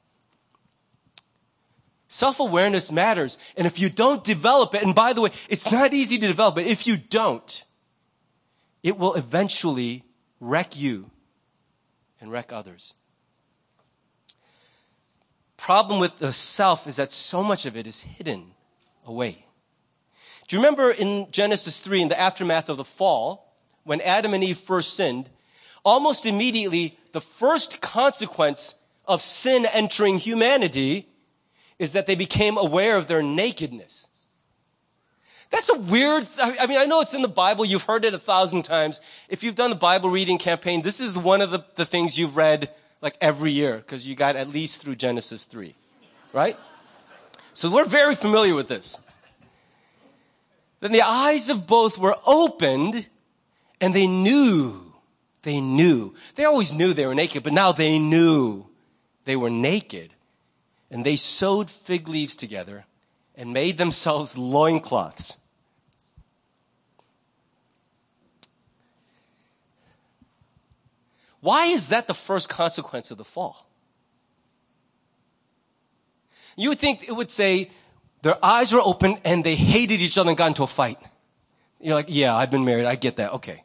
Self-awareness 2.07 2.91
matters. 2.91 3.37
And 3.57 3.67
if 3.67 3.79
you 3.79 3.89
don't 3.89 4.23
develop 4.23 4.73
it, 4.73 4.83
and 4.83 4.95
by 4.95 5.13
the 5.13 5.21
way, 5.21 5.31
it's 5.49 5.71
not 5.71 5.93
easy 5.93 6.17
to 6.17 6.27
develop 6.27 6.57
it. 6.57 6.67
If 6.67 6.87
you 6.87 6.97
don't, 6.97 7.63
it 8.83 8.97
will 8.97 9.15
eventually 9.15 10.03
wreck 10.39 10.77
you 10.77 11.11
and 12.21 12.31
wreck 12.31 12.53
others. 12.53 12.93
Problem 15.57 15.99
with 15.99 16.19
the 16.19 16.31
self 16.31 16.87
is 16.87 16.95
that 16.95 17.11
so 17.11 17.43
much 17.43 17.65
of 17.65 17.75
it 17.75 17.87
is 17.87 18.01
hidden 18.01 18.51
away. 19.05 19.45
Do 20.47 20.55
you 20.55 20.61
remember 20.61 20.91
in 20.91 21.27
Genesis 21.31 21.81
3, 21.81 22.03
in 22.03 22.07
the 22.07 22.19
aftermath 22.19 22.69
of 22.69 22.77
the 22.77 22.85
fall, 22.85 23.53
when 23.83 23.99
Adam 24.01 24.33
and 24.33 24.43
Eve 24.43 24.57
first 24.57 24.93
sinned, 24.93 25.29
almost 25.83 26.25
immediately, 26.25 26.97
the 27.11 27.21
first 27.21 27.81
consequence 27.81 28.75
of 29.05 29.21
sin 29.21 29.65
entering 29.73 30.17
humanity 30.17 31.07
is 31.79 31.93
that 31.93 32.07
they 32.07 32.15
became 32.15 32.57
aware 32.57 32.97
of 32.97 33.07
their 33.07 33.23
nakedness. 33.23 34.07
That's 35.49 35.69
a 35.69 35.77
weird, 35.77 36.27
I 36.41 36.67
mean, 36.67 36.77
I 36.77 36.85
know 36.85 36.99
it's 37.01 37.13
in 37.13 37.21
the 37.21 37.29
Bible. 37.29 37.63
You've 37.63 37.83
heard 37.83 38.03
it 38.03 38.13
a 38.13 38.19
thousand 38.19 38.63
times. 38.63 38.99
If 39.29 39.43
you've 39.43 39.55
done 39.55 39.69
the 39.69 39.77
Bible 39.77 40.09
reading 40.09 40.37
campaign, 40.37 40.81
this 40.81 40.99
is 40.99 41.17
one 41.17 41.41
of 41.41 41.51
the, 41.51 41.63
the 41.75 41.85
things 41.85 42.17
you've 42.17 42.35
read 42.35 42.69
like 43.01 43.15
every 43.21 43.51
year 43.51 43.77
because 43.77 44.07
you 44.07 44.15
got 44.15 44.35
at 44.35 44.49
least 44.49 44.81
through 44.81 44.95
Genesis 44.95 45.45
3, 45.45 45.73
right? 46.33 46.57
So 47.53 47.71
we're 47.71 47.85
very 47.85 48.15
familiar 48.15 48.55
with 48.55 48.67
this. 48.67 48.99
Then 50.79 50.91
the 50.91 51.01
eyes 51.01 51.49
of 51.49 51.65
both 51.65 51.97
were 51.97 52.17
opened 52.25 53.07
and 53.79 53.93
they 53.93 54.07
knew, 54.07 54.86
they 55.43 55.61
knew. 55.61 56.13
They 56.35 56.45
always 56.45 56.73
knew 56.73 56.93
they 56.93 57.05
were 57.05 57.15
naked, 57.15 57.43
but 57.43 57.53
now 57.53 57.71
they 57.71 57.99
knew 57.99 58.65
they 59.25 59.35
were 59.35 59.49
naked. 59.49 60.13
And 60.89 61.05
they 61.05 61.15
sewed 61.15 61.69
fig 61.69 62.07
leaves 62.07 62.35
together 62.35 62.85
and 63.35 63.53
made 63.53 63.77
themselves 63.77 64.37
loincloths. 64.37 65.37
Why 71.39 71.67
is 71.67 71.89
that 71.89 72.07
the 72.07 72.13
first 72.13 72.49
consequence 72.49 73.11
of 73.11 73.17
the 73.17 73.23
fall? 73.23 73.67
You 76.55 76.69
would 76.69 76.79
think 76.79 77.07
it 77.07 77.11
would 77.11 77.29
say 77.29 77.69
their 78.23 78.43
eyes 78.43 78.73
were 78.73 78.81
open 78.81 79.17
and 79.23 79.43
they 79.43 79.55
hated 79.55 80.01
each 80.01 80.17
other 80.17 80.29
and 80.29 80.37
got 80.37 80.47
into 80.47 80.63
a 80.63 80.67
fight. 80.67 80.97
You're 81.79 81.93
like, 81.93 82.07
yeah, 82.09 82.35
I've 82.35 82.49
been 82.49 82.65
married. 82.65 82.85
I 82.85 82.95
get 82.95 83.17
that. 83.17 83.33
Okay. 83.33 83.63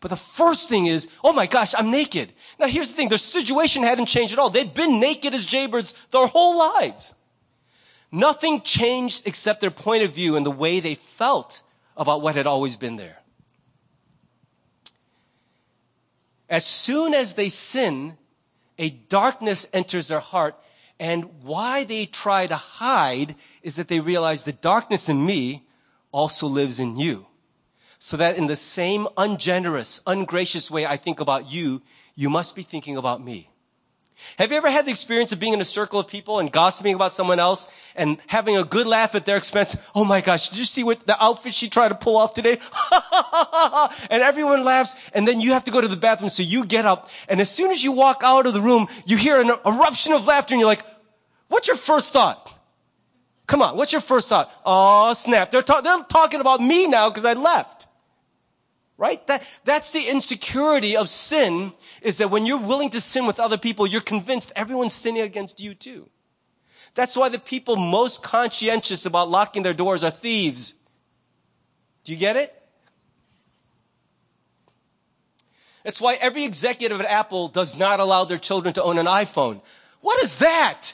But 0.00 0.08
the 0.08 0.16
first 0.16 0.68
thing 0.68 0.86
is, 0.86 1.08
oh 1.22 1.32
my 1.32 1.46
gosh, 1.46 1.74
I'm 1.76 1.90
naked. 1.90 2.32
Now 2.58 2.66
here's 2.66 2.90
the 2.90 2.96
thing. 2.96 3.08
Their 3.08 3.18
situation 3.18 3.82
hadn't 3.82 4.06
changed 4.06 4.32
at 4.32 4.38
all. 4.38 4.50
They'd 4.50 4.74
been 4.74 4.98
naked 4.98 5.34
as 5.34 5.44
jaybirds 5.44 5.94
their 6.10 6.26
whole 6.26 6.58
lives. 6.58 7.14
Nothing 8.10 8.62
changed 8.62 9.26
except 9.26 9.60
their 9.60 9.70
point 9.70 10.02
of 10.02 10.14
view 10.14 10.36
and 10.36 10.44
the 10.44 10.50
way 10.50 10.80
they 10.80 10.94
felt 10.94 11.62
about 11.96 12.22
what 12.22 12.34
had 12.34 12.46
always 12.46 12.76
been 12.76 12.96
there. 12.96 13.18
As 16.48 16.66
soon 16.66 17.14
as 17.14 17.34
they 17.34 17.50
sin, 17.50 18.16
a 18.78 18.90
darkness 18.90 19.68
enters 19.72 20.08
their 20.08 20.20
heart 20.20 20.56
and 20.98 21.42
why 21.42 21.84
they 21.84 22.06
try 22.06 22.46
to 22.46 22.56
hide 22.56 23.36
is 23.62 23.76
that 23.76 23.88
they 23.88 24.00
realize 24.00 24.42
the 24.42 24.52
darkness 24.52 25.08
in 25.08 25.24
me 25.24 25.66
also 26.10 26.46
lives 26.46 26.80
in 26.80 26.98
you 26.98 27.26
so 28.02 28.16
that 28.16 28.38
in 28.38 28.46
the 28.46 28.56
same 28.56 29.06
ungenerous, 29.18 30.02
ungracious 30.06 30.70
way 30.70 30.86
I 30.86 30.96
think 30.96 31.20
about 31.20 31.52
you, 31.52 31.82
you 32.14 32.30
must 32.30 32.56
be 32.56 32.62
thinking 32.62 32.96
about 32.96 33.22
me. 33.22 33.50
Have 34.38 34.50
you 34.50 34.56
ever 34.56 34.70
had 34.70 34.86
the 34.86 34.90
experience 34.90 35.32
of 35.32 35.40
being 35.40 35.52
in 35.52 35.60
a 35.60 35.66
circle 35.66 36.00
of 36.00 36.08
people 36.08 36.38
and 36.38 36.50
gossiping 36.50 36.94
about 36.94 37.12
someone 37.12 37.38
else 37.38 37.70
and 37.94 38.16
having 38.26 38.56
a 38.56 38.64
good 38.64 38.86
laugh 38.86 39.14
at 39.14 39.26
their 39.26 39.36
expense? 39.36 39.76
Oh 39.94 40.06
my 40.06 40.22
gosh, 40.22 40.48
did 40.48 40.58
you 40.58 40.64
see 40.64 40.82
what 40.82 41.06
the 41.06 41.22
outfit 41.22 41.52
she 41.52 41.68
tried 41.68 41.88
to 41.88 41.94
pull 41.94 42.16
off 42.16 42.32
today? 42.32 42.58
and 44.10 44.22
everyone 44.22 44.64
laughs 44.64 45.10
and 45.12 45.28
then 45.28 45.38
you 45.38 45.52
have 45.52 45.64
to 45.64 45.70
go 45.70 45.82
to 45.82 45.88
the 45.88 45.96
bathroom 45.96 46.30
so 46.30 46.42
you 46.42 46.64
get 46.64 46.86
up 46.86 47.10
and 47.28 47.38
as 47.38 47.50
soon 47.50 47.70
as 47.70 47.84
you 47.84 47.92
walk 47.92 48.22
out 48.24 48.46
of 48.46 48.54
the 48.54 48.62
room, 48.62 48.88
you 49.04 49.18
hear 49.18 49.38
an 49.38 49.50
eruption 49.66 50.14
of 50.14 50.26
laughter 50.26 50.54
and 50.54 50.60
you're 50.60 50.68
like, 50.68 50.84
what's 51.48 51.68
your 51.68 51.76
first 51.76 52.14
thought? 52.14 52.50
Come 53.46 53.60
on, 53.60 53.76
what's 53.76 53.92
your 53.92 54.00
first 54.00 54.30
thought? 54.30 54.50
Oh 54.64 55.12
snap, 55.12 55.50
they're, 55.50 55.62
ta- 55.62 55.82
they're 55.82 56.02
talking 56.04 56.40
about 56.40 56.62
me 56.62 56.86
now 56.86 57.10
because 57.10 57.26
I 57.26 57.34
left. 57.34 57.88
Right? 59.00 59.26
That, 59.28 59.42
that's 59.64 59.92
the 59.92 60.10
insecurity 60.10 60.94
of 60.94 61.08
sin 61.08 61.72
is 62.02 62.18
that 62.18 62.30
when 62.30 62.44
you're 62.44 62.60
willing 62.60 62.90
to 62.90 63.00
sin 63.00 63.26
with 63.26 63.40
other 63.40 63.56
people, 63.56 63.86
you're 63.86 64.02
convinced 64.02 64.52
everyone's 64.54 64.92
sinning 64.92 65.22
against 65.22 65.58
you 65.58 65.72
too. 65.72 66.10
That's 66.94 67.16
why 67.16 67.30
the 67.30 67.38
people 67.38 67.76
most 67.76 68.22
conscientious 68.22 69.06
about 69.06 69.30
locking 69.30 69.62
their 69.62 69.72
doors 69.72 70.04
are 70.04 70.10
thieves. 70.10 70.74
Do 72.04 72.12
you 72.12 72.18
get 72.18 72.36
it? 72.36 72.54
That's 75.82 75.98
why 75.98 76.16
every 76.16 76.44
executive 76.44 77.00
at 77.00 77.06
Apple 77.06 77.48
does 77.48 77.78
not 77.78 78.00
allow 78.00 78.26
their 78.26 78.36
children 78.36 78.74
to 78.74 78.82
own 78.82 78.98
an 78.98 79.06
iPhone. 79.06 79.62
What 80.02 80.22
is 80.22 80.36
that? 80.38 80.92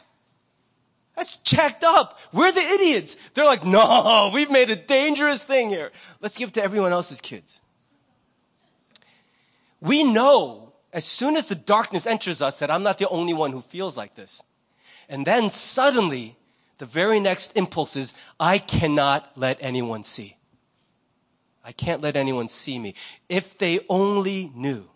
That's 1.16 1.38
checked 1.38 1.83
up. 1.83 2.21
We're 2.33 2.53
the 2.53 2.61
idiots. 2.61 3.16
They're 3.35 3.45
like, 3.45 3.64
no, 3.64 4.31
we've 4.35 4.51
made 4.51 4.71
a 4.71 4.77
dangerous 4.77 5.42
thing 5.42 5.71
here. 5.71 5.90
Let's 6.21 6.37
give 6.37 6.51
it 6.51 6.55
to 6.55 6.62
everyone 6.62 6.92
else's 6.92 7.21
kids. 7.21 7.61
We 9.81 10.05
know 10.05 10.73
as 10.93 11.05
soon 11.05 11.37
as 11.37 11.49
the 11.49 11.55
darkness 11.55 12.07
enters 12.07 12.41
us 12.41 12.59
that 12.59 12.71
I'm 12.71 12.83
not 12.83 12.99
the 12.99 13.09
only 13.09 13.35
one 13.35 13.53
who 13.53 13.61
feels 13.61 13.97
like 13.97 14.15
this. 14.15 14.43
And 15.09 15.27
then 15.27 15.51
suddenly, 15.51 16.37
the 16.79 16.87
very 16.87 17.21
next 17.21 17.57
impulse 17.57 17.97
is, 17.97 18.15
I 18.41 18.59
cannot 18.59 19.31
let 19.37 19.59
anyone 19.61 20.05
see. 20.05 20.37
I 21.65 21.73
can't 21.73 22.01
let 22.01 22.17
anyone 22.17 22.49
see 22.49 22.79
me. 22.79 22.95
If 23.29 23.59
they 23.59 23.81
only 23.89 24.53
knew. 24.55 24.89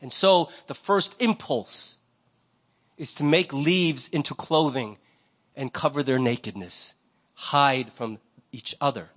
And 0.00 0.12
so 0.12 0.48
the 0.66 0.74
first 0.74 1.20
impulse 1.20 1.98
is 2.96 3.12
to 3.14 3.24
make 3.24 3.52
leaves 3.52 4.08
into 4.08 4.34
clothing 4.34 4.98
and 5.56 5.72
cover 5.72 6.02
their 6.02 6.18
nakedness, 6.18 6.94
hide 7.34 7.92
from 7.92 8.18
each 8.52 8.74
other. 8.80 9.10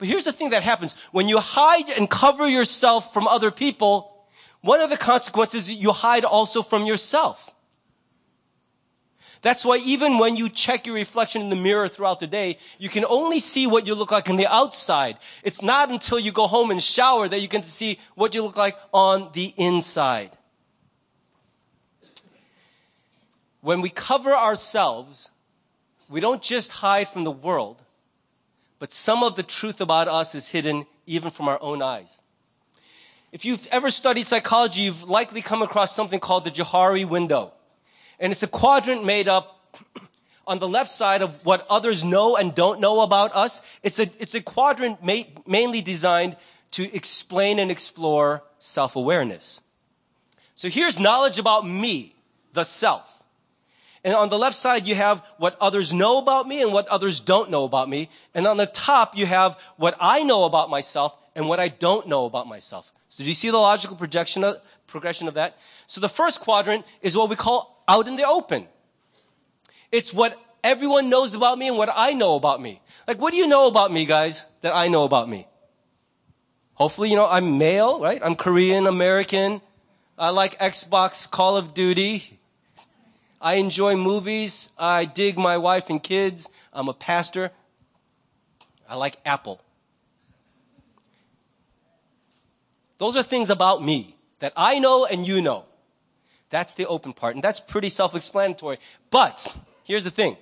But 0.00 0.08
here's 0.08 0.24
the 0.24 0.32
thing 0.32 0.50
that 0.50 0.62
happens. 0.62 0.96
When 1.12 1.28
you 1.28 1.38
hide 1.38 1.90
and 1.90 2.08
cover 2.08 2.48
yourself 2.48 3.12
from 3.12 3.28
other 3.28 3.50
people, 3.50 4.26
one 4.62 4.80
of 4.80 4.88
the 4.88 4.96
consequences 4.96 5.70
you 5.70 5.92
hide 5.92 6.24
also 6.24 6.62
from 6.62 6.86
yourself. 6.86 7.54
That's 9.42 9.62
why 9.64 9.76
even 9.84 10.16
when 10.16 10.36
you 10.36 10.48
check 10.48 10.86
your 10.86 10.94
reflection 10.94 11.42
in 11.42 11.50
the 11.50 11.56
mirror 11.56 11.86
throughout 11.86 12.18
the 12.18 12.26
day, 12.26 12.56
you 12.78 12.88
can 12.88 13.04
only 13.04 13.40
see 13.40 13.66
what 13.66 13.86
you 13.86 13.94
look 13.94 14.10
like 14.10 14.30
on 14.30 14.36
the 14.36 14.46
outside. 14.46 15.18
It's 15.44 15.62
not 15.62 15.90
until 15.90 16.18
you 16.18 16.32
go 16.32 16.46
home 16.46 16.70
and 16.70 16.82
shower 16.82 17.28
that 17.28 17.40
you 17.40 17.48
can 17.48 17.62
see 17.62 17.98
what 18.14 18.34
you 18.34 18.42
look 18.42 18.56
like 18.56 18.76
on 18.94 19.30
the 19.34 19.52
inside. 19.58 20.30
When 23.60 23.82
we 23.82 23.90
cover 23.90 24.32
ourselves, 24.32 25.30
we 26.08 26.20
don't 26.20 26.40
just 26.40 26.72
hide 26.72 27.08
from 27.08 27.24
the 27.24 27.30
world, 27.30 27.82
but 28.80 28.90
some 28.90 29.22
of 29.22 29.36
the 29.36 29.44
truth 29.44 29.80
about 29.80 30.08
us 30.08 30.34
is 30.34 30.48
hidden 30.48 30.86
even 31.06 31.30
from 31.30 31.46
our 31.46 31.62
own 31.62 31.82
eyes. 31.82 32.22
If 33.30 33.44
you've 33.44 33.68
ever 33.70 33.90
studied 33.90 34.26
psychology, 34.26 34.80
you've 34.80 35.08
likely 35.08 35.42
come 35.42 35.62
across 35.62 35.94
something 35.94 36.18
called 36.18 36.44
the 36.44 36.50
Johari 36.50 37.04
window. 37.04 37.52
And 38.18 38.32
it's 38.32 38.42
a 38.42 38.48
quadrant 38.48 39.04
made 39.04 39.28
up 39.28 39.76
on 40.46 40.58
the 40.58 40.66
left 40.66 40.90
side 40.90 41.22
of 41.22 41.44
what 41.44 41.66
others 41.70 42.02
know 42.02 42.36
and 42.36 42.54
don't 42.54 42.80
know 42.80 43.02
about 43.02 43.36
us. 43.36 43.62
It's 43.82 44.00
a, 44.00 44.08
it's 44.18 44.34
a 44.34 44.40
quadrant 44.40 45.04
ma- 45.04 45.28
mainly 45.46 45.82
designed 45.82 46.36
to 46.72 46.92
explain 46.94 47.58
and 47.58 47.70
explore 47.70 48.42
self-awareness. 48.58 49.60
So 50.54 50.68
here's 50.68 50.98
knowledge 50.98 51.38
about 51.38 51.68
me, 51.68 52.16
the 52.54 52.64
self. 52.64 53.19
And 54.02 54.14
on 54.14 54.30
the 54.30 54.38
left 54.38 54.56
side, 54.56 54.86
you 54.86 54.94
have 54.94 55.24
what 55.36 55.56
others 55.60 55.92
know 55.92 56.18
about 56.18 56.48
me 56.48 56.62
and 56.62 56.72
what 56.72 56.88
others 56.88 57.20
don't 57.20 57.50
know 57.50 57.64
about 57.64 57.88
me. 57.88 58.08
And 58.34 58.46
on 58.46 58.56
the 58.56 58.66
top, 58.66 59.16
you 59.16 59.26
have 59.26 59.60
what 59.76 59.94
I 60.00 60.22
know 60.22 60.44
about 60.44 60.70
myself 60.70 61.16
and 61.34 61.48
what 61.48 61.60
I 61.60 61.68
don't 61.68 62.08
know 62.08 62.24
about 62.24 62.46
myself. 62.46 62.92
So 63.08 63.22
do 63.22 63.28
you 63.28 63.34
see 63.34 63.50
the 63.50 63.58
logical 63.58 63.96
projection 63.96 64.42
of, 64.44 64.56
progression 64.86 65.28
of 65.28 65.34
that? 65.34 65.58
So 65.86 66.00
the 66.00 66.08
first 66.08 66.40
quadrant 66.40 66.86
is 67.02 67.16
what 67.16 67.28
we 67.28 67.36
call 67.36 67.82
out 67.86 68.08
in 68.08 68.16
the 68.16 68.26
open. 68.26 68.66
It's 69.92 70.14
what 70.14 70.40
everyone 70.64 71.10
knows 71.10 71.34
about 71.34 71.58
me 71.58 71.68
and 71.68 71.76
what 71.76 71.90
I 71.94 72.14
know 72.14 72.36
about 72.36 72.62
me. 72.62 72.80
Like, 73.06 73.18
what 73.20 73.32
do 73.32 73.38
you 73.38 73.48
know 73.48 73.66
about 73.66 73.92
me, 73.92 74.06
guys, 74.06 74.46
that 74.62 74.74
I 74.74 74.88
know 74.88 75.04
about 75.04 75.28
me? 75.28 75.46
Hopefully, 76.74 77.10
you 77.10 77.16
know, 77.16 77.28
I'm 77.28 77.58
male, 77.58 78.00
right? 78.00 78.20
I'm 78.24 78.34
Korean, 78.34 78.86
American. 78.86 79.60
I 80.16 80.30
like 80.30 80.58
Xbox, 80.58 81.30
Call 81.30 81.56
of 81.56 81.74
Duty. 81.74 82.39
I 83.40 83.54
enjoy 83.54 83.96
movies. 83.96 84.70
I 84.78 85.06
dig 85.06 85.38
my 85.38 85.56
wife 85.56 85.88
and 85.88 86.02
kids. 86.02 86.48
I'm 86.72 86.88
a 86.88 86.94
pastor. 86.94 87.50
I 88.88 88.96
like 88.96 89.16
Apple. 89.24 89.60
Those 92.98 93.16
are 93.16 93.22
things 93.22 93.48
about 93.48 93.82
me 93.82 94.16
that 94.40 94.52
I 94.56 94.78
know 94.78 95.06
and 95.06 95.26
you 95.26 95.40
know. 95.40 95.64
That's 96.50 96.74
the 96.74 96.86
open 96.86 97.12
part. 97.12 97.34
And 97.34 97.42
that's 97.42 97.60
pretty 97.60 97.88
self-explanatory. 97.88 98.78
But 99.10 99.56
here's 99.84 100.04
the 100.04 100.10
thing. 100.10 100.36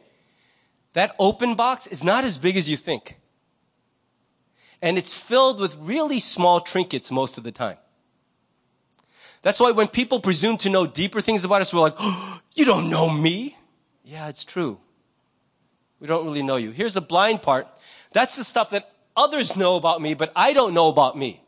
That 0.94 1.14
open 1.18 1.54
box 1.54 1.86
is 1.86 2.02
not 2.02 2.24
as 2.24 2.38
big 2.38 2.56
as 2.56 2.68
you 2.68 2.76
think. 2.76 3.18
And 4.80 4.96
it's 4.96 5.14
filled 5.14 5.60
with 5.60 5.76
really 5.76 6.18
small 6.18 6.60
trinkets 6.60 7.10
most 7.10 7.38
of 7.38 7.44
the 7.44 7.52
time. 7.52 7.76
That's 9.42 9.60
why 9.60 9.70
when 9.70 9.88
people 9.88 10.20
presume 10.20 10.56
to 10.58 10.70
know 10.70 10.86
deeper 10.86 11.20
things 11.20 11.44
about 11.44 11.60
us, 11.60 11.72
we're 11.72 11.80
like, 11.80 11.96
oh, 11.98 12.40
you 12.54 12.64
don't 12.64 12.90
know 12.90 13.10
me. 13.10 13.56
Yeah, 14.04 14.28
it's 14.28 14.44
true. 14.44 14.78
We 16.00 16.06
don't 16.06 16.24
really 16.24 16.42
know 16.42 16.56
you. 16.56 16.70
Here's 16.70 16.94
the 16.94 17.00
blind 17.00 17.42
part. 17.42 17.68
That's 18.12 18.36
the 18.36 18.44
stuff 18.44 18.70
that 18.70 18.90
others 19.16 19.56
know 19.56 19.76
about 19.76 20.00
me, 20.00 20.14
but 20.14 20.32
I 20.34 20.52
don't 20.52 20.74
know 20.74 20.88
about 20.88 21.16
me. 21.16 21.42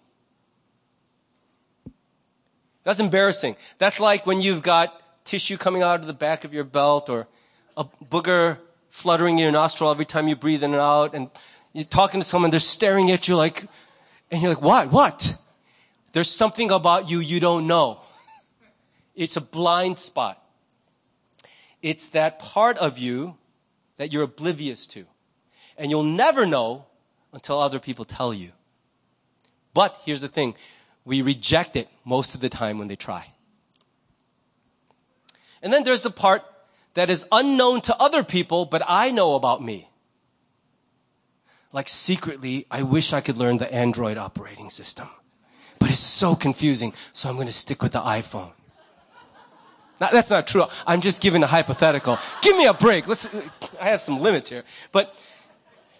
That's 2.82 3.00
embarrassing. 3.00 3.56
That's 3.78 4.00
like 4.00 4.26
when 4.26 4.40
you've 4.40 4.62
got 4.62 5.00
tissue 5.24 5.56
coming 5.56 5.82
out 5.82 6.00
of 6.00 6.06
the 6.06 6.14
back 6.14 6.44
of 6.44 6.52
your 6.52 6.64
belt 6.64 7.08
or 7.08 7.28
a 7.76 7.84
booger 8.04 8.58
fluttering 8.88 9.38
in 9.38 9.42
your 9.44 9.52
nostril 9.52 9.90
every 9.90 10.04
time 10.04 10.28
you 10.28 10.34
breathe 10.34 10.62
in 10.62 10.72
and 10.72 10.82
out 10.82 11.14
and 11.14 11.30
you're 11.72 11.84
talking 11.84 12.20
to 12.20 12.26
someone, 12.26 12.50
they're 12.50 12.58
staring 12.58 13.10
at 13.10 13.28
you 13.28 13.36
like, 13.36 13.64
and 14.30 14.42
you're 14.42 14.52
like, 14.54 14.62
what? 14.62 14.90
What? 14.90 15.36
There's 16.12 16.30
something 16.30 16.70
about 16.70 17.10
you 17.10 17.20
you 17.20 17.40
don't 17.40 17.66
know. 17.66 18.00
It's 19.14 19.36
a 19.36 19.40
blind 19.40 19.98
spot. 19.98 20.42
It's 21.82 22.10
that 22.10 22.38
part 22.38 22.78
of 22.78 22.98
you 22.98 23.36
that 23.96 24.12
you're 24.12 24.22
oblivious 24.22 24.86
to. 24.88 25.06
And 25.76 25.90
you'll 25.90 26.02
never 26.02 26.46
know 26.46 26.86
until 27.32 27.58
other 27.58 27.78
people 27.78 28.04
tell 28.04 28.34
you. 28.34 28.52
But 29.72 30.00
here's 30.04 30.20
the 30.20 30.28
thing 30.28 30.54
we 31.04 31.22
reject 31.22 31.76
it 31.76 31.88
most 32.04 32.34
of 32.34 32.40
the 32.40 32.48
time 32.48 32.78
when 32.78 32.88
they 32.88 32.96
try. 32.96 33.32
And 35.62 35.72
then 35.72 35.84
there's 35.84 36.02
the 36.02 36.10
part 36.10 36.42
that 36.94 37.10
is 37.10 37.26
unknown 37.30 37.80
to 37.82 37.96
other 37.96 38.24
people, 38.24 38.64
but 38.64 38.82
I 38.86 39.10
know 39.10 39.34
about 39.34 39.62
me. 39.62 39.88
Like 41.72 41.88
secretly, 41.88 42.66
I 42.70 42.82
wish 42.82 43.12
I 43.12 43.20
could 43.20 43.36
learn 43.36 43.58
the 43.58 43.72
Android 43.72 44.18
operating 44.18 44.70
system. 44.70 45.08
But 45.80 45.90
it's 45.90 45.98
so 45.98 46.36
confusing, 46.36 46.92
so 47.12 47.28
I'm 47.28 47.34
going 47.34 47.48
to 47.48 47.52
stick 47.52 47.82
with 47.82 47.92
the 47.92 48.00
iPhone. 48.00 48.52
Now, 50.00 50.10
that's 50.12 50.30
not 50.30 50.46
true. 50.46 50.64
I'm 50.86 51.00
just 51.00 51.20
giving 51.20 51.42
a 51.42 51.48
hypothetical. 51.48 52.18
Give 52.42 52.56
me 52.56 52.66
a 52.66 52.74
break. 52.74 53.08
Let's, 53.08 53.28
I 53.80 53.88
have 53.88 54.00
some 54.00 54.20
limits 54.20 54.48
here. 54.48 54.62
But 54.92 55.20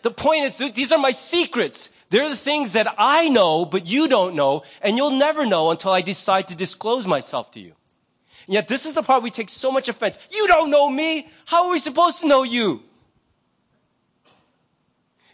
the 0.02 0.12
point 0.12 0.44
is, 0.44 0.58
these 0.72 0.92
are 0.92 0.98
my 0.98 1.10
secrets. 1.10 1.90
They're 2.08 2.28
the 2.28 2.36
things 2.36 2.72
that 2.74 2.94
I 2.96 3.28
know, 3.28 3.64
but 3.64 3.90
you 3.90 4.08
don't 4.08 4.34
know, 4.34 4.62
and 4.80 4.96
you'll 4.96 5.18
never 5.18 5.44
know 5.44 5.70
until 5.70 5.92
I 5.92 6.02
decide 6.02 6.48
to 6.48 6.56
disclose 6.56 7.06
myself 7.06 7.50
to 7.52 7.60
you. 7.60 7.72
And 8.46 8.54
yet 8.54 8.68
this 8.68 8.86
is 8.86 8.94
the 8.94 9.02
part 9.02 9.22
we 9.22 9.30
take 9.30 9.48
so 9.48 9.70
much 9.70 9.88
offense. 9.88 10.18
You 10.30 10.46
don't 10.46 10.70
know 10.70 10.88
me. 10.88 11.28
How 11.44 11.66
are 11.66 11.72
we 11.72 11.78
supposed 11.78 12.20
to 12.20 12.26
know 12.26 12.42
you? 12.42 12.82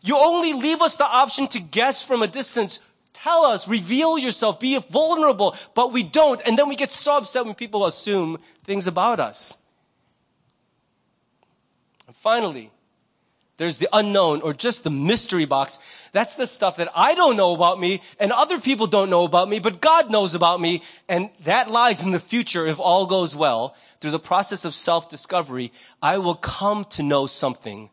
You 0.02 0.18
only 0.18 0.52
leave 0.52 0.82
us 0.82 0.96
the 0.96 1.06
option 1.06 1.48
to 1.48 1.60
guess 1.60 2.04
from 2.04 2.22
a 2.22 2.28
distance. 2.28 2.78
Tell 3.26 3.44
us, 3.44 3.66
reveal 3.66 4.16
yourself, 4.16 4.60
be 4.60 4.78
vulnerable, 4.78 5.56
but 5.74 5.92
we 5.92 6.04
don't. 6.04 6.40
And 6.46 6.56
then 6.56 6.68
we 6.68 6.76
get 6.76 6.92
so 6.92 7.16
upset 7.16 7.44
when 7.44 7.56
people 7.56 7.84
assume 7.84 8.38
things 8.62 8.86
about 8.86 9.18
us. 9.18 9.58
And 12.06 12.14
finally, 12.14 12.70
there's 13.56 13.78
the 13.78 13.88
unknown 13.92 14.42
or 14.42 14.54
just 14.54 14.84
the 14.84 14.90
mystery 14.90 15.44
box. 15.44 15.80
That's 16.12 16.36
the 16.36 16.46
stuff 16.46 16.76
that 16.76 16.88
I 16.94 17.16
don't 17.16 17.36
know 17.36 17.52
about 17.52 17.80
me 17.80 18.00
and 18.20 18.30
other 18.30 18.60
people 18.60 18.86
don't 18.86 19.10
know 19.10 19.24
about 19.24 19.48
me, 19.48 19.58
but 19.58 19.80
God 19.80 20.08
knows 20.08 20.36
about 20.36 20.60
me. 20.60 20.84
And 21.08 21.30
that 21.42 21.68
lies 21.68 22.06
in 22.06 22.12
the 22.12 22.20
future 22.20 22.64
if 22.64 22.78
all 22.78 23.06
goes 23.06 23.34
well. 23.34 23.74
Through 23.98 24.12
the 24.12 24.20
process 24.20 24.64
of 24.64 24.72
self-discovery, 24.72 25.72
I 26.00 26.18
will 26.18 26.36
come 26.36 26.84
to 26.90 27.02
know 27.02 27.26
something 27.26 27.90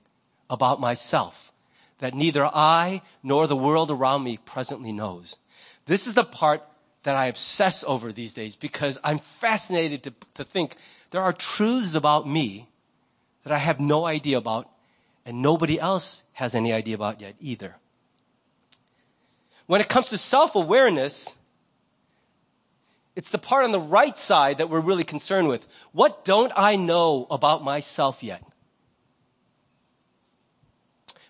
about 0.47 0.79
myself 0.79 1.52
that 2.03 2.13
neither 2.13 2.43
I 2.53 3.01
nor 3.23 3.47
the 3.47 3.55
world 3.55 3.89
around 3.89 4.25
me 4.25 4.35
presently 4.35 4.91
knows. 4.91 5.37
This 5.85 6.05
is 6.05 6.15
the 6.15 6.25
part 6.25 6.61
that 7.03 7.15
I 7.15 7.27
obsess 7.27 7.81
over 7.85 8.11
these 8.11 8.33
days 8.33 8.57
because 8.57 8.99
I'm 9.05 9.19
fascinated 9.19 10.03
to, 10.03 10.13
to 10.33 10.43
think 10.43 10.75
there 11.11 11.21
are 11.21 11.31
truths 11.31 11.95
about 11.95 12.27
me 12.27 12.67
that 13.43 13.53
I 13.53 13.57
have 13.57 13.79
no 13.79 14.03
idea 14.03 14.37
about 14.37 14.69
and 15.25 15.41
nobody 15.41 15.79
else 15.79 16.23
has 16.33 16.55
any 16.55 16.73
idea 16.73 16.95
about 16.95 17.21
yet 17.21 17.35
either. 17.39 17.77
When 19.67 19.79
it 19.79 19.87
comes 19.87 20.09
to 20.09 20.17
self-awareness, 20.17 21.37
it's 23.15 23.29
the 23.29 23.37
part 23.37 23.63
on 23.63 23.71
the 23.71 23.79
right 23.79 24.17
side 24.17 24.57
that 24.57 24.69
we're 24.69 24.81
really 24.81 25.05
concerned 25.05 25.47
with. 25.47 25.69
What 25.93 26.25
don't 26.25 26.51
I 26.53 26.75
know 26.75 27.27
about 27.31 27.63
myself 27.63 28.21
yet? 28.21 28.43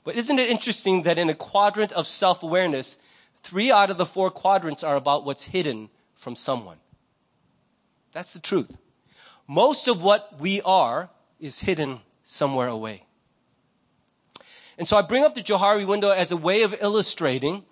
But 0.04 0.16
isn't 0.16 0.40
it 0.40 0.50
interesting 0.50 1.04
that 1.04 1.18
in 1.18 1.30
a 1.30 1.34
quadrant 1.34 1.92
of 1.94 2.08
self-awareness, 2.08 2.98
three 3.38 3.72
out 3.72 3.90
of 3.90 3.98
the 3.98 4.06
four 4.06 4.32
quadrants 4.32 4.84
are 4.84 4.96
about 4.96 5.26
what's 5.26 5.46
hidden 5.46 5.90
from 6.16 6.36
someone. 6.36 6.78
That's 8.12 8.34
the 8.34 8.40
truth. 8.40 8.78
Most 9.48 9.88
of 9.88 10.02
what 10.02 10.40
we 10.40 10.62
are 10.62 11.10
is 11.40 11.60
hidden 11.60 12.00
somewhere 12.24 12.68
away. 12.68 13.04
And 14.78 14.88
so 14.88 14.98
I 14.98 15.02
bring 15.02 15.24
up 15.24 15.36
the 15.36 15.42
Johari 15.42 15.86
window 15.86 16.12
as 16.12 16.32
a 16.32 16.38
way 16.38 16.64
of 16.64 16.76
illustrating 16.82 17.64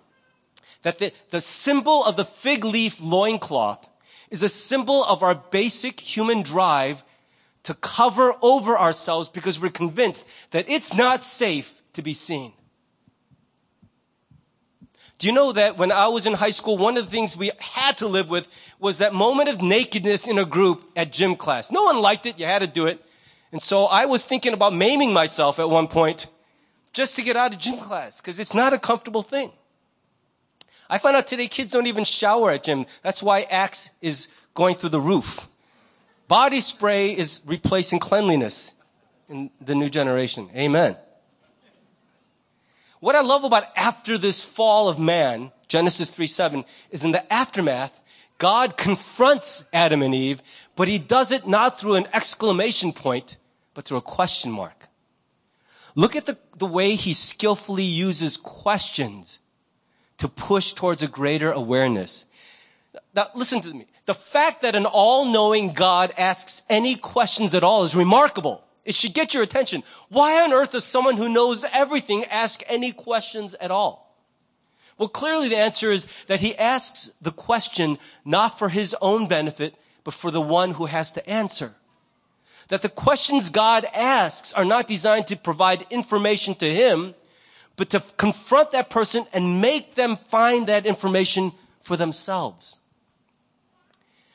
that 0.82 0.98
the, 0.98 1.12
the 1.30 1.40
symbol 1.40 2.04
of 2.04 2.16
the 2.16 2.24
fig 2.24 2.64
leaf 2.64 3.00
loincloth 3.00 3.88
is 4.30 4.42
a 4.42 4.48
symbol 4.48 5.04
of 5.04 5.22
our 5.22 5.34
basic 5.34 6.00
human 6.00 6.42
drive 6.42 7.04
to 7.64 7.74
cover 7.74 8.34
over 8.42 8.78
ourselves 8.78 9.28
because 9.28 9.60
we're 9.60 9.70
convinced 9.70 10.26
that 10.50 10.68
it's 10.68 10.94
not 10.94 11.22
safe 11.22 11.81
to 11.94 12.02
be 12.02 12.14
seen. 12.14 12.52
Do 15.18 15.28
you 15.28 15.32
know 15.32 15.52
that 15.52 15.78
when 15.78 15.92
I 15.92 16.08
was 16.08 16.26
in 16.26 16.32
high 16.32 16.50
school, 16.50 16.76
one 16.76 16.96
of 16.96 17.04
the 17.04 17.10
things 17.10 17.36
we 17.36 17.52
had 17.60 17.96
to 17.98 18.08
live 18.08 18.28
with 18.28 18.48
was 18.80 18.98
that 18.98 19.14
moment 19.14 19.48
of 19.48 19.62
nakedness 19.62 20.26
in 20.26 20.36
a 20.36 20.44
group 20.44 20.84
at 20.96 21.12
gym 21.12 21.36
class. 21.36 21.70
No 21.70 21.84
one 21.84 22.00
liked 22.00 22.26
it. 22.26 22.40
You 22.40 22.46
had 22.46 22.58
to 22.62 22.66
do 22.66 22.86
it. 22.86 23.00
And 23.52 23.62
so 23.62 23.84
I 23.84 24.06
was 24.06 24.24
thinking 24.24 24.52
about 24.52 24.74
maiming 24.74 25.12
myself 25.12 25.60
at 25.60 25.70
one 25.70 25.86
point 25.86 26.26
just 26.92 27.14
to 27.16 27.22
get 27.22 27.36
out 27.36 27.54
of 27.54 27.60
gym 27.60 27.78
class 27.78 28.20
because 28.20 28.40
it's 28.40 28.52
not 28.52 28.72
a 28.72 28.78
comfortable 28.78 29.22
thing. 29.22 29.52
I 30.90 30.98
find 30.98 31.16
out 31.16 31.26
today 31.26 31.46
kids 31.46 31.72
don't 31.72 31.86
even 31.86 32.04
shower 32.04 32.50
at 32.50 32.64
gym. 32.64 32.84
That's 33.02 33.22
why 33.22 33.42
Axe 33.42 33.90
is 34.02 34.28
going 34.54 34.74
through 34.74 34.90
the 34.90 35.00
roof. 35.00 35.46
Body 36.28 36.60
spray 36.60 37.16
is 37.16 37.42
replacing 37.46 37.98
cleanliness 37.98 38.72
in 39.28 39.50
the 39.60 39.74
new 39.74 39.88
generation. 39.88 40.50
Amen. 40.56 40.96
What 43.02 43.16
I 43.16 43.20
love 43.20 43.42
about 43.42 43.64
after 43.74 44.16
this 44.16 44.44
fall 44.44 44.88
of 44.88 44.96
man, 44.96 45.50
Genesis 45.66 46.08
3 46.08 46.28
7, 46.28 46.64
is 46.92 47.04
in 47.04 47.10
the 47.10 47.32
aftermath, 47.32 48.00
God 48.38 48.76
confronts 48.76 49.64
Adam 49.72 50.02
and 50.02 50.14
Eve, 50.14 50.40
but 50.76 50.86
he 50.86 51.00
does 51.00 51.32
it 51.32 51.44
not 51.44 51.80
through 51.80 51.96
an 51.96 52.06
exclamation 52.12 52.92
point, 52.92 53.38
but 53.74 53.84
through 53.84 53.98
a 53.98 54.02
question 54.02 54.52
mark. 54.52 54.86
Look 55.96 56.14
at 56.14 56.26
the, 56.26 56.38
the 56.58 56.66
way 56.66 56.94
he 56.94 57.12
skillfully 57.12 57.82
uses 57.82 58.36
questions 58.36 59.40
to 60.18 60.28
push 60.28 60.72
towards 60.72 61.02
a 61.02 61.08
greater 61.08 61.50
awareness. 61.50 62.24
Now, 63.16 63.26
listen 63.34 63.60
to 63.62 63.74
me. 63.74 63.86
The 64.04 64.14
fact 64.14 64.62
that 64.62 64.76
an 64.76 64.86
all-knowing 64.86 65.72
God 65.72 66.12
asks 66.16 66.62
any 66.70 66.94
questions 66.94 67.52
at 67.52 67.64
all 67.64 67.82
is 67.82 67.96
remarkable. 67.96 68.62
It 68.84 68.94
should 68.94 69.14
get 69.14 69.32
your 69.32 69.42
attention. 69.42 69.82
Why 70.08 70.42
on 70.42 70.52
earth 70.52 70.72
does 70.72 70.84
someone 70.84 71.16
who 71.16 71.28
knows 71.28 71.64
everything 71.72 72.24
ask 72.24 72.62
any 72.66 72.92
questions 72.92 73.54
at 73.54 73.70
all? 73.70 74.16
Well, 74.98 75.08
clearly 75.08 75.48
the 75.48 75.56
answer 75.56 75.90
is 75.90 76.06
that 76.26 76.40
he 76.40 76.56
asks 76.56 77.12
the 77.20 77.30
question 77.30 77.98
not 78.24 78.58
for 78.58 78.68
his 78.68 78.94
own 79.00 79.26
benefit, 79.28 79.74
but 80.04 80.14
for 80.14 80.30
the 80.30 80.40
one 80.40 80.72
who 80.72 80.86
has 80.86 81.12
to 81.12 81.28
answer. 81.28 81.72
That 82.68 82.82
the 82.82 82.88
questions 82.88 83.48
God 83.48 83.84
asks 83.94 84.52
are 84.52 84.64
not 84.64 84.86
designed 84.86 85.26
to 85.28 85.36
provide 85.36 85.86
information 85.90 86.54
to 86.56 86.66
him, 86.66 87.14
but 87.76 87.90
to 87.90 88.00
confront 88.16 88.72
that 88.72 88.90
person 88.90 89.26
and 89.32 89.60
make 89.60 89.94
them 89.94 90.16
find 90.16 90.66
that 90.66 90.86
information 90.86 91.52
for 91.80 91.96
themselves. 91.96 92.78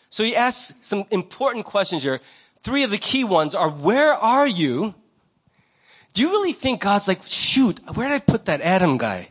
So 0.09 0.23
he 0.23 0.35
asks 0.35 0.75
some 0.81 1.05
important 1.11 1.65
questions 1.65 2.03
here 2.03 2.21
three 2.67 2.83
of 2.83 2.91
the 2.91 2.97
key 2.97 3.23
ones 3.23 3.55
are, 3.55 3.69
where 3.69 4.11
are 4.11 4.45
you? 4.45 4.93
Do 6.13 6.21
you 6.21 6.27
really 6.31 6.51
think 6.51 6.81
God's 6.81 7.07
like, 7.07 7.21
shoot, 7.25 7.79
where 7.95 8.09
did 8.09 8.15
I 8.15 8.19
put 8.19 8.43
that 8.47 8.59
Adam 8.59 8.97
guy? 8.97 9.29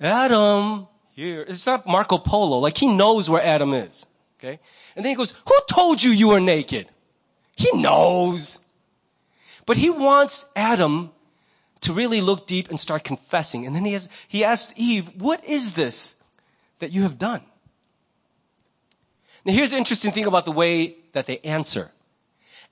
Adam, 0.00 0.86
here. 1.10 1.44
It's 1.48 1.66
not 1.66 1.84
Marco 1.84 2.18
Polo. 2.18 2.58
Like 2.58 2.78
he 2.78 2.86
knows 2.86 3.28
where 3.28 3.42
Adam 3.42 3.74
is. 3.74 4.06
Okay. 4.38 4.60
And 4.94 5.04
then 5.04 5.10
he 5.10 5.16
goes, 5.16 5.34
who 5.48 5.54
told 5.68 6.00
you 6.00 6.12
you 6.12 6.28
were 6.28 6.38
naked? 6.38 6.86
He 7.56 7.82
knows. 7.82 8.64
But 9.66 9.76
he 9.76 9.90
wants 9.90 10.48
Adam 10.54 11.10
to 11.80 11.92
really 11.92 12.20
look 12.20 12.46
deep 12.46 12.68
and 12.70 12.78
start 12.78 13.02
confessing. 13.02 13.66
And 13.66 13.74
then 13.74 13.84
he 13.84 13.94
has, 13.94 14.08
he 14.28 14.44
asked 14.44 14.74
Eve, 14.76 15.10
what 15.20 15.44
is 15.44 15.74
this 15.74 16.14
that 16.78 16.92
you 16.92 17.02
have 17.02 17.18
done? 17.18 17.42
Now 19.44 19.54
here's 19.54 19.72
the 19.72 19.76
interesting 19.76 20.12
thing 20.12 20.26
about 20.26 20.44
the 20.44 20.52
way 20.52 20.98
that 21.14 21.26
they 21.26 21.38
answer. 21.38 21.90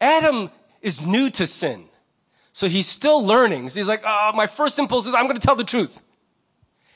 Adam 0.00 0.50
is 0.82 1.04
new 1.04 1.30
to 1.30 1.46
sin. 1.46 1.84
So 2.52 2.68
he's 2.68 2.86
still 2.86 3.24
learning. 3.24 3.68
So 3.68 3.80
he's 3.80 3.88
like, 3.88 4.02
oh, 4.04 4.32
my 4.34 4.46
first 4.46 4.78
impulse 4.78 5.06
is 5.06 5.14
I'm 5.14 5.24
going 5.24 5.36
to 5.36 5.40
tell 5.40 5.56
the 5.56 5.64
truth. 5.64 6.00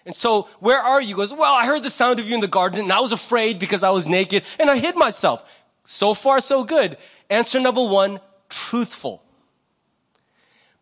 And 0.07 0.15
so, 0.15 0.49
where 0.61 0.79
are 0.79 1.01
you? 1.01 1.09
He 1.09 1.15
goes, 1.15 1.35
well, 1.35 1.53
I 1.53 1.67
heard 1.67 1.83
the 1.83 1.91
sound 1.91 2.19
of 2.19 2.27
you 2.27 2.35
in 2.35 2.41
the 2.41 2.49
garden 2.49 2.81
and 2.81 2.93
I 2.93 3.01
was 3.01 3.13
afraid 3.13 3.59
because 3.59 3.83
I 3.83 3.91
was 3.91 4.07
naked 4.07 4.43
and 4.59 4.71
I 4.71 4.79
hid 4.79 4.97
myself. 4.97 5.65
So 5.85 6.15
far, 6.15 6.41
so 6.41 6.65
good. 6.65 6.97
Answer 7.29 7.61
number 7.61 7.85
one, 7.85 8.21
truthful. 8.49 9.23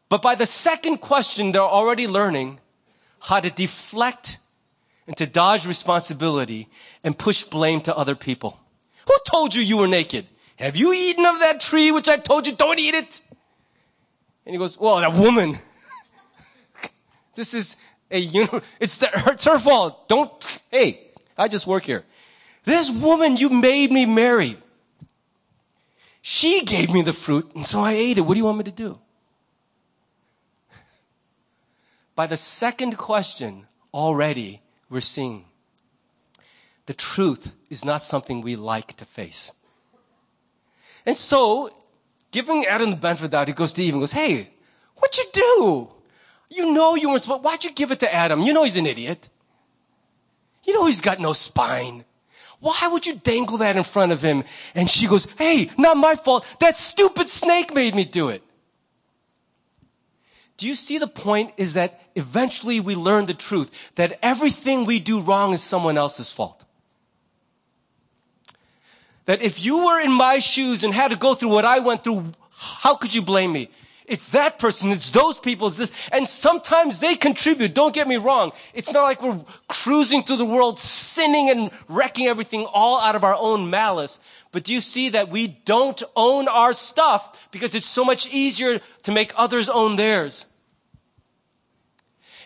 But 0.09 0.23
by 0.23 0.37
the 0.37 0.47
second 0.47 0.99
question, 0.99 1.53
they're 1.53 1.63
already 1.63 2.07
learning 2.07 2.61
how 3.21 3.41
to 3.41 3.51
deflect 3.51 4.39
and 5.07 5.17
to 5.17 5.27
dodge 5.27 5.67
responsibility 5.67 6.69
and 7.03 7.19
push 7.19 7.43
blame 7.43 7.81
to 7.83 7.97
other 7.97 8.15
people. 8.15 8.61
Who 9.07 9.15
told 9.27 9.55
you 9.55 9.63
you 9.63 9.79
were 9.79 9.89
naked? 9.89 10.27
Have 10.57 10.77
you 10.77 10.93
eaten 10.93 11.25
of 11.27 11.41
that 11.41 11.61
tree 11.61 11.93
which 11.93 12.09
I 12.09 12.17
told 12.17 12.47
you 12.47 12.55
don't 12.55 12.79
eat 12.79 12.95
it? 12.95 13.21
And 14.45 14.55
he 14.55 14.59
goes, 14.59 14.79
well, 14.79 15.01
that 15.01 15.13
woman. 15.13 15.59
this 17.35 17.53
is 17.53 17.77
a, 18.11 18.19
you 18.19 18.45
know, 18.45 18.63
it's, 18.81 18.99
the, 18.99 19.11
it's 19.27 19.45
her 19.45 19.59
fault. 19.59 20.09
Don't, 20.09 20.63
hey, 20.71 21.09
I 21.37 21.49
just 21.49 21.67
work 21.67 21.85
here. 21.85 22.05
This 22.65 22.91
woman 22.91 23.37
you 23.37 23.49
made 23.49 23.93
me 23.93 24.07
marry. 24.07 24.57
She 26.23 26.65
gave 26.65 26.93
me 26.93 27.03
the 27.03 27.13
fruit, 27.13 27.53
and 27.55 27.65
so 27.65 27.81
I 27.81 27.93
ate 27.93 28.19
it. 28.19 28.23
What 28.23 28.35
do 28.35 28.39
you 28.39 28.45
want 28.45 28.59
me 28.59 28.65
to 28.65 28.73
do? 28.73 28.99
By 32.17 32.27
the 32.27 32.37
second 32.37 32.97
question, 32.97 33.67
already 33.93 34.63
we're 34.89 35.03
seeing 35.03 35.45
the 36.87 36.95
truth 36.95 37.55
is 37.69 37.85
not 37.85 38.01
something 38.01 38.41
we 38.41 38.57
like 38.57 38.95
to 38.97 39.05
face. 39.05 39.53
And 41.07 41.17
so, 41.17 41.71
giving 42.33 42.67
Adam 42.67 42.91
the 42.91 42.97
benefit 42.97 43.27
of 43.27 43.31
the 43.31 43.37
doubt, 43.37 43.49
he 43.49 43.55
goes 43.55 43.73
to 43.75 43.83
Eve 43.83 43.95
and 43.95 44.03
goes, 44.03 44.13
hey, 44.13 44.51
what'd 44.97 45.17
you 45.17 45.25
do? 45.33 45.89
You 46.51 46.75
know 46.75 46.97
you 46.97 47.09
weren't 47.09 47.23
supposed, 47.23 47.45
why'd 47.45 47.65
you 47.65 47.73
give 47.73 47.93
it 47.93 48.01
to 48.01 48.13
Adam? 48.13 48.43
You 48.43 48.53
know 48.53 48.65
he's 48.65 48.77
an 48.77 48.87
idiot. 48.87 49.29
You 50.65 50.75
know 50.75 50.87
he's 50.87 51.01
got 51.01 51.21
no 51.21 51.33
spine. 51.33 52.05
Why 52.59 52.89
would 52.91 53.07
you 53.07 53.15
dangle 53.15 53.59
that 53.59 53.77
in 53.77 53.85
front 53.85 54.11
of 54.13 54.21
him? 54.21 54.43
And 54.75 54.91
she 54.91 55.07
goes, 55.07 55.27
hey, 55.39 55.71
not 55.79 55.97
my 55.97 56.17
fault. 56.17 56.45
That 56.59 56.77
stupid 56.77 57.29
snake 57.29 57.73
made 57.73 57.95
me 57.95 58.05
do 58.05 58.29
it. 58.29 58.43
Do 60.57 60.67
you 60.67 60.75
see 60.75 60.99
the 60.99 61.07
point 61.07 61.53
is 61.57 61.75
that 61.75 62.01
eventually 62.15 62.81
we 62.81 62.97
learn 62.97 63.27
the 63.27 63.35
truth 63.35 63.93
that 63.95 64.19
everything 64.23 64.87
we 64.87 64.99
do 64.99 65.21
wrong 65.21 65.53
is 65.53 65.63
someone 65.63 65.99
else's 65.99 66.33
fault 66.33 66.66
that 69.27 69.43
if 69.43 69.65
you 69.65 69.85
were 69.85 70.01
in 70.01 70.13
my 70.13 70.39
shoes 70.39 70.83
and 70.83 70.95
had 70.95 71.11
to 71.11 71.17
go 71.17 71.35
through 71.35 71.51
what 71.51 71.65
I 71.65 71.81
went 71.81 72.03
through, 72.03 72.33
how 72.57 72.95
could 72.95 73.15
you 73.15 73.23
blame 73.23 73.53
me? 73.53 73.69
It's 74.07 74.29
that 74.29 74.61
person, 74.61 74.91
it's 74.91 75.11
those 75.11 75.37
people, 75.37 75.67
it's 75.67 75.79
this. 75.79 76.09
And 76.13 76.29
sometimes 76.29 77.01
they 77.01 77.17
contribute, 77.17 77.75
don't 77.75 77.95
get 77.95 78.07
me 78.07 78.17
wrong. 78.17 78.53
It's 78.73 78.93
not 78.93 79.03
like 79.03 79.21
we're 79.21 79.45
cruising 79.69 80.23
through 80.23 80.37
the 80.37 80.45
world 80.45 80.79
sinning 80.79 81.51
and 81.51 81.71
wrecking 81.89 82.27
everything 82.27 82.67
all 82.73 83.01
out 83.01 83.17
of 83.17 83.25
our 83.25 83.35
own 83.35 83.69
malice. 83.69 84.21
But 84.53 84.63
do 84.63 84.73
you 84.73 84.81
see 84.81 85.09
that 85.11 85.29
we 85.29 85.49
don't 85.49 86.01
own 86.15 86.47
our 86.47 86.73
stuff 86.73 87.49
because 87.51 87.75
it's 87.75 87.87
so 87.87 88.05
much 88.05 88.33
easier 88.33 88.79
to 89.03 89.13
make 89.13 89.33
others 89.37 89.69
own 89.69 89.97
theirs? 89.97 90.47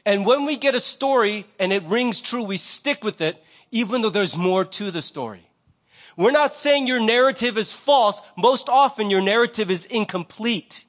And 0.07 0.25
when 0.25 0.47
we 0.47 0.57
get 0.57 0.75
a 0.75 0.81
story 0.81 1.45
and 1.59 1.75
it 1.75 1.83
rings 1.83 2.23
true, 2.23 2.43
we 2.43 2.57
stick 2.57 3.05
with 3.05 3.21
it, 3.21 3.37
even 3.71 4.01
though 4.01 4.09
there's 4.09 4.37
more 4.37 4.65
to 4.65 4.91
the 4.91 5.03
story. 5.03 5.50
We're 6.21 6.33
not 6.33 6.55
saying 6.55 6.87
your 6.87 7.01
narrative 7.01 7.57
is 7.57 7.73
false. 7.73 8.21
Most 8.37 8.69
often 8.69 9.09
your 9.09 9.23
narrative 9.23 9.71
is 9.71 9.87
incomplete. 9.87 10.85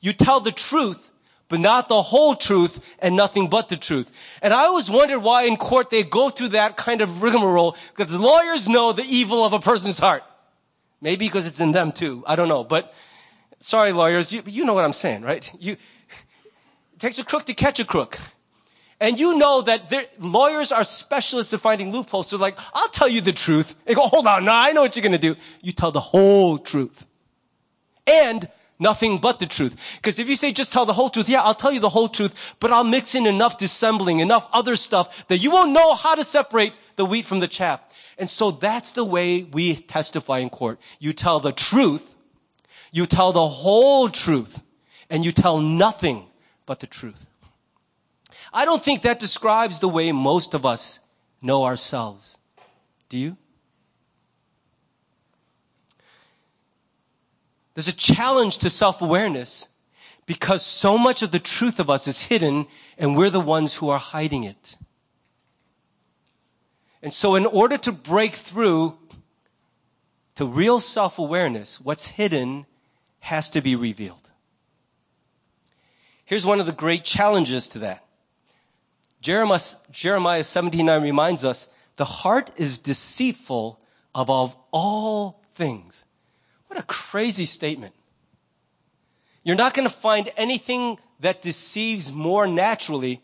You 0.00 0.12
tell 0.12 0.40
the 0.40 0.50
truth, 0.50 1.12
but 1.48 1.60
not 1.60 1.88
the 1.88 2.02
whole 2.02 2.34
truth 2.34 2.96
and 2.98 3.14
nothing 3.14 3.48
but 3.48 3.68
the 3.68 3.76
truth. 3.76 4.10
And 4.42 4.52
I 4.52 4.64
always 4.64 4.90
wondered 4.90 5.20
why 5.20 5.44
in 5.44 5.56
court 5.56 5.90
they 5.90 6.02
go 6.02 6.28
through 6.28 6.48
that 6.48 6.76
kind 6.76 7.02
of 7.02 7.22
rigmarole 7.22 7.76
because 7.96 8.18
lawyers 8.18 8.68
know 8.68 8.92
the 8.92 9.04
evil 9.04 9.44
of 9.44 9.52
a 9.52 9.60
person's 9.60 10.00
heart. 10.00 10.24
Maybe 11.00 11.26
because 11.26 11.46
it's 11.46 11.60
in 11.60 11.70
them 11.70 11.92
too. 11.92 12.24
I 12.26 12.34
don't 12.34 12.48
know. 12.48 12.64
But 12.64 12.92
sorry, 13.60 13.92
lawyers, 13.92 14.32
you, 14.32 14.42
you 14.44 14.64
know 14.64 14.74
what 14.74 14.84
I'm 14.84 14.92
saying, 14.92 15.22
right? 15.22 15.52
You, 15.60 15.74
it 15.74 16.98
takes 16.98 17.20
a 17.20 17.24
crook 17.24 17.44
to 17.46 17.54
catch 17.54 17.78
a 17.78 17.84
crook. 17.84 18.18
And 18.98 19.18
you 19.18 19.36
know 19.36 19.60
that 19.62 19.92
lawyers 20.18 20.72
are 20.72 20.84
specialists 20.84 21.52
in 21.52 21.58
finding 21.58 21.92
loopholes. 21.92 22.28
So 22.28 22.38
like, 22.38 22.56
I'll 22.74 22.88
tell 22.88 23.08
you 23.08 23.20
the 23.20 23.32
truth. 23.32 23.74
They 23.84 23.94
go, 23.94 24.06
hold 24.06 24.26
on, 24.26 24.44
now 24.46 24.58
I 24.58 24.72
know 24.72 24.82
what 24.82 24.96
you're 24.96 25.02
going 25.02 25.12
to 25.12 25.18
do. 25.18 25.36
You 25.60 25.72
tell 25.72 25.92
the 25.92 26.00
whole 26.00 26.56
truth. 26.56 27.06
And 28.06 28.48
nothing 28.78 29.18
but 29.18 29.38
the 29.38 29.46
truth. 29.46 29.96
Because 29.96 30.18
if 30.18 30.28
you 30.28 30.36
say 30.36 30.52
just 30.52 30.72
tell 30.72 30.86
the 30.86 30.94
whole 30.94 31.10
truth, 31.10 31.28
yeah, 31.28 31.42
I'll 31.42 31.54
tell 31.54 31.72
you 31.72 31.80
the 31.80 31.90
whole 31.90 32.08
truth, 32.08 32.54
but 32.58 32.72
I'll 32.72 32.84
mix 32.84 33.14
in 33.14 33.26
enough 33.26 33.58
dissembling, 33.58 34.20
enough 34.20 34.48
other 34.52 34.76
stuff 34.76 35.26
that 35.28 35.38
you 35.38 35.50
won't 35.50 35.72
know 35.72 35.94
how 35.94 36.14
to 36.14 36.24
separate 36.24 36.72
the 36.96 37.04
wheat 37.04 37.26
from 37.26 37.40
the 37.40 37.48
chaff. 37.48 37.82
And 38.18 38.30
so 38.30 38.50
that's 38.50 38.94
the 38.94 39.04
way 39.04 39.42
we 39.42 39.74
testify 39.74 40.38
in 40.38 40.48
court. 40.48 40.80
You 40.98 41.12
tell 41.12 41.38
the 41.38 41.52
truth, 41.52 42.14
you 42.92 43.04
tell 43.04 43.32
the 43.32 43.46
whole 43.46 44.08
truth, 44.08 44.62
and 45.10 45.22
you 45.22 45.32
tell 45.32 45.60
nothing 45.60 46.26
but 46.64 46.80
the 46.80 46.86
truth. 46.86 47.26
I 48.56 48.64
don't 48.64 48.82
think 48.82 49.02
that 49.02 49.18
describes 49.18 49.80
the 49.80 49.88
way 49.88 50.12
most 50.12 50.54
of 50.54 50.64
us 50.64 51.00
know 51.42 51.64
ourselves. 51.64 52.38
Do 53.10 53.18
you? 53.18 53.36
There's 57.74 57.86
a 57.86 57.94
challenge 57.94 58.56
to 58.58 58.70
self-awareness 58.70 59.68
because 60.24 60.64
so 60.64 60.96
much 60.96 61.22
of 61.22 61.32
the 61.32 61.38
truth 61.38 61.78
of 61.78 61.90
us 61.90 62.08
is 62.08 62.22
hidden 62.22 62.66
and 62.96 63.14
we're 63.14 63.28
the 63.28 63.40
ones 63.40 63.74
who 63.74 63.90
are 63.90 63.98
hiding 63.98 64.44
it. 64.44 64.78
And 67.02 67.12
so 67.12 67.34
in 67.34 67.44
order 67.44 67.76
to 67.76 67.92
break 67.92 68.32
through 68.32 68.96
to 70.36 70.46
real 70.46 70.80
self-awareness, 70.80 71.82
what's 71.82 72.06
hidden 72.06 72.64
has 73.20 73.50
to 73.50 73.60
be 73.60 73.76
revealed. 73.76 74.30
Here's 76.24 76.46
one 76.46 76.58
of 76.58 76.64
the 76.64 76.72
great 76.72 77.04
challenges 77.04 77.68
to 77.68 77.80
that. 77.80 78.05
Jeremiah, 79.26 79.58
Jeremiah 79.90 80.44
79 80.44 81.02
reminds 81.02 81.44
us 81.44 81.68
the 81.96 82.04
heart 82.04 82.52
is 82.58 82.78
deceitful 82.78 83.80
above 84.14 84.56
all 84.70 85.42
things. 85.54 86.04
What 86.68 86.78
a 86.78 86.84
crazy 86.84 87.44
statement. 87.44 87.92
You're 89.42 89.56
not 89.56 89.74
going 89.74 89.88
to 89.88 89.92
find 89.92 90.30
anything 90.36 91.00
that 91.18 91.42
deceives 91.42 92.12
more 92.12 92.46
naturally 92.46 93.20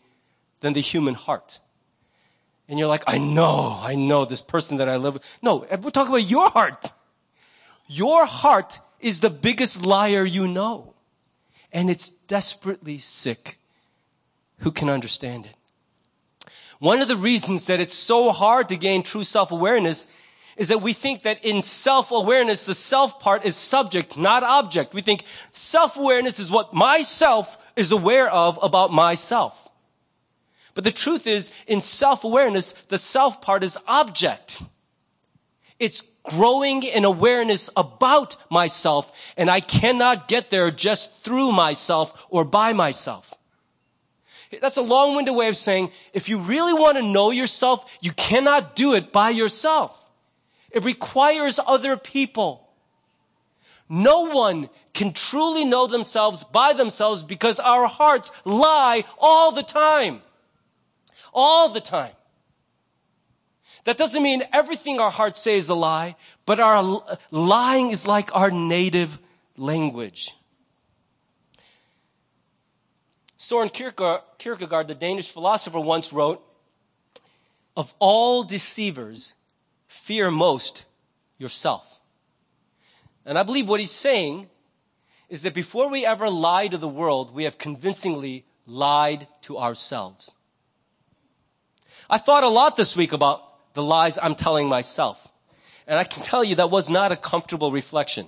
than 0.59 0.73
the 0.73 0.81
human 0.81 1.13
heart. 1.13 1.61
And 2.67 2.77
you're 2.77 2.89
like, 2.89 3.05
I 3.07 3.17
know, 3.17 3.79
I 3.81 3.95
know 3.95 4.25
this 4.25 4.41
person 4.41 4.79
that 4.79 4.89
I 4.89 4.97
live 4.97 5.13
with. 5.13 5.39
No, 5.41 5.65
we're 5.81 5.89
talking 5.89 6.13
about 6.13 6.29
your 6.29 6.49
heart. 6.49 6.91
Your 7.87 8.25
heart 8.25 8.81
is 8.99 9.21
the 9.21 9.29
biggest 9.29 9.85
liar 9.85 10.25
you 10.25 10.49
know. 10.49 10.95
And 11.71 11.89
it's 11.89 12.09
desperately 12.09 12.97
sick. 12.97 13.57
Who 14.57 14.71
can 14.73 14.89
understand 14.89 15.45
it? 15.45 15.55
One 16.83 17.01
of 17.01 17.07
the 17.07 17.15
reasons 17.15 17.67
that 17.67 17.79
it's 17.79 17.93
so 17.93 18.33
hard 18.33 18.67
to 18.67 18.75
gain 18.75 19.03
true 19.03 19.23
self-awareness 19.23 20.05
is 20.57 20.67
that 20.67 20.81
we 20.81 20.91
think 20.91 21.21
that 21.21 21.45
in 21.45 21.61
self-awareness, 21.61 22.65
the 22.65 22.75
self 22.75 23.21
part 23.21 23.45
is 23.45 23.55
subject, 23.55 24.17
not 24.17 24.43
object. 24.43 24.93
We 24.93 25.01
think 25.01 25.23
self-awareness 25.53 26.39
is 26.39 26.51
what 26.51 26.73
myself 26.73 27.71
is 27.77 27.93
aware 27.93 28.29
of 28.29 28.59
about 28.61 28.91
myself. 28.91 29.69
But 30.73 30.83
the 30.83 30.91
truth 30.91 31.25
is, 31.25 31.53
in 31.67 31.79
self-awareness, 31.79 32.73
the 32.89 32.97
self 32.97 33.41
part 33.41 33.63
is 33.63 33.77
object. 33.87 34.61
It's 35.79 36.01
growing 36.23 36.83
in 36.83 37.05
awareness 37.05 37.69
about 37.77 38.35
myself, 38.51 39.33
and 39.37 39.49
I 39.49 39.61
cannot 39.61 40.27
get 40.27 40.49
there 40.49 40.69
just 40.69 41.23
through 41.23 41.53
myself 41.53 42.27
or 42.29 42.43
by 42.43 42.73
myself. 42.73 43.33
That's 44.61 44.77
a 44.77 44.81
long-winded 44.81 45.35
way 45.35 45.47
of 45.47 45.57
saying 45.57 45.91
if 46.13 46.29
you 46.29 46.39
really 46.39 46.73
want 46.73 46.97
to 46.97 47.03
know 47.03 47.31
yourself, 47.31 47.97
you 48.01 48.11
cannot 48.11 48.75
do 48.75 48.93
it 48.93 49.11
by 49.11 49.29
yourself. 49.29 49.99
It 50.71 50.83
requires 50.83 51.59
other 51.65 51.97
people. 51.97 52.67
No 53.87 54.33
one 54.33 54.69
can 54.93 55.13
truly 55.13 55.65
know 55.65 55.87
themselves 55.87 56.43
by 56.43 56.73
themselves 56.73 57.23
because 57.23 57.59
our 57.59 57.87
hearts 57.87 58.31
lie 58.45 59.03
all 59.19 59.51
the 59.51 59.63
time. 59.63 60.21
All 61.33 61.69
the 61.69 61.81
time. 61.81 62.11
That 63.85 63.97
doesn't 63.97 64.23
mean 64.23 64.43
everything 64.53 64.99
our 64.99 65.11
hearts 65.11 65.39
say 65.39 65.57
is 65.57 65.69
a 65.69 65.75
lie, 65.75 66.15
but 66.45 66.59
our 66.59 67.03
lying 67.31 67.91
is 67.91 68.07
like 68.07 68.33
our 68.35 68.49
native 68.49 69.19
language. 69.57 70.35
Soren 73.43 73.67
Kierkegaard, 73.67 74.87
the 74.87 74.95
Danish 74.95 75.29
philosopher, 75.29 75.81
once 75.81 76.13
wrote, 76.13 76.41
Of 77.75 77.93
all 77.99 78.43
deceivers, 78.43 79.33
fear 79.85 80.31
most 80.31 80.85
yourself. 81.37 81.99
And 83.25 83.37
I 83.37 83.43
believe 83.43 83.67
what 83.67 83.81
he's 83.81 83.91
saying 83.91 84.49
is 85.27 85.41
that 85.41 85.53
before 85.53 85.89
we 85.89 86.05
ever 86.05 86.29
lie 86.29 86.69
to 86.69 86.77
the 86.77 86.87
world, 86.87 87.35
we 87.35 87.43
have 87.43 87.57
convincingly 87.57 88.45
lied 88.65 89.27
to 89.41 89.57
ourselves. 89.57 90.31
I 92.09 92.19
thought 92.19 92.45
a 92.45 92.47
lot 92.49 92.77
this 92.77 92.95
week 92.95 93.11
about 93.11 93.73
the 93.73 93.83
lies 93.83 94.17
I'm 94.23 94.35
telling 94.35 94.69
myself. 94.69 95.27
And 95.85 95.99
I 95.99 96.05
can 96.05 96.23
tell 96.23 96.45
you 96.45 96.55
that 96.55 96.71
was 96.71 96.89
not 96.89 97.11
a 97.11 97.17
comfortable 97.17 97.73
reflection. 97.73 98.27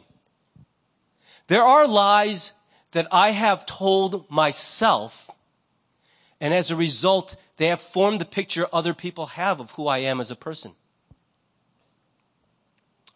There 1.48 1.64
are 1.64 1.88
lies 1.88 2.52
that 2.96 3.08
I 3.12 3.32
have 3.32 3.66
told 3.66 4.32
myself, 4.32 5.30
and 6.40 6.54
as 6.54 6.72
a 6.72 6.78
result, 6.78 7.36
they 7.58 7.68
have 7.68 7.82
formed 7.82 8.22
the 8.22 8.26
picture 8.26 8.68
other 8.72 8.94
people 8.94 9.26
have 9.26 9.60
of 9.60 9.72
who 9.72 9.88
I 9.88 9.98
am 9.98 10.22
as 10.22 10.32
a 10.32 10.36
person. 10.36 10.72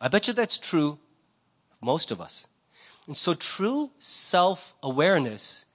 I 0.01 0.09
bet 0.09 0.27
you 0.27 0.33
that's 0.33 0.59
true 0.59 0.99
of 1.71 1.77
most 1.81 2.11
of 2.11 2.19
us. 2.19 2.47
And 3.07 3.15
so 3.15 3.33
true 3.33 3.91
self-awareness 3.99 5.65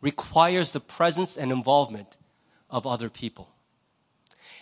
requires 0.00 0.72
the 0.72 0.80
presence 0.80 1.36
and 1.36 1.52
involvement 1.52 2.16
of 2.70 2.86
other 2.86 3.10
people. 3.10 3.50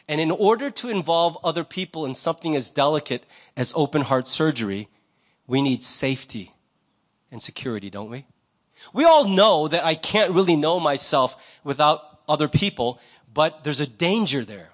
And 0.09 0.21
in 0.21 0.33
order 0.33 0.73
to 0.73 0.91
involve 0.91 1.39
other 1.45 1.63
people 1.63 2.05
in 2.05 2.17
something 2.17 2.57
as 2.57 2.69
delicate 2.69 3.23
as 3.57 3.73
open 3.77 4.03
heart 4.03 4.27
surgery, 4.27 4.89
we 5.47 5.63
need 5.63 5.85
safety 5.85 6.51
and 7.31 7.41
security, 7.41 7.91
don't 7.91 8.11
we? 8.11 8.27
We 8.93 9.05
all 9.05 9.29
know 9.29 9.69
that 9.69 9.85
I 9.85 9.95
can't 9.95 10.33
really 10.33 10.57
know 10.57 10.81
myself 10.81 11.59
without 11.65 12.21
other 12.29 12.49
people, 12.49 13.01
but 13.33 13.65
there's 13.65 13.81
a 13.81 13.87
danger 13.87 14.45
there. 14.45 14.71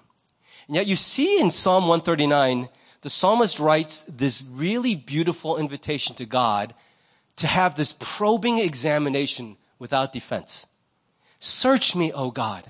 And 0.67 0.75
yet 0.75 0.87
you 0.87 0.95
see 0.95 1.39
in 1.39 1.51
Psalm 1.51 1.83
139, 1.87 2.69
the 3.01 3.09
psalmist 3.09 3.59
writes 3.59 4.01
this 4.03 4.43
really 4.43 4.95
beautiful 4.95 5.57
invitation 5.57 6.15
to 6.15 6.25
God 6.25 6.73
to 7.37 7.47
have 7.47 7.75
this 7.75 7.95
probing 7.99 8.57
examination 8.57 9.57
without 9.79 10.11
defense. 10.11 10.67
Search 11.39 11.95
me, 11.95 12.11
O 12.11 12.31
God, 12.31 12.69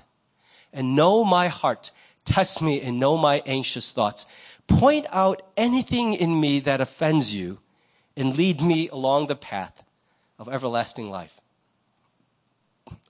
and 0.72 0.94
know 0.94 1.24
my 1.24 1.48
heart. 1.48 1.90
Test 2.24 2.60
me 2.60 2.80
and 2.82 3.00
know 3.00 3.16
my 3.16 3.42
anxious 3.46 3.90
thoughts. 3.90 4.26
Point 4.66 5.06
out 5.10 5.40
anything 5.56 6.12
in 6.12 6.38
me 6.38 6.60
that 6.60 6.82
offends 6.82 7.34
you 7.34 7.58
and 8.16 8.36
lead 8.36 8.60
me 8.60 8.88
along 8.88 9.26
the 9.26 9.36
path 9.36 9.82
of 10.38 10.48
everlasting 10.48 11.10
life. 11.10 11.40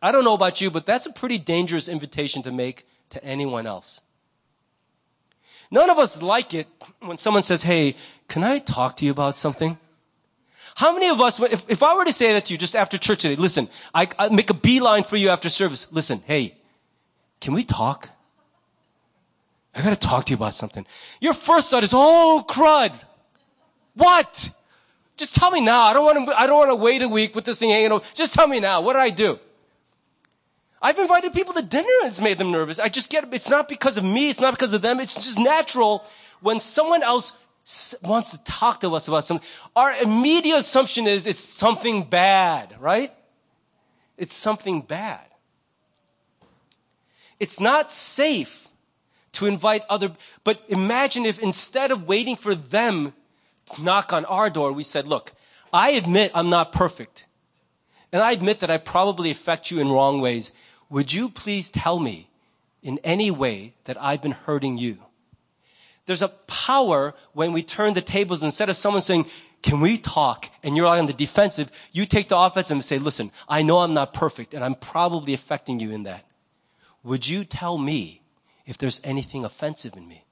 I 0.01 0.13
don't 0.13 0.25
know 0.25 0.35
about 0.35 0.61
you, 0.61 0.71
but 0.71 0.87
that's 0.87 1.07
a 1.07 1.13
pretty 1.13 1.39
dangerous 1.39 1.89
invitation 1.89 2.43
to 2.43 2.53
make 2.53 2.87
to 3.11 3.23
anyone 3.25 3.67
else. 3.67 4.01
None 5.71 5.91
of 5.91 5.99
us 5.99 6.23
like 6.23 6.55
it 6.55 6.67
when 7.01 7.19
someone 7.19 7.43
says, 7.43 7.63
Hey, 7.63 7.95
can 8.27 8.43
I 8.43 8.59
talk 8.59 8.97
to 8.99 9.05
you 9.05 9.11
about 9.11 9.37
something? 9.37 9.79
How 10.77 10.93
many 10.93 11.09
of 11.09 11.21
us, 11.21 11.41
if, 11.41 11.69
if 11.69 11.83
I 11.83 11.95
were 11.97 12.05
to 12.05 12.13
say 12.13 12.33
that 12.35 12.47
to 12.47 12.55
you 12.55 12.59
just 12.59 12.77
after 12.77 12.97
church 12.99 13.23
today, 13.23 13.35
listen, 13.35 13.69
I, 13.93 14.09
I 14.19 14.29
make 14.29 14.49
a 14.49 14.55
beeline 14.55 15.03
for 15.03 15.17
you 15.17 15.29
after 15.29 15.49
service. 15.49 15.91
Listen, 15.93 16.23
hey, 16.27 16.55
can 17.41 17.53
we 17.53 17.65
talk? 17.65 18.09
I 19.75 19.83
gotta 19.83 19.97
talk 19.97 20.27
to 20.27 20.31
you 20.31 20.37
about 20.37 20.55
something. 20.55 20.87
Your 21.21 21.35
first 21.35 21.71
thought 21.71 21.83
is, 21.83 21.93
oh, 21.95 22.45
crud. 22.49 22.93
What? 23.95 24.51
Just 25.19 25.35
tell 25.35 25.51
me 25.51 25.61
now. 25.61 25.83
I 25.83 25.93
don't 25.93 26.05
want 26.05 26.29
to, 26.29 26.41
I 26.41 26.47
don't 26.47 26.57
want 26.57 26.71
to 26.71 26.77
wait 26.77 27.03
a 27.03 27.09
week 27.09 27.35
with 27.35 27.45
this 27.45 27.59
thing 27.59 27.71
hanging 27.71 27.93
over. 27.93 28.05
Just 28.15 28.35
tell 28.35 28.47
me 28.47 28.61
now. 28.61 28.81
What 28.81 28.95
do 28.95 29.01
I 29.01 29.11
do? 29.11 29.39
I've 30.81 30.99
invited 30.99 31.33
people 31.33 31.55
to 31.55 31.63
dinner 31.63 31.89
and 32.03 32.09
it's 32.09 32.21
made 32.21 32.39
them 32.39 32.53
nervous. 32.53 32.79
I 32.79 32.89
just 32.89 33.11
get, 33.11 33.33
it's 33.35 33.49
not 33.49 33.69
because 33.69 33.99
of 33.99 34.05
me. 34.05 34.31
It's 34.31 34.41
not 34.41 34.55
because 34.55 34.73
of 34.75 34.81
them. 34.81 35.01
It's 35.01 35.15
just 35.15 35.39
natural 35.39 36.07
when 36.41 36.61
someone 36.61 37.03
else 37.03 37.37
wants 38.01 38.31
to 38.31 38.45
talk 38.45 38.81
to 38.81 38.95
us 38.95 39.09
about 39.09 39.25
something. 39.25 39.47
Our 39.75 39.93
immediate 39.97 40.57
assumption 40.57 41.09
is 41.09 41.27
it's 41.27 41.41
something 41.41 42.05
bad, 42.05 42.77
right? 42.79 43.13
It's 44.17 44.33
something 44.33 44.83
bad. 44.83 45.21
It's 47.41 47.59
not 47.59 47.91
safe 47.91 48.69
to 49.33 49.47
invite 49.47 49.83
other, 49.91 50.13
but 50.45 50.63
imagine 50.69 51.27
if 51.27 51.41
instead 51.41 51.91
of 51.91 52.07
waiting 52.07 52.37
for 52.37 52.55
them 52.55 53.13
knock 53.79 54.13
on 54.13 54.25
our 54.27 54.51
door, 54.51 54.73
we 54.73 54.85
said, 54.85 55.07
look, 55.07 55.33
I 55.73 55.91
admit 55.91 56.31
I'm 56.35 56.49
not 56.49 56.73
perfect. 56.73 57.27
And 58.13 58.23
I 58.23 58.33
admit 58.33 58.61
that 58.61 58.71
I 58.71 58.79
probably 58.79 59.31
affect 59.31 59.71
you 59.71 59.81
in 59.81 59.91
wrong 59.91 60.21
ways. 60.21 60.53
Would 60.89 61.13
you 61.13 61.29
please 61.29 61.69
tell 61.69 61.99
me 61.99 62.29
in 62.83 62.99
any 63.05 63.31
way 63.31 63.75
that 63.85 64.01
I've 64.01 64.23
been 64.23 64.33
hurting 64.33 64.79
you. 64.79 64.99
There's 66.07 66.23
a 66.23 66.29
power 66.29 67.15
when 67.33 67.53
we 67.53 67.63
turn 67.63 67.95
the 67.95 68.01
tables 68.01 68.43
instead 68.43 68.69
of 68.69 68.77
someone 68.77 69.03
saying, 69.03 69.27
can 69.63 69.81
we 69.81 69.99
talk? 69.99 70.51
And 70.63 70.77
you're 70.77 70.87
on 70.87 71.07
the 71.07 71.13
defensive. 71.13 71.71
You 71.93 72.07
take 72.07 72.29
the 72.29 72.39
offensive 72.39 72.77
and 72.77 72.85
say, 72.85 72.99
listen, 72.99 73.31
I 73.49 73.63
know 73.63 73.79
I'm 73.79 73.93
not 73.93 74.15
perfect 74.15 74.55
and 74.55 74.65
I'm 74.65 74.75
probably 74.75 75.35
affecting 75.35 75.81
you 75.81 75.91
in 75.91 76.05
that. 76.05 76.25
Would 77.03 77.29
you 77.29 77.45
tell 77.45 77.77
me 77.77 78.23
if 78.65 78.79
there's 78.79 79.01
anything 79.05 79.45
offensive 79.45 79.97
in 79.97 80.09
me? 80.09 80.25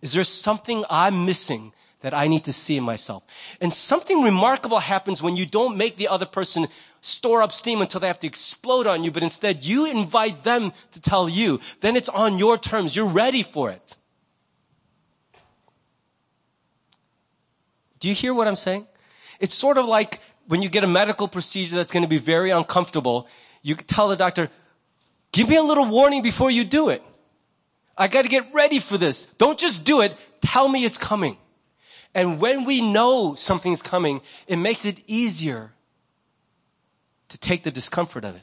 Is 0.00 0.14
there 0.14 0.24
something 0.24 0.84
I'm 0.88 1.26
missing 1.26 1.72
that 2.00 2.14
I 2.14 2.28
need 2.28 2.44
to 2.44 2.52
see 2.52 2.76
in 2.76 2.84
myself? 2.84 3.24
And 3.60 3.72
something 3.72 4.22
remarkable 4.22 4.80
happens 4.80 5.22
when 5.22 5.36
you 5.36 5.46
don't 5.46 5.76
make 5.76 5.96
the 5.96 6.08
other 6.08 6.26
person 6.26 6.66
store 7.00 7.42
up 7.42 7.52
steam 7.52 7.80
until 7.80 8.00
they 8.00 8.06
have 8.06 8.18
to 8.20 8.26
explode 8.26 8.86
on 8.86 9.02
you, 9.04 9.10
but 9.10 9.22
instead 9.22 9.64
you 9.64 9.90
invite 9.90 10.44
them 10.44 10.72
to 10.92 11.00
tell 11.00 11.28
you. 11.28 11.60
Then 11.80 11.96
it's 11.96 12.08
on 12.08 12.38
your 12.38 12.58
terms. 12.58 12.94
You're 12.94 13.06
ready 13.06 13.42
for 13.42 13.70
it. 13.70 13.96
Do 18.00 18.08
you 18.08 18.14
hear 18.14 18.32
what 18.32 18.48
I'm 18.48 18.56
saying? 18.56 18.86
It's 19.40 19.54
sort 19.54 19.78
of 19.78 19.86
like 19.86 20.20
when 20.48 20.62
you 20.62 20.68
get 20.68 20.84
a 20.84 20.88
medical 20.88 21.28
procedure 21.28 21.76
that's 21.76 21.92
going 21.92 22.02
to 22.02 22.08
be 22.08 22.18
very 22.18 22.50
uncomfortable, 22.50 23.28
you 23.62 23.74
tell 23.74 24.08
the 24.08 24.16
doctor, 24.16 24.50
give 25.32 25.48
me 25.48 25.56
a 25.56 25.62
little 25.62 25.86
warning 25.86 26.22
before 26.22 26.50
you 26.50 26.64
do 26.64 26.88
it. 26.88 27.02
I 27.96 28.08
got 28.08 28.22
to 28.22 28.28
get 28.28 28.52
ready 28.54 28.78
for 28.78 28.96
this. 28.96 29.26
Don't 29.26 29.58
just 29.58 29.84
do 29.84 30.00
it. 30.00 30.16
Tell 30.40 30.66
me 30.66 30.84
it's 30.84 30.96
coming. 30.96 31.36
And 32.14 32.40
when 32.40 32.64
we 32.64 32.80
know 32.80 33.34
something's 33.34 33.82
coming, 33.82 34.20
it 34.46 34.56
makes 34.56 34.84
it 34.84 35.02
easier 35.06 35.72
to 37.28 37.38
take 37.38 37.62
the 37.62 37.70
discomfort 37.70 38.24
of 38.24 38.36
it. 38.36 38.42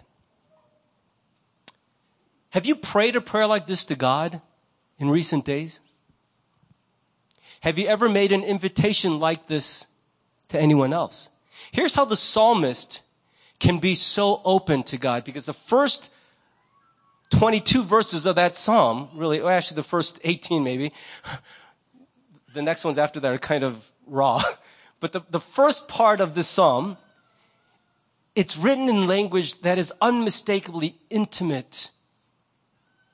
Have 2.52 2.66
you 2.66 2.76
prayed 2.76 3.16
a 3.16 3.22
prayer 3.22 3.46
like 3.46 3.68
this 3.68 3.86
to 3.86 3.96
God 3.96 4.42
in 4.98 5.10
recent 5.10 5.46
days? 5.46 5.82
Have 7.62 7.78
you 7.78 7.88
ever 7.88 8.08
made 8.08 8.32
an 8.32 8.44
invitation 8.44 9.20
like 9.20 9.48
this 9.48 9.88
to 10.50 10.60
anyone 10.60 10.94
else? 10.94 11.30
Here's 11.72 11.96
how 11.96 12.06
the 12.06 12.16
psalmist 12.16 13.02
can 13.60 13.80
be 13.80 13.96
so 13.96 14.42
open 14.46 14.84
to 14.84 14.98
God 14.98 15.24
because 15.24 15.46
the 15.46 15.54
first 15.54 16.14
22 17.32 17.84
verses 17.84 18.26
of 18.26 18.36
that 18.36 18.56
psalm, 18.56 19.10
really, 19.14 19.42
actually 19.44 19.76
the 19.76 19.84
first 19.84 20.20
18 20.24 20.64
maybe, 20.64 20.94
the 22.58 22.64
next 22.64 22.84
ones 22.84 22.98
after 22.98 23.20
that 23.20 23.32
are 23.32 23.38
kind 23.38 23.64
of 23.64 23.92
raw. 24.06 24.42
But 25.00 25.12
the, 25.12 25.22
the 25.30 25.40
first 25.40 25.88
part 25.88 26.20
of 26.20 26.34
this 26.34 26.48
psalm, 26.48 26.98
it's 28.36 28.58
written 28.58 28.90
in 28.90 29.06
language 29.06 29.62
that 29.62 29.78
is 29.78 29.94
unmistakably 30.02 30.96
intimate 31.12 31.92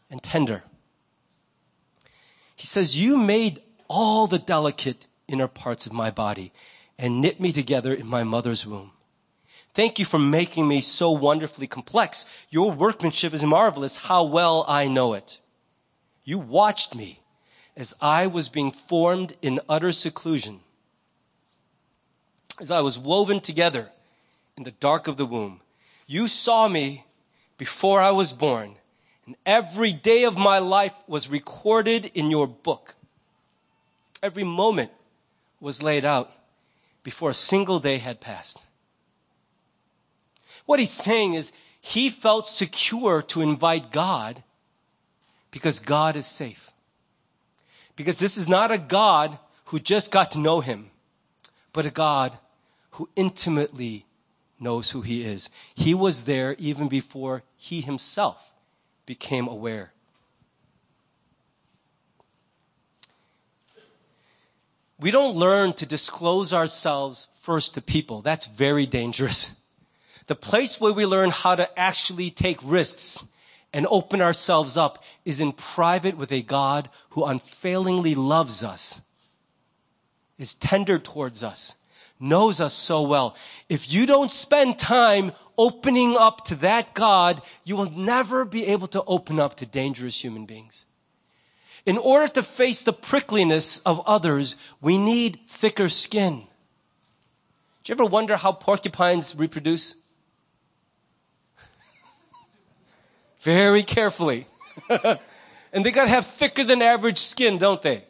and 0.10 0.24
tender. 0.24 0.64
He 2.56 2.66
says, 2.66 2.98
You 2.98 3.18
made 3.18 3.62
all 3.90 4.28
the 4.28 4.40
delicate 4.40 5.08
inner 5.28 5.50
parts 5.50 5.86
of 5.86 5.92
my 5.92 6.10
body 6.10 6.54
and 6.98 7.20
knit 7.20 7.42
me 7.42 7.52
together 7.52 7.94
in 7.94 8.08
my 8.08 8.24
mother's 8.24 8.66
womb. 8.66 8.92
Thank 9.74 10.00
you 10.00 10.06
for 10.06 10.20
making 10.20 10.70
me 10.70 10.80
so 10.80 11.12
wonderfully 11.12 11.68
complex. 11.68 12.26
Your 12.50 12.72
workmanship 12.72 13.34
is 13.34 13.44
marvelous. 13.44 13.98
How 13.98 14.24
well 14.24 14.64
I 14.70 14.88
know 14.88 15.14
it. 15.14 15.42
You 16.24 16.40
watched 16.40 16.96
me 16.96 17.23
as 17.76 17.96
I 18.02 18.28
was 18.28 18.50
being 18.50 18.72
formed 18.72 19.36
in 19.42 19.60
utter 19.68 19.92
seclusion, 19.92 20.60
as 22.60 22.72
I 22.72 22.82
was 22.82 23.00
woven 23.00 23.40
together 23.40 23.90
in 24.58 24.64
the 24.64 24.72
dark 24.72 25.08
of 25.08 25.18
the 25.18 25.26
womb. 25.26 25.62
You 26.06 26.28
saw 26.28 26.68
me 26.68 27.06
before 27.58 28.00
I 28.00 28.12
was 28.12 28.34
born, 28.34 28.76
and 29.26 29.36
every 29.46 29.94
day 29.94 30.24
of 30.24 30.38
my 30.38 30.60
life 30.60 30.94
was 31.08 31.30
recorded 31.30 32.12
in 32.14 32.30
your 32.30 32.46
book. 32.46 32.96
Every 34.22 34.44
moment 34.44 34.92
was 35.60 35.82
laid 35.82 36.06
out 36.06 36.32
before 37.04 37.30
a 37.30 37.36
single 37.36 37.80
day 37.80 37.98
had 37.98 38.22
passed. 38.22 38.66
What 40.66 40.80
he's 40.80 40.92
saying 40.92 41.34
is 41.34 41.52
he 41.82 42.10
felt 42.10 42.48
secure 42.48 43.22
to 43.24 43.42
invite 43.42 43.92
God 43.92 44.44
because 45.52 45.80
God 45.80 46.16
is 46.16 46.26
safe. 46.26 46.73
Because 47.96 48.20
this 48.20 48.38
is 48.38 48.50
not 48.50 48.72
a 48.72 48.78
God 48.78 49.38
who 49.66 49.80
just 49.80 50.12
got 50.12 50.32
to 50.32 50.40
know 50.40 50.62
him, 50.62 50.90
but 51.72 51.86
a 51.86 51.92
God 51.92 52.38
who 52.92 53.10
intimately 53.16 54.06
knows 54.60 54.92
who 54.92 55.02
he 55.02 55.24
is. 55.24 55.50
He 55.76 55.94
was 55.94 56.26
there 56.26 56.56
even 56.58 56.88
before 56.88 57.44
he 57.56 57.82
himself 57.82 58.54
became 59.06 59.48
aware 59.48 59.94
we 65.04 65.12
don't 65.12 65.36
learn 65.36 65.74
to 65.74 65.86
disclose 65.86 66.54
ourselves 66.54 67.28
first 67.36 67.74
to 67.74 67.82
people. 67.82 68.22
That's 68.22 68.48
very 68.48 68.86
dangerous. 68.86 69.60
The 70.28 70.36
place 70.36 70.80
where 70.80 70.94
we 70.94 71.06
learn 71.06 71.32
how 71.32 71.56
to 71.56 71.68
actually 71.78 72.30
take 72.30 72.58
risks 72.64 73.26
and 73.74 73.88
open 73.90 74.22
ourselves 74.22 74.78
up 74.78 75.04
is 75.26 75.42
in 75.42 75.52
private 75.52 76.16
with 76.16 76.32
a 76.32 76.42
God 76.42 76.90
who 77.12 77.26
unfailingly 77.26 78.14
loves 78.14 78.64
us, 78.64 79.02
is 80.38 80.54
tender 80.54 81.00
towards 81.00 81.44
us, 81.44 81.78
knows 82.20 82.62
us 82.62 82.74
so 82.74 83.02
well. 83.02 83.36
If 83.70 83.92
you 83.92 84.06
don't 84.06 84.30
spend 84.30 84.78
time 84.78 85.32
opening 85.58 86.16
up 86.18 86.46
to 86.46 86.56
that 86.56 86.94
God, 86.94 87.42
you 87.64 87.76
will 87.76 87.92
never 87.92 88.46
be 88.46 88.68
able 88.68 88.88
to 88.88 89.04
open 89.04 89.40
up 89.40 89.56
to 89.56 89.66
dangerous 89.66 90.24
human 90.24 90.46
beings. 90.46 90.86
In 91.86 91.98
order 91.98 92.28
to 92.34 92.44
face 92.44 92.82
the 92.82 92.94
prickliness 92.94 93.80
of 93.80 94.02
others, 94.06 94.56
we 94.82 94.98
need 94.98 95.40
thicker 95.48 95.90
skin. 95.90 96.48
Do 97.84 97.92
you 97.92 97.96
ever 97.96 98.06
wonder 98.06 98.38
how 98.38 98.54
porcupines 98.54 99.36
reproduce? 99.36 99.96
Very 103.44 103.84
carefully. 103.84 104.48
and 104.90 105.86
they 105.86 105.92
gotta 105.92 106.10
have 106.10 106.26
thicker 106.26 106.64
than 106.64 106.82
average 106.82 107.18
skin, 107.18 107.58
don't 107.58 107.82
they? 107.82 108.06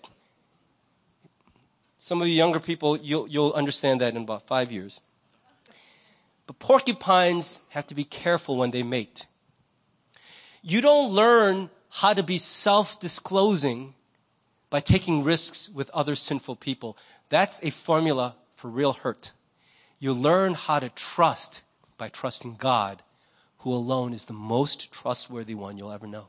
Some 1.98 2.22
of 2.22 2.28
you 2.28 2.36
younger 2.36 2.60
people, 2.60 2.98
you'll, 2.98 3.28
you'll 3.28 3.54
understand 3.54 4.02
that 4.02 4.16
in 4.16 4.22
about 4.22 4.46
five 4.46 4.72
years. 4.72 5.02
But 6.46 6.60
porcupines 6.60 7.62
have 7.70 7.88
to 7.88 7.96
be 7.96 8.04
careful 8.04 8.58
when 8.58 8.72
they 8.72 8.84
mate. 8.84 9.26
You 10.62 10.82
don't 10.82 11.12
learn 11.12 11.72
how 11.90 12.14
to 12.14 12.22
be 12.22 12.38
self-disclosing 12.38 13.96
by 14.70 14.82
taking 14.82 15.24
risks 15.24 15.68
with 15.68 15.90
other 15.92 16.14
sinful 16.14 16.58
people. 16.58 16.96
That's 17.30 17.64
a 17.64 17.72
formula 17.72 18.36
for 18.56 18.70
real 18.70 18.94
hurt. 18.94 19.34
You 19.98 20.14
learn 20.14 20.54
how 20.54 20.80
to 20.80 20.90
trust 20.90 21.64
by 21.98 22.10
trusting 22.10 22.56
God, 22.56 23.02
who 23.64 23.74
alone 23.74 24.14
is 24.14 24.26
the 24.26 24.34
most 24.34 24.92
trustworthy 24.92 25.56
one 25.56 25.78
you'll 25.78 25.92
ever 25.92 26.08
know. 26.08 26.28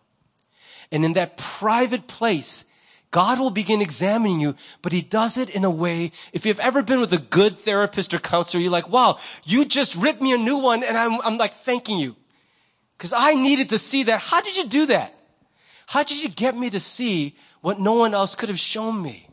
And 0.92 1.04
in 1.04 1.14
that 1.14 1.36
private 1.36 2.06
place, 2.06 2.64
God 3.10 3.40
will 3.40 3.50
begin 3.50 3.80
examining 3.80 4.40
you, 4.40 4.54
but 4.82 4.92
he 4.92 5.02
does 5.02 5.36
it 5.36 5.50
in 5.50 5.64
a 5.64 5.70
way, 5.70 6.12
if 6.32 6.46
you've 6.46 6.60
ever 6.60 6.82
been 6.82 7.00
with 7.00 7.12
a 7.12 7.18
good 7.18 7.56
therapist 7.56 8.14
or 8.14 8.18
counselor, 8.18 8.62
you're 8.62 8.70
like, 8.70 8.88
wow, 8.88 9.18
you 9.44 9.64
just 9.64 9.96
ripped 9.96 10.20
me 10.20 10.32
a 10.32 10.38
new 10.38 10.58
one 10.58 10.84
and 10.84 10.96
I'm, 10.96 11.20
I'm 11.22 11.38
like 11.38 11.54
thanking 11.54 11.98
you. 11.98 12.16
Cause 12.98 13.12
I 13.12 13.34
needed 13.34 13.70
to 13.70 13.78
see 13.78 14.04
that. 14.04 14.20
How 14.20 14.40
did 14.40 14.56
you 14.56 14.66
do 14.66 14.86
that? 14.86 15.14
How 15.86 16.02
did 16.02 16.22
you 16.22 16.28
get 16.28 16.56
me 16.56 16.70
to 16.70 16.80
see 16.80 17.36
what 17.60 17.80
no 17.80 17.94
one 17.94 18.14
else 18.14 18.34
could 18.34 18.48
have 18.48 18.58
shown 18.58 19.02
me? 19.02 19.28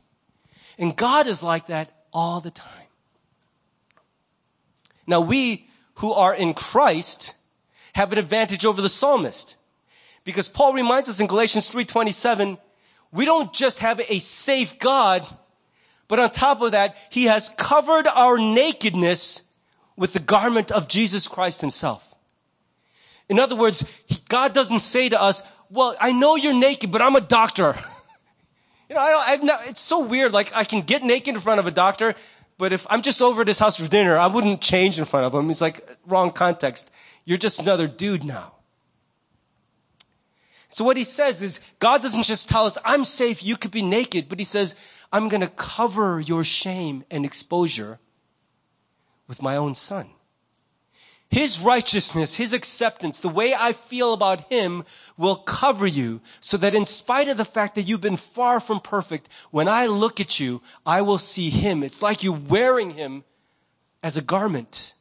And 0.78 0.96
God 0.96 1.28
is 1.28 1.44
like 1.44 1.68
that 1.68 1.92
all 2.12 2.42
the 2.42 2.52
time. 2.52 2.88
Now 5.06 5.22
we 5.22 5.68
who 5.96 6.14
are 6.14 6.34
in 6.34 6.56
Christ 6.56 7.36
have 7.94 8.12
an 8.12 8.20
advantage 8.20 8.66
over 8.66 8.82
the 8.82 8.90
psalmist. 8.90 9.58
Because 10.24 10.48
Paul 10.48 10.74
reminds 10.74 11.10
us 11.10 11.20
in 11.20 11.28
Galatians 11.28 11.70
3:27, 11.70 12.58
we 13.12 13.26
don't 13.26 13.52
just 13.54 13.80
have 13.80 14.00
a 14.00 14.20
safe 14.20 14.80
God, 14.80 15.26
but 16.08 16.20
on 16.20 16.30
top 16.32 16.62
of 16.62 16.72
that, 16.72 16.96
he 17.10 17.26
has 17.26 17.50
covered 17.50 18.08
our 18.08 18.38
nakedness 18.38 19.44
with 19.98 20.14
the 20.14 20.20
garment 20.20 20.72
of 20.72 20.88
Jesus 20.88 21.28
Christ 21.28 21.62
himself. 21.62 22.14
In 23.30 23.40
other 23.40 23.56
words, 23.56 23.90
God 24.30 24.54
doesn't 24.54 24.80
say 24.80 25.10
to 25.10 25.22
us, 25.22 25.44
well, 25.70 25.96
I 26.00 26.12
know 26.12 26.36
you're 26.36 26.54
naked, 26.54 26.92
but 26.92 27.02
I'm 27.02 27.16
a 27.16 27.22
doctor. 27.22 27.76
you 28.90 28.96
know, 28.96 29.02
I 29.02 29.32
have 29.32 29.44
not, 29.44 29.68
it's 29.68 29.82
so 29.82 30.04
weird. 30.04 30.34
Like 30.34 30.52
I 30.54 30.64
can 30.64 30.82
get 30.82 31.04
naked 31.04 31.36
in 31.36 31.42
front 31.42 31.60
of 31.60 31.68
a 31.68 31.72
doctor, 31.72 32.14
but 32.58 32.74
if 32.74 32.86
I'm 32.90 33.02
just 33.02 33.22
over 33.22 33.42
at 33.42 33.48
his 33.48 33.60
house 33.60 33.80
for 33.80 33.90
dinner, 33.90 34.18
I 34.18 34.28
wouldn't 34.28 34.62
change 34.62 35.00
in 35.00 35.06
front 35.06 35.26
of 35.26 35.34
him. 35.34 35.50
It's 35.50 35.62
like, 35.62 35.98
wrong 36.06 36.32
context. 36.32 36.92
You're 37.26 37.38
just 37.38 37.62
another 37.62 37.88
dude 37.88 38.24
now. 38.24 38.54
So 40.70 40.86
what 40.86 40.98
he 40.98 41.04
says 41.04 41.42
is, 41.42 41.60
God 41.80 42.02
doesn't 42.02 42.24
just 42.24 42.48
tell 42.48 42.66
us, 42.66 42.78
I'm 42.86 43.04
safe, 43.04 43.44
you 43.44 43.58
could 43.58 43.72
be 43.72 43.82
naked, 43.82 44.30
but 44.30 44.40
he 44.40 44.46
says, 44.46 44.76
I'm 45.12 45.28
gonna 45.28 45.50
cover 45.50 46.20
your 46.20 46.44
shame 46.44 47.04
and 47.12 47.26
exposure 47.26 48.00
with 49.28 49.42
my 49.42 49.58
own 49.58 49.76
son. 49.76 50.08
His 51.32 51.62
righteousness, 51.62 52.36
His 52.36 52.52
acceptance, 52.52 53.22
the 53.22 53.30
way 53.30 53.54
I 53.54 53.72
feel 53.72 54.14
about 54.14 54.52
Him 54.52 54.84
will 55.18 55.38
cover 55.38 55.88
you 55.88 56.20
so 56.42 56.58
that 56.58 56.76
in 56.76 56.84
spite 56.84 57.30
of 57.30 57.38
the 57.38 57.46
fact 57.46 57.76
that 57.76 57.84
you've 57.84 58.02
been 58.02 58.18
far 58.18 58.60
from 58.60 58.82
perfect, 58.82 59.30
when 59.50 59.70
I 59.70 59.86
look 59.86 60.20
at 60.20 60.42
you, 60.42 60.62
I 60.86 61.02
will 61.02 61.18
see 61.18 61.50
Him. 61.50 61.84
It's 61.84 62.02
like 62.02 62.22
you're 62.22 62.34
wearing 62.34 62.92
Him 62.92 63.24
as 64.04 64.18
a 64.18 64.22
garment. 64.22 64.94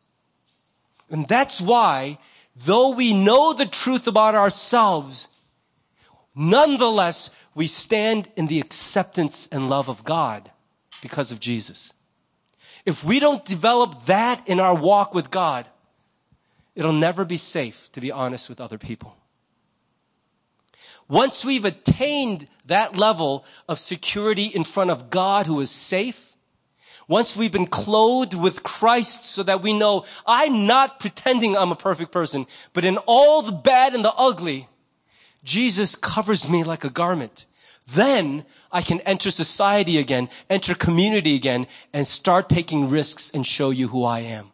And 1.10 1.26
that's 1.26 1.60
why, 1.60 2.18
though 2.54 2.94
we 2.94 3.12
know 3.12 3.52
the 3.52 3.66
truth 3.66 4.06
about 4.06 4.34
ourselves, 4.34 5.28
nonetheless, 6.34 7.34
we 7.54 7.66
stand 7.66 8.28
in 8.36 8.46
the 8.46 8.60
acceptance 8.60 9.48
and 9.50 9.68
love 9.68 9.88
of 9.88 10.04
God 10.04 10.50
because 11.02 11.32
of 11.32 11.40
Jesus. 11.40 11.92
If 12.86 13.04
we 13.04 13.20
don't 13.20 13.44
develop 13.44 14.06
that 14.06 14.48
in 14.48 14.60
our 14.60 14.74
walk 14.74 15.14
with 15.14 15.30
God, 15.30 15.66
it'll 16.74 16.92
never 16.92 17.24
be 17.24 17.36
safe 17.36 17.90
to 17.92 18.00
be 18.00 18.12
honest 18.12 18.48
with 18.48 18.60
other 18.60 18.78
people. 18.78 19.16
Once 21.08 21.44
we've 21.44 21.64
attained 21.64 22.46
that 22.66 22.96
level 22.96 23.44
of 23.68 23.80
security 23.80 24.44
in 24.44 24.62
front 24.62 24.90
of 24.90 25.10
God 25.10 25.46
who 25.46 25.60
is 25.60 25.70
safe, 25.70 26.29
once 27.10 27.36
we've 27.36 27.50
been 27.50 27.66
clothed 27.66 28.34
with 28.34 28.62
Christ 28.62 29.24
so 29.24 29.42
that 29.42 29.62
we 29.62 29.76
know 29.76 30.04
I'm 30.24 30.64
not 30.64 31.00
pretending 31.00 31.56
I'm 31.56 31.72
a 31.72 31.76
perfect 31.76 32.12
person, 32.12 32.46
but 32.72 32.84
in 32.84 32.98
all 32.98 33.42
the 33.42 33.50
bad 33.50 33.94
and 33.94 34.04
the 34.04 34.14
ugly, 34.14 34.68
Jesus 35.42 35.96
covers 35.96 36.48
me 36.48 36.62
like 36.62 36.84
a 36.84 36.88
garment. 36.88 37.46
Then 37.84 38.44
I 38.70 38.82
can 38.82 39.00
enter 39.00 39.32
society 39.32 39.98
again, 39.98 40.28
enter 40.48 40.72
community 40.76 41.34
again, 41.34 41.66
and 41.92 42.06
start 42.06 42.48
taking 42.48 42.88
risks 42.88 43.28
and 43.34 43.44
show 43.44 43.70
you 43.70 43.88
who 43.88 44.04
I 44.04 44.20
am. 44.20 44.52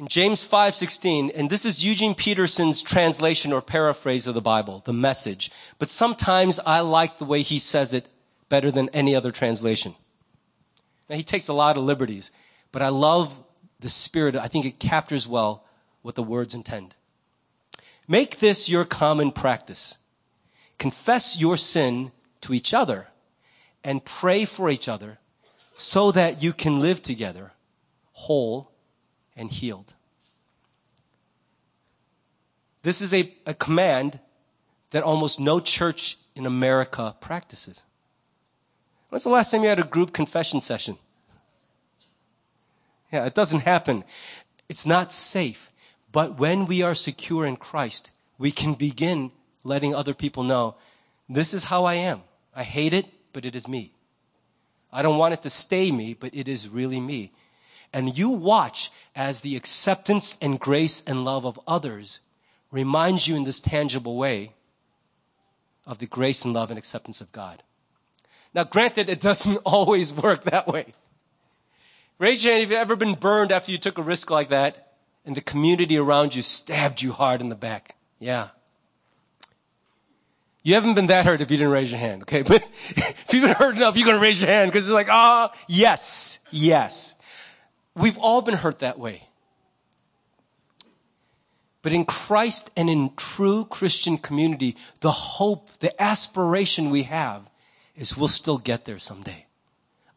In 0.00 0.08
James 0.08 0.42
5:16, 0.42 1.30
and 1.34 1.50
this 1.50 1.66
is 1.66 1.84
Eugene 1.84 2.14
Peterson's 2.14 2.80
translation 2.80 3.52
or 3.52 3.60
paraphrase 3.60 4.26
of 4.26 4.32
the 4.32 4.40
Bible, 4.40 4.80
the 4.86 4.94
message. 4.94 5.50
But 5.78 5.90
sometimes 5.90 6.58
I 6.60 6.80
like 6.80 7.18
the 7.18 7.26
way 7.26 7.42
he 7.42 7.58
says 7.58 7.92
it 7.92 8.06
better 8.48 8.70
than 8.70 8.88
any 8.94 9.14
other 9.14 9.30
translation. 9.30 9.94
Now 11.10 11.16
he 11.16 11.22
takes 11.22 11.48
a 11.48 11.52
lot 11.52 11.76
of 11.76 11.82
liberties, 11.82 12.30
but 12.72 12.80
I 12.80 12.88
love 12.88 13.42
the 13.80 13.90
spirit. 13.90 14.36
I 14.36 14.48
think 14.48 14.64
it 14.64 14.78
captures 14.78 15.28
well 15.28 15.66
what 16.00 16.14
the 16.14 16.22
words 16.22 16.54
intend. 16.54 16.94
Make 18.08 18.38
this 18.38 18.70
your 18.70 18.86
common 18.86 19.30
practice. 19.30 19.98
Confess 20.78 21.38
your 21.38 21.58
sin 21.58 22.10
to 22.40 22.54
each 22.54 22.72
other 22.72 23.08
and 23.84 24.02
pray 24.02 24.46
for 24.46 24.70
each 24.70 24.88
other 24.88 25.18
so 25.76 26.10
that 26.10 26.42
you 26.42 26.54
can 26.54 26.80
live 26.80 27.02
together 27.02 27.52
whole 28.12 28.69
and 29.36 29.50
healed. 29.50 29.94
This 32.82 33.02
is 33.02 33.12
a, 33.12 33.32
a 33.46 33.54
command 33.54 34.20
that 34.90 35.02
almost 35.02 35.38
no 35.38 35.60
church 35.60 36.16
in 36.34 36.46
America 36.46 37.14
practices. 37.20 37.84
When's 39.10 39.24
the 39.24 39.30
last 39.30 39.50
time 39.50 39.62
you 39.62 39.68
had 39.68 39.80
a 39.80 39.84
group 39.84 40.12
confession 40.12 40.60
session? 40.60 40.96
Yeah, 43.12 43.26
it 43.26 43.34
doesn't 43.34 43.60
happen. 43.60 44.04
It's 44.68 44.86
not 44.86 45.12
safe. 45.12 45.72
But 46.12 46.38
when 46.38 46.66
we 46.66 46.82
are 46.82 46.94
secure 46.94 47.44
in 47.44 47.56
Christ, 47.56 48.12
we 48.38 48.50
can 48.50 48.74
begin 48.74 49.32
letting 49.64 49.94
other 49.94 50.14
people 50.14 50.42
know 50.42 50.76
this 51.28 51.54
is 51.54 51.64
how 51.64 51.84
I 51.84 51.94
am. 51.94 52.22
I 52.54 52.64
hate 52.64 52.92
it, 52.92 53.06
but 53.32 53.44
it 53.44 53.54
is 53.54 53.68
me. 53.68 53.92
I 54.92 55.02
don't 55.02 55.18
want 55.18 55.34
it 55.34 55.42
to 55.42 55.50
stay 55.50 55.92
me, 55.92 56.14
but 56.14 56.34
it 56.34 56.48
is 56.48 56.68
really 56.68 57.00
me. 57.00 57.32
And 57.92 58.16
you 58.16 58.30
watch 58.30 58.90
as 59.16 59.40
the 59.40 59.56
acceptance 59.56 60.38
and 60.40 60.60
grace 60.60 61.02
and 61.04 61.24
love 61.24 61.44
of 61.44 61.58
others 61.66 62.20
reminds 62.70 63.26
you 63.26 63.36
in 63.36 63.44
this 63.44 63.60
tangible 63.60 64.16
way 64.16 64.52
of 65.86 65.98
the 65.98 66.06
grace 66.06 66.44
and 66.44 66.54
love 66.54 66.70
and 66.70 66.78
acceptance 66.78 67.20
of 67.20 67.32
God. 67.32 67.62
Now, 68.54 68.62
granted, 68.62 69.08
it 69.08 69.20
doesn't 69.20 69.56
always 69.64 70.12
work 70.12 70.44
that 70.44 70.68
way. 70.68 70.94
Raise 72.18 72.44
your 72.44 72.52
hand 72.52 72.64
if 72.64 72.70
you've 72.70 72.78
ever 72.78 72.96
been 72.96 73.14
burned 73.14 73.50
after 73.50 73.72
you 73.72 73.78
took 73.78 73.98
a 73.98 74.02
risk 74.02 74.30
like 74.30 74.50
that 74.50 74.92
and 75.24 75.34
the 75.34 75.40
community 75.40 75.96
around 75.96 76.34
you 76.34 76.42
stabbed 76.42 77.02
you 77.02 77.12
hard 77.12 77.40
in 77.40 77.48
the 77.48 77.54
back. 77.54 77.96
Yeah. 78.18 78.48
You 80.62 80.74
haven't 80.74 80.94
been 80.94 81.06
that 81.06 81.24
hurt 81.24 81.40
if 81.40 81.50
you 81.50 81.56
didn't 81.56 81.72
raise 81.72 81.90
your 81.90 82.00
hand, 82.00 82.22
okay? 82.22 82.42
But 82.46 82.62
if 82.62 83.32
you've 83.32 83.42
been 83.42 83.54
hurt 83.54 83.76
enough, 83.76 83.96
you're 83.96 84.04
going 84.04 84.16
to 84.16 84.22
raise 84.22 84.42
your 84.42 84.50
hand 84.50 84.70
because 84.70 84.86
it's 84.86 84.94
like, 84.94 85.08
ah, 85.10 85.50
oh, 85.52 85.58
yes, 85.68 86.40
yes. 86.50 87.16
We've 87.94 88.18
all 88.18 88.42
been 88.42 88.54
hurt 88.54 88.80
that 88.80 88.98
way. 88.98 89.26
But 91.82 91.92
in 91.92 92.04
Christ 92.04 92.70
and 92.76 92.90
in 92.90 93.14
true 93.16 93.64
Christian 93.64 94.18
community, 94.18 94.76
the 95.00 95.10
hope, 95.10 95.70
the 95.78 96.00
aspiration 96.00 96.90
we 96.90 97.04
have 97.04 97.48
is 97.96 98.16
we'll 98.16 98.28
still 98.28 98.58
get 98.58 98.84
there 98.84 98.98
someday. 98.98 99.46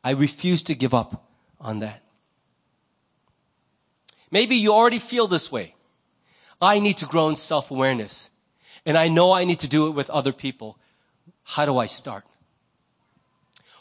I 0.03 0.11
refuse 0.11 0.61
to 0.63 0.75
give 0.75 0.93
up 0.93 1.25
on 1.61 1.79
that. 1.79 2.01
Maybe 4.29 4.55
you 4.55 4.73
already 4.73 4.99
feel 4.99 5.27
this 5.27 5.51
way. 5.51 5.75
I 6.61 6.79
need 6.79 6.97
to 6.97 7.05
grow 7.05 7.29
in 7.29 7.35
self-awareness. 7.35 8.31
And 8.85 8.97
I 8.97 9.07
know 9.07 9.31
I 9.31 9.45
need 9.45 9.59
to 9.59 9.69
do 9.69 9.87
it 9.87 9.91
with 9.91 10.09
other 10.09 10.33
people. 10.33 10.77
How 11.43 11.65
do 11.65 11.77
I 11.77 11.85
start? 11.85 12.25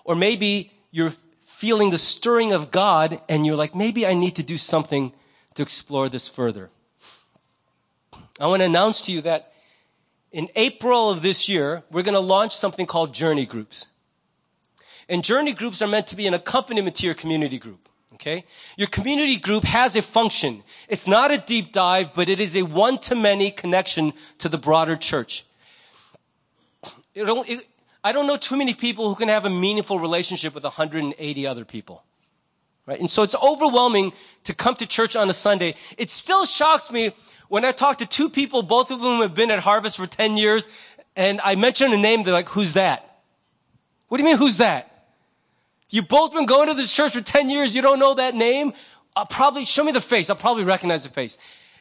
Or 0.04 0.14
maybe 0.14 0.70
you're 0.90 1.12
feeling 1.62 1.90
the 1.90 1.98
stirring 1.98 2.52
of 2.52 2.72
God 2.72 3.20
and 3.28 3.46
you're 3.46 3.54
like, 3.54 3.72
maybe 3.72 4.04
I 4.04 4.14
need 4.14 4.34
to 4.34 4.42
do 4.42 4.56
something 4.56 5.12
to 5.54 5.62
explore 5.62 6.08
this 6.08 6.28
further. 6.28 6.70
I 8.40 8.48
want 8.48 8.62
to 8.62 8.66
announce 8.66 9.02
to 9.02 9.12
you 9.12 9.20
that 9.20 9.52
in 10.32 10.48
April 10.56 11.08
of 11.08 11.22
this 11.22 11.48
year, 11.48 11.84
we're 11.88 12.02
going 12.02 12.16
to 12.16 12.26
launch 12.36 12.52
something 12.52 12.84
called 12.84 13.14
Journey 13.14 13.46
Groups. 13.46 13.86
And 15.08 15.22
Journey 15.22 15.52
Groups 15.52 15.80
are 15.82 15.86
meant 15.86 16.08
to 16.08 16.16
be 16.16 16.26
an 16.26 16.34
accompaniment 16.34 16.96
to 16.96 17.06
your 17.06 17.14
community 17.14 17.60
group. 17.60 17.88
Okay? 18.14 18.44
Your 18.76 18.88
community 18.88 19.36
group 19.36 19.62
has 19.62 19.94
a 19.94 20.02
function. 20.02 20.64
It's 20.88 21.06
not 21.06 21.30
a 21.30 21.38
deep 21.38 21.70
dive, 21.70 22.12
but 22.12 22.28
it 22.28 22.40
is 22.40 22.56
a 22.56 22.62
one-to-many 22.62 23.52
connection 23.52 24.14
to 24.38 24.48
the 24.48 24.58
broader 24.58 24.96
church. 24.96 25.46
It, 27.14 27.68
I 28.04 28.12
don't 28.12 28.26
know 28.26 28.36
too 28.36 28.56
many 28.56 28.74
people 28.74 29.08
who 29.08 29.14
can 29.14 29.28
have 29.28 29.44
a 29.44 29.50
meaningful 29.50 29.98
relationship 29.98 30.54
with 30.54 30.64
180 30.64 31.46
other 31.46 31.64
people. 31.64 32.04
Right? 32.84 32.98
And 32.98 33.10
so 33.10 33.22
it's 33.22 33.36
overwhelming 33.36 34.12
to 34.44 34.54
come 34.54 34.74
to 34.76 34.86
church 34.86 35.14
on 35.14 35.30
a 35.30 35.32
Sunday. 35.32 35.74
It 35.96 36.10
still 36.10 36.44
shocks 36.44 36.90
me 36.90 37.12
when 37.52 37.64
I 37.64 37.72
talk 37.72 37.98
to 37.98 38.06
two 38.06 38.30
people, 38.30 38.62
both 38.62 38.90
of 38.90 39.00
whom 39.00 39.20
have 39.20 39.34
been 39.34 39.50
at 39.50 39.58
Harvest 39.58 39.98
for 39.98 40.06
10 40.06 40.38
years, 40.38 40.68
and 41.14 41.38
I 41.44 41.54
mention 41.54 41.92
a 41.92 41.98
name, 41.98 42.22
they're 42.22 42.32
like, 42.32 42.48
who's 42.48 42.72
that? 42.72 43.20
What 44.08 44.16
do 44.16 44.24
you 44.24 44.30
mean, 44.30 44.38
who's 44.38 44.56
that? 44.56 45.06
You've 45.90 46.08
both 46.08 46.32
been 46.32 46.46
going 46.46 46.68
to 46.68 46.74
the 46.74 46.86
church 46.86 47.12
for 47.12 47.20
10 47.20 47.50
years, 47.50 47.76
you 47.76 47.82
don't 47.82 47.98
know 47.98 48.14
that 48.14 48.34
name? 48.34 48.72
I'll 49.14 49.26
probably, 49.26 49.66
show 49.66 49.84
me 49.84 49.92
the 49.92 50.00
face, 50.00 50.30
I'll 50.30 50.36
probably 50.36 50.64
recognize 50.64 51.04
the 51.04 51.10
face. 51.10 51.36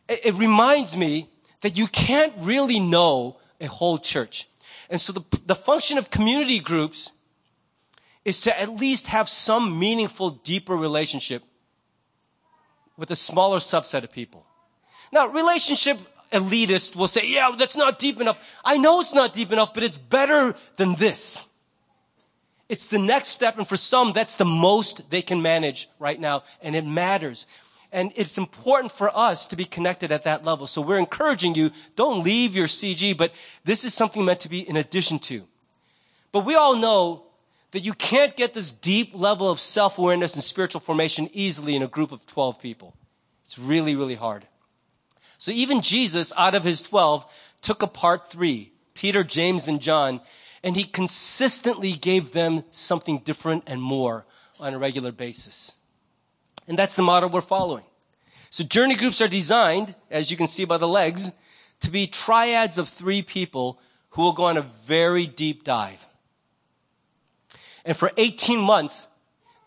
It, 0.10 0.26
it 0.26 0.34
reminds 0.34 0.98
me 0.98 1.30
that 1.62 1.78
you 1.78 1.88
can't 1.88 2.34
really 2.40 2.82
know 2.82 3.38
a 3.62 3.68
whole 3.68 3.98
church. 3.98 4.50
And 4.92 5.00
so 5.00 5.14
the, 5.14 5.24
the 5.46 5.56
function 5.56 5.98
of 5.98 6.12
community 6.12 6.60
groups 6.60 7.14
is 8.26 8.42
to 8.42 8.60
at 8.60 8.70
least 8.70 9.08
have 9.08 9.28
some 9.30 9.80
meaningful, 9.80 10.30
deeper 10.30 10.76
relationship 10.76 11.44
with 12.98 13.10
a 13.10 13.16
smaller 13.16 13.58
subset 13.58 14.04
of 14.04 14.12
people. 14.12 14.46
Now, 15.12 15.28
relationship 15.28 15.98
elitists 16.32 16.96
will 16.96 17.08
say, 17.08 17.22
yeah, 17.26 17.52
that's 17.58 17.78
not 17.78 18.00
deep 18.00 18.20
enough. 18.20 18.60
I 18.64 18.78
know 18.78 19.00
it's 19.00 19.14
not 19.14 19.34
deep 19.34 19.52
enough, 19.52 19.74
but 19.74 19.84
it's 19.84 19.98
better 19.98 20.56
than 20.76 20.96
this. 20.96 21.48
It's 22.70 22.90
the 22.90 23.00
next 23.00 23.30
step, 23.30 23.58
and 23.58 23.68
for 23.68 23.78
some, 23.78 24.14
that's 24.14 24.36
the 24.36 24.46
most 24.46 25.10
they 25.10 25.22
can 25.22 25.42
manage 25.42 25.90
right 26.00 26.20
now, 26.20 26.44
and 26.62 26.76
it 26.76 26.86
matters. 26.86 27.48
And 27.92 28.14
it's 28.16 28.38
important 28.38 28.92
for 28.92 29.16
us 29.16 29.46
to 29.48 29.56
be 29.56 29.66
connected 29.66 30.12
at 30.12 30.24
that 30.24 30.46
level. 30.46 30.66
So 30.66 30.82
we're 30.82 30.98
encouraging 30.98 31.56
you, 31.56 31.72
don't 31.96 32.24
leave 32.24 32.56
your 32.56 32.68
CG, 32.68 33.18
but 33.18 33.34
this 33.66 33.84
is 33.84 33.94
something 33.94 34.24
meant 34.24 34.40
to 34.42 34.50
be 34.50 34.68
in 34.68 34.78
addition 34.78 35.20
to. 35.20 35.46
But 36.32 36.46
we 36.46 36.56
all 36.56 36.78
know 36.78 37.26
that 37.72 37.82
you 37.82 37.94
can't 37.94 38.36
get 38.36 38.54
this 38.54 38.72
deep 38.72 39.12
level 39.14 39.50
of 39.50 39.60
self-awareness 39.60 40.34
and 40.36 40.44
spiritual 40.44 40.82
formation 40.82 41.30
easily 41.34 41.76
in 41.76 41.84
a 41.84 41.88
group 41.88 42.12
of 42.12 42.26
12 42.28 42.62
people. 42.62 42.96
It's 43.44 43.60
really, 43.60 43.96
really 43.96 44.16
hard. 44.16 44.46
So 45.38 45.52
even 45.52 45.82
Jesus, 45.82 46.32
out 46.38 46.56
of 46.56 46.64
his 46.64 46.82
12, 46.82 47.26
took 47.62 47.82
apart 47.82 48.30
three, 48.30 48.72
Peter, 48.94 49.24
James, 49.24 49.68
and 49.68 49.82
John, 49.82 50.22
and 50.64 50.78
he 50.78 50.84
consistently 50.84 51.94
gave 51.94 52.32
them 52.32 52.64
something 52.72 53.20
different 53.20 53.64
and 53.68 53.82
more 53.82 54.26
on 54.60 54.74
a 54.74 54.80
regular 54.80 55.12
basis. 55.12 55.76
And 56.68 56.78
that's 56.78 56.96
the 56.96 57.04
model 57.04 57.30
we're 57.30 57.42
following. 57.42 57.84
So 58.50 58.64
journey 58.64 58.96
groups 58.96 59.22
are 59.22 59.28
designed, 59.28 59.96
as 60.10 60.30
you 60.30 60.38
can 60.38 60.48
see 60.48 60.66
by 60.66 60.78
the 60.78 60.88
legs, 60.88 61.32
to 61.82 61.92
be 61.92 62.08
triads 62.08 62.78
of 62.78 62.90
three 62.90 63.22
people 63.22 63.80
who 64.12 64.22
will 64.22 64.34
go 64.34 64.46
on 64.46 64.58
a 64.58 64.62
very 64.62 65.26
deep 65.26 65.64
dive. 65.64 66.06
And 67.86 67.98
for 67.98 68.12
18 68.18 68.60
months, 68.60 69.08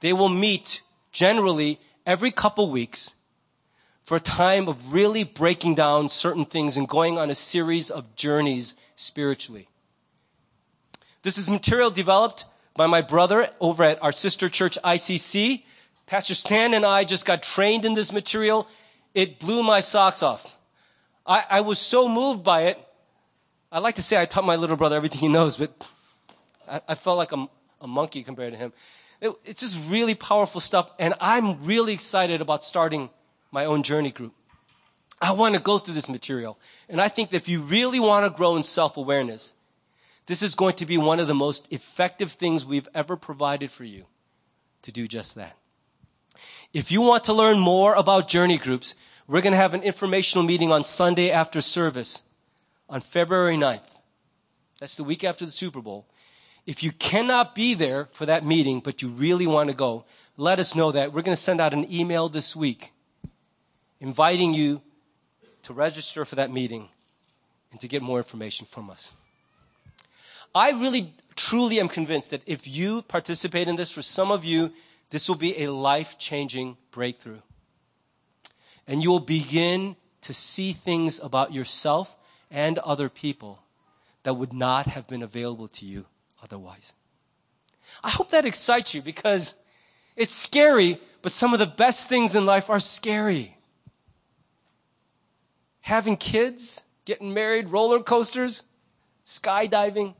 they 0.01 0.13
will 0.13 0.29
meet 0.29 0.83
generally 1.13 1.81
every 2.07 2.31
couple 2.31 2.71
weeks 2.71 3.15
for 4.03 4.17
a 4.17 4.21
time 4.21 4.69
of 4.69 4.93
really 4.93 5.25
breaking 5.25 5.75
down 5.75 6.09
certain 6.09 6.45
things 6.45 6.77
and 6.77 6.87
going 6.87 7.19
on 7.19 7.31
a 7.31 7.35
series 7.35 7.91
of 7.91 8.15
journeys 8.15 8.75
spiritually. 8.97 9.67
This 11.23 11.39
is 11.39 11.49
material 11.49 11.89
developed 11.89 12.45
by 12.77 12.87
my 12.87 13.01
brother 13.01 13.49
over 13.61 13.83
at 13.83 14.03
our 14.03 14.13
sister 14.13 14.51
church 14.51 14.79
ICC. 14.85 15.65
Pastor 16.07 16.35
Stan 16.35 16.75
and 16.75 16.85
I 16.85 17.05
just 17.05 17.27
got 17.27 17.43
trained 17.43 17.85
in 17.85 17.95
this 17.95 18.13
material. 18.13 18.69
It 19.15 19.39
blew 19.39 19.63
my 19.63 19.81
socks 19.81 20.23
off. 20.23 20.59
I, 21.27 21.45
I 21.49 21.61
was 21.63 21.79
so 21.79 22.09
moved 22.09 22.45
by 22.45 22.63
it. 22.65 22.79
I 23.73 23.79
like 23.79 23.95
to 23.97 24.03
say 24.03 24.21
I 24.21 24.27
taught 24.27 24.45
my 24.45 24.57
little 24.57 24.77
brother 24.77 24.97
everything 24.97 25.21
he 25.21 25.29
knows, 25.29 25.57
but 25.57 25.73
I, 26.69 26.81
I 26.89 26.95
felt 26.95 27.17
like 27.17 27.33
a, 27.33 27.47
a 27.81 27.87
monkey 27.87 28.23
compared 28.23 28.53
to 28.53 28.59
him. 28.59 28.73
It, 29.21 29.33
it's 29.45 29.61
just 29.61 29.89
really 29.89 30.15
powerful 30.15 30.61
stuff, 30.61 30.91
and 30.99 31.15
I'm 31.21 31.65
really 31.65 31.95
excited 31.95 32.41
about 32.41 32.65
starting 32.65 33.09
my 33.51 33.65
own 33.65 33.83
journey 33.83 34.11
group. 34.11 34.35
I 35.21 35.33
want 35.33 35.55
to 35.55 35.61
go 35.61 35.79
through 35.79 35.95
this 35.95 36.11
material, 36.11 36.59
and 36.89 37.01
I 37.01 37.09
think 37.09 37.31
that 37.31 37.37
if 37.37 37.49
you 37.49 37.63
really 37.63 38.01
want 38.01 38.27
to 38.27 38.37
grow 38.37 38.57
in 38.57 38.63
self-awareness, 38.63 39.55
this 40.27 40.43
is 40.43 40.55
going 40.55 40.75
to 40.75 40.87
be 40.87 40.99
one 40.99 41.21
of 41.21 41.29
the 41.29 41.35
most 41.35 41.73
effective 41.73 42.33
things 42.33 42.67
we've 42.67 42.89
ever 42.95 43.17
provided 43.17 43.71
for 43.71 43.85
you 43.85 44.05
to 44.83 44.93
do 44.93 45.09
just 45.09 45.37
that. 45.37 45.57
If 46.75 46.91
you 46.91 47.03
want 47.03 47.23
to 47.25 47.33
learn 47.33 47.61
more 47.61 47.95
about 47.95 48.27
journey 48.27 48.59
groups, 48.59 48.97
we're 49.29 49.43
going 49.43 49.53
to 49.53 49.57
have 49.57 49.75
an 49.75 49.85
informational 49.85 50.45
meeting 50.45 50.73
on 50.73 50.83
Sunday 50.83 51.31
after 51.31 51.61
service 51.61 52.25
on 52.89 53.01
February 53.01 53.55
9th. 53.55 53.89
That's 54.81 54.97
the 54.97 55.05
week 55.05 55.23
after 55.23 55.45
the 55.45 55.53
Super 55.53 55.81
Bowl. 55.81 56.05
If 56.67 56.83
you 56.83 56.91
cannot 56.91 57.55
be 57.55 57.75
there 57.75 58.09
for 58.11 58.27
that 58.27 58.45
meeting, 58.45 58.81
but 58.81 59.03
you 59.03 59.09
really 59.09 59.47
want 59.47 59.71
to 59.71 59.77
go, 59.77 60.05
let 60.37 60.59
us 60.59 60.75
know 60.75 60.91
that. 60.91 61.13
We're 61.13 61.23
going 61.23 61.37
to 61.37 61.41
send 61.41 61.61
out 61.61 61.75
an 61.75 61.87
email 61.93 62.29
this 62.29 62.57
week 62.57 62.93
inviting 64.01 64.53
you 64.53 64.83
to 65.63 65.73
register 65.73 66.25
for 66.25 66.35
that 66.35 66.51
meeting 66.51 66.89
and 67.71 67.81
to 67.81 67.87
get 67.87 68.03
more 68.03 68.19
information 68.19 68.67
from 68.67 68.91
us. 68.91 69.15
I 70.53 70.73
really, 70.73 71.13
truly 71.37 71.79
am 71.79 71.89
convinced 71.89 72.33
that 72.33 72.43
if 72.47 72.67
you 72.67 73.03
participate 73.03 73.69
in 73.69 73.77
this, 73.77 73.93
for 73.93 74.03
some 74.03 74.33
of 74.33 74.45
you, 74.45 74.73
this 75.15 75.29
will 75.29 75.37
be 75.37 75.63
a 75.63 75.71
life 75.73 76.19
changing 76.19 76.77
breakthrough. 76.91 77.39
And 78.89 79.01
you 79.01 79.11
will 79.11 79.21
begin 79.21 79.95
to 80.23 80.35
see 80.35 80.73
things 80.73 81.21
about 81.21 81.53
yourself 81.53 82.17
and 82.51 82.81
other 82.81 83.09
people 83.09 83.63
that 84.25 84.35
would 84.35 84.53
not 84.53 84.87
have 84.87 85.07
been 85.07 85.23
available 85.23 85.69
to 85.69 85.87
you 85.87 86.07
otherwise. 86.43 86.95
I 88.03 88.11
hope 88.11 88.31
that 88.31 88.45
excites 88.45 88.93
you 88.93 89.03
because 89.03 89.55
it's 90.17 90.35
scary, 90.35 90.99
but 91.23 91.31
some 91.31 91.53
of 91.53 91.61
the 91.61 91.67
best 91.67 92.09
things 92.09 92.35
in 92.35 92.45
life 92.45 92.69
are 92.69 92.81
scary. 92.81 93.57
Having 95.83 96.17
kids, 96.17 96.83
getting 97.05 97.33
married, 97.33 97.69
roller 97.69 98.03
coasters, 98.03 98.65
skydiving, 99.25 100.17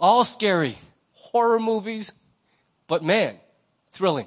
all 0.00 0.24
scary. 0.24 0.76
Horror 1.12 1.60
movies, 1.60 2.14
but 2.88 3.04
man, 3.04 3.38
thrilling. 3.94 4.26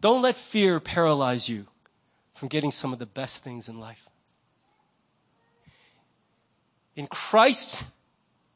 Don't 0.00 0.22
let 0.22 0.36
fear 0.36 0.80
paralyze 0.80 1.48
you 1.48 1.66
from 2.34 2.48
getting 2.48 2.72
some 2.72 2.92
of 2.92 2.98
the 2.98 3.06
best 3.06 3.44
things 3.44 3.68
in 3.68 3.78
life. 3.78 4.08
In 6.96 7.06
Christ 7.06 7.86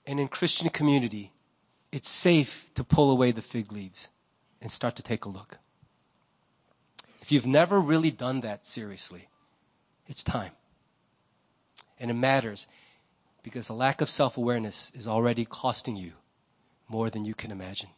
and 0.07 0.19
in 0.19 0.27
Christian 0.27 0.71
community, 0.71 1.33
it's 1.93 2.09
safe 2.09 2.73
to 2.75 2.83
pull 2.83 3.11
away 3.11 3.31
the 3.31 3.43
fig 3.43 3.71
leaves 3.71 4.09
and 4.61 4.71
start 4.71 4.97
to 4.97 5.03
take 5.03 5.25
a 5.25 5.29
look. 5.29 5.59
If 7.21 7.31
you've 7.31 7.47
never 7.47 7.79
really 7.79 8.11
done 8.11 8.41
that 8.41 8.67
seriously, 8.67 9.29
it's 10.07 10.23
time. 10.23 10.53
And 12.01 12.11
it 12.11 12.15
matters 12.15 12.69
because 13.43 13.69
a 13.69 13.75
lack 13.75 14.01
of 14.01 14.09
self 14.09 14.37
awareness 14.37 14.91
is 14.95 15.07
already 15.07 15.45
costing 15.45 15.97
you 15.97 16.13
more 16.89 17.11
than 17.11 17.25
you 17.25 17.35
can 17.35 17.51
imagine. 17.51 17.91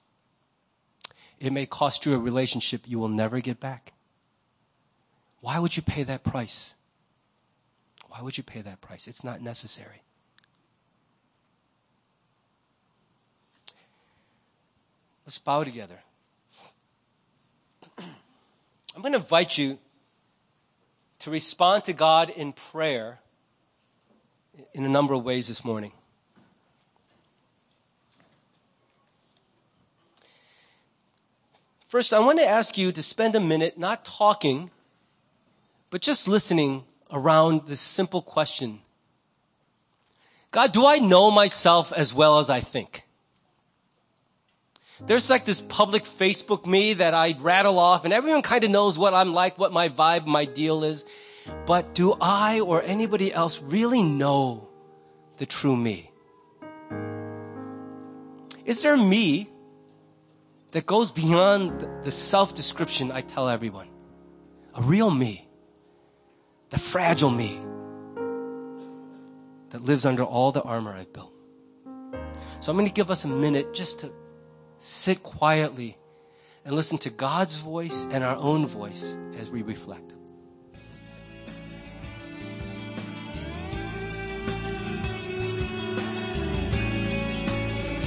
It 1.40 1.52
may 1.52 1.66
cost 1.66 2.04
you 2.04 2.14
a 2.14 2.18
relationship 2.18 2.82
you 2.86 2.98
will 2.98 3.08
never 3.08 3.40
get 3.40 3.60
back. 3.60 3.92
Why 5.40 5.58
would 5.58 5.76
you 5.76 5.82
pay 5.82 6.02
that 6.02 6.24
price? 6.24 6.74
Why 8.08 8.22
would 8.22 8.36
you 8.36 8.42
pay 8.42 8.60
that 8.62 8.80
price? 8.80 9.06
It's 9.06 9.22
not 9.22 9.40
necessary. 9.40 10.02
Let's 15.24 15.38
bow 15.38 15.62
together. 15.62 16.00
I'm 17.98 19.02
going 19.02 19.12
to 19.12 19.18
invite 19.18 19.58
you 19.58 19.78
to 21.18 21.30
respond 21.30 21.84
to 21.84 21.92
God 21.92 22.30
in 22.30 22.52
prayer 22.52 23.20
in 24.72 24.84
a 24.84 24.88
number 24.88 25.14
of 25.14 25.24
ways 25.24 25.48
this 25.48 25.64
morning. 25.64 25.92
First, 31.88 32.12
I 32.12 32.18
want 32.18 32.38
to 32.38 32.46
ask 32.46 32.76
you 32.76 32.92
to 32.92 33.02
spend 33.02 33.34
a 33.34 33.40
minute 33.40 33.78
not 33.78 34.04
talking, 34.04 34.70
but 35.88 36.02
just 36.02 36.28
listening 36.28 36.84
around 37.10 37.62
this 37.66 37.80
simple 37.80 38.20
question 38.20 38.80
God, 40.50 40.72
do 40.72 40.84
I 40.84 40.98
know 40.98 41.30
myself 41.30 41.90
as 41.94 42.12
well 42.12 42.40
as 42.40 42.50
I 42.50 42.60
think? 42.60 43.04
There's 45.00 45.30
like 45.30 45.46
this 45.46 45.62
public 45.62 46.02
Facebook 46.02 46.66
me 46.66 46.92
that 46.92 47.14
I 47.14 47.34
rattle 47.40 47.78
off 47.78 48.04
and 48.04 48.12
everyone 48.12 48.42
kind 48.42 48.64
of 48.64 48.70
knows 48.70 48.98
what 48.98 49.14
I'm 49.14 49.32
like, 49.32 49.56
what 49.56 49.72
my 49.72 49.88
vibe, 49.88 50.26
my 50.26 50.44
deal 50.44 50.84
is. 50.84 51.06
But 51.64 51.94
do 51.94 52.14
I 52.20 52.60
or 52.60 52.82
anybody 52.82 53.32
else 53.32 53.62
really 53.62 54.02
know 54.02 54.68
the 55.38 55.46
true 55.46 55.76
me? 55.76 56.10
Is 58.66 58.82
there 58.82 58.98
me 58.98 59.48
that 60.72 60.86
goes 60.86 61.10
beyond 61.10 61.80
the 62.04 62.10
self 62.10 62.54
description 62.54 63.10
I 63.10 63.20
tell 63.20 63.48
everyone? 63.48 63.88
A 64.74 64.82
real 64.82 65.10
me, 65.10 65.48
the 66.70 66.78
fragile 66.78 67.30
me 67.30 67.60
that 69.70 69.82
lives 69.82 70.06
under 70.06 70.22
all 70.22 70.52
the 70.52 70.62
armor 70.62 70.92
I've 70.92 71.12
built. 71.12 71.32
So 72.60 72.72
I'm 72.72 72.76
going 72.76 72.88
to 72.88 72.92
give 72.92 73.10
us 73.10 73.24
a 73.24 73.28
minute 73.28 73.72
just 73.74 74.00
to 74.00 74.12
sit 74.78 75.22
quietly 75.22 75.96
and 76.64 76.74
listen 76.74 76.98
to 76.98 77.10
God's 77.10 77.58
voice 77.58 78.06
and 78.10 78.24
our 78.24 78.36
own 78.36 78.66
voice 78.66 79.16
as 79.36 79.50
we 79.50 79.62
reflect. 79.62 80.14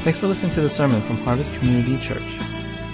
Thanks 0.03 0.17
for 0.17 0.27
listening 0.27 0.51
to 0.53 0.61
the 0.61 0.69
sermon 0.69 0.99
from 1.03 1.17
Harvest 1.17 1.53
Community 1.53 1.95
Church. 1.99 2.50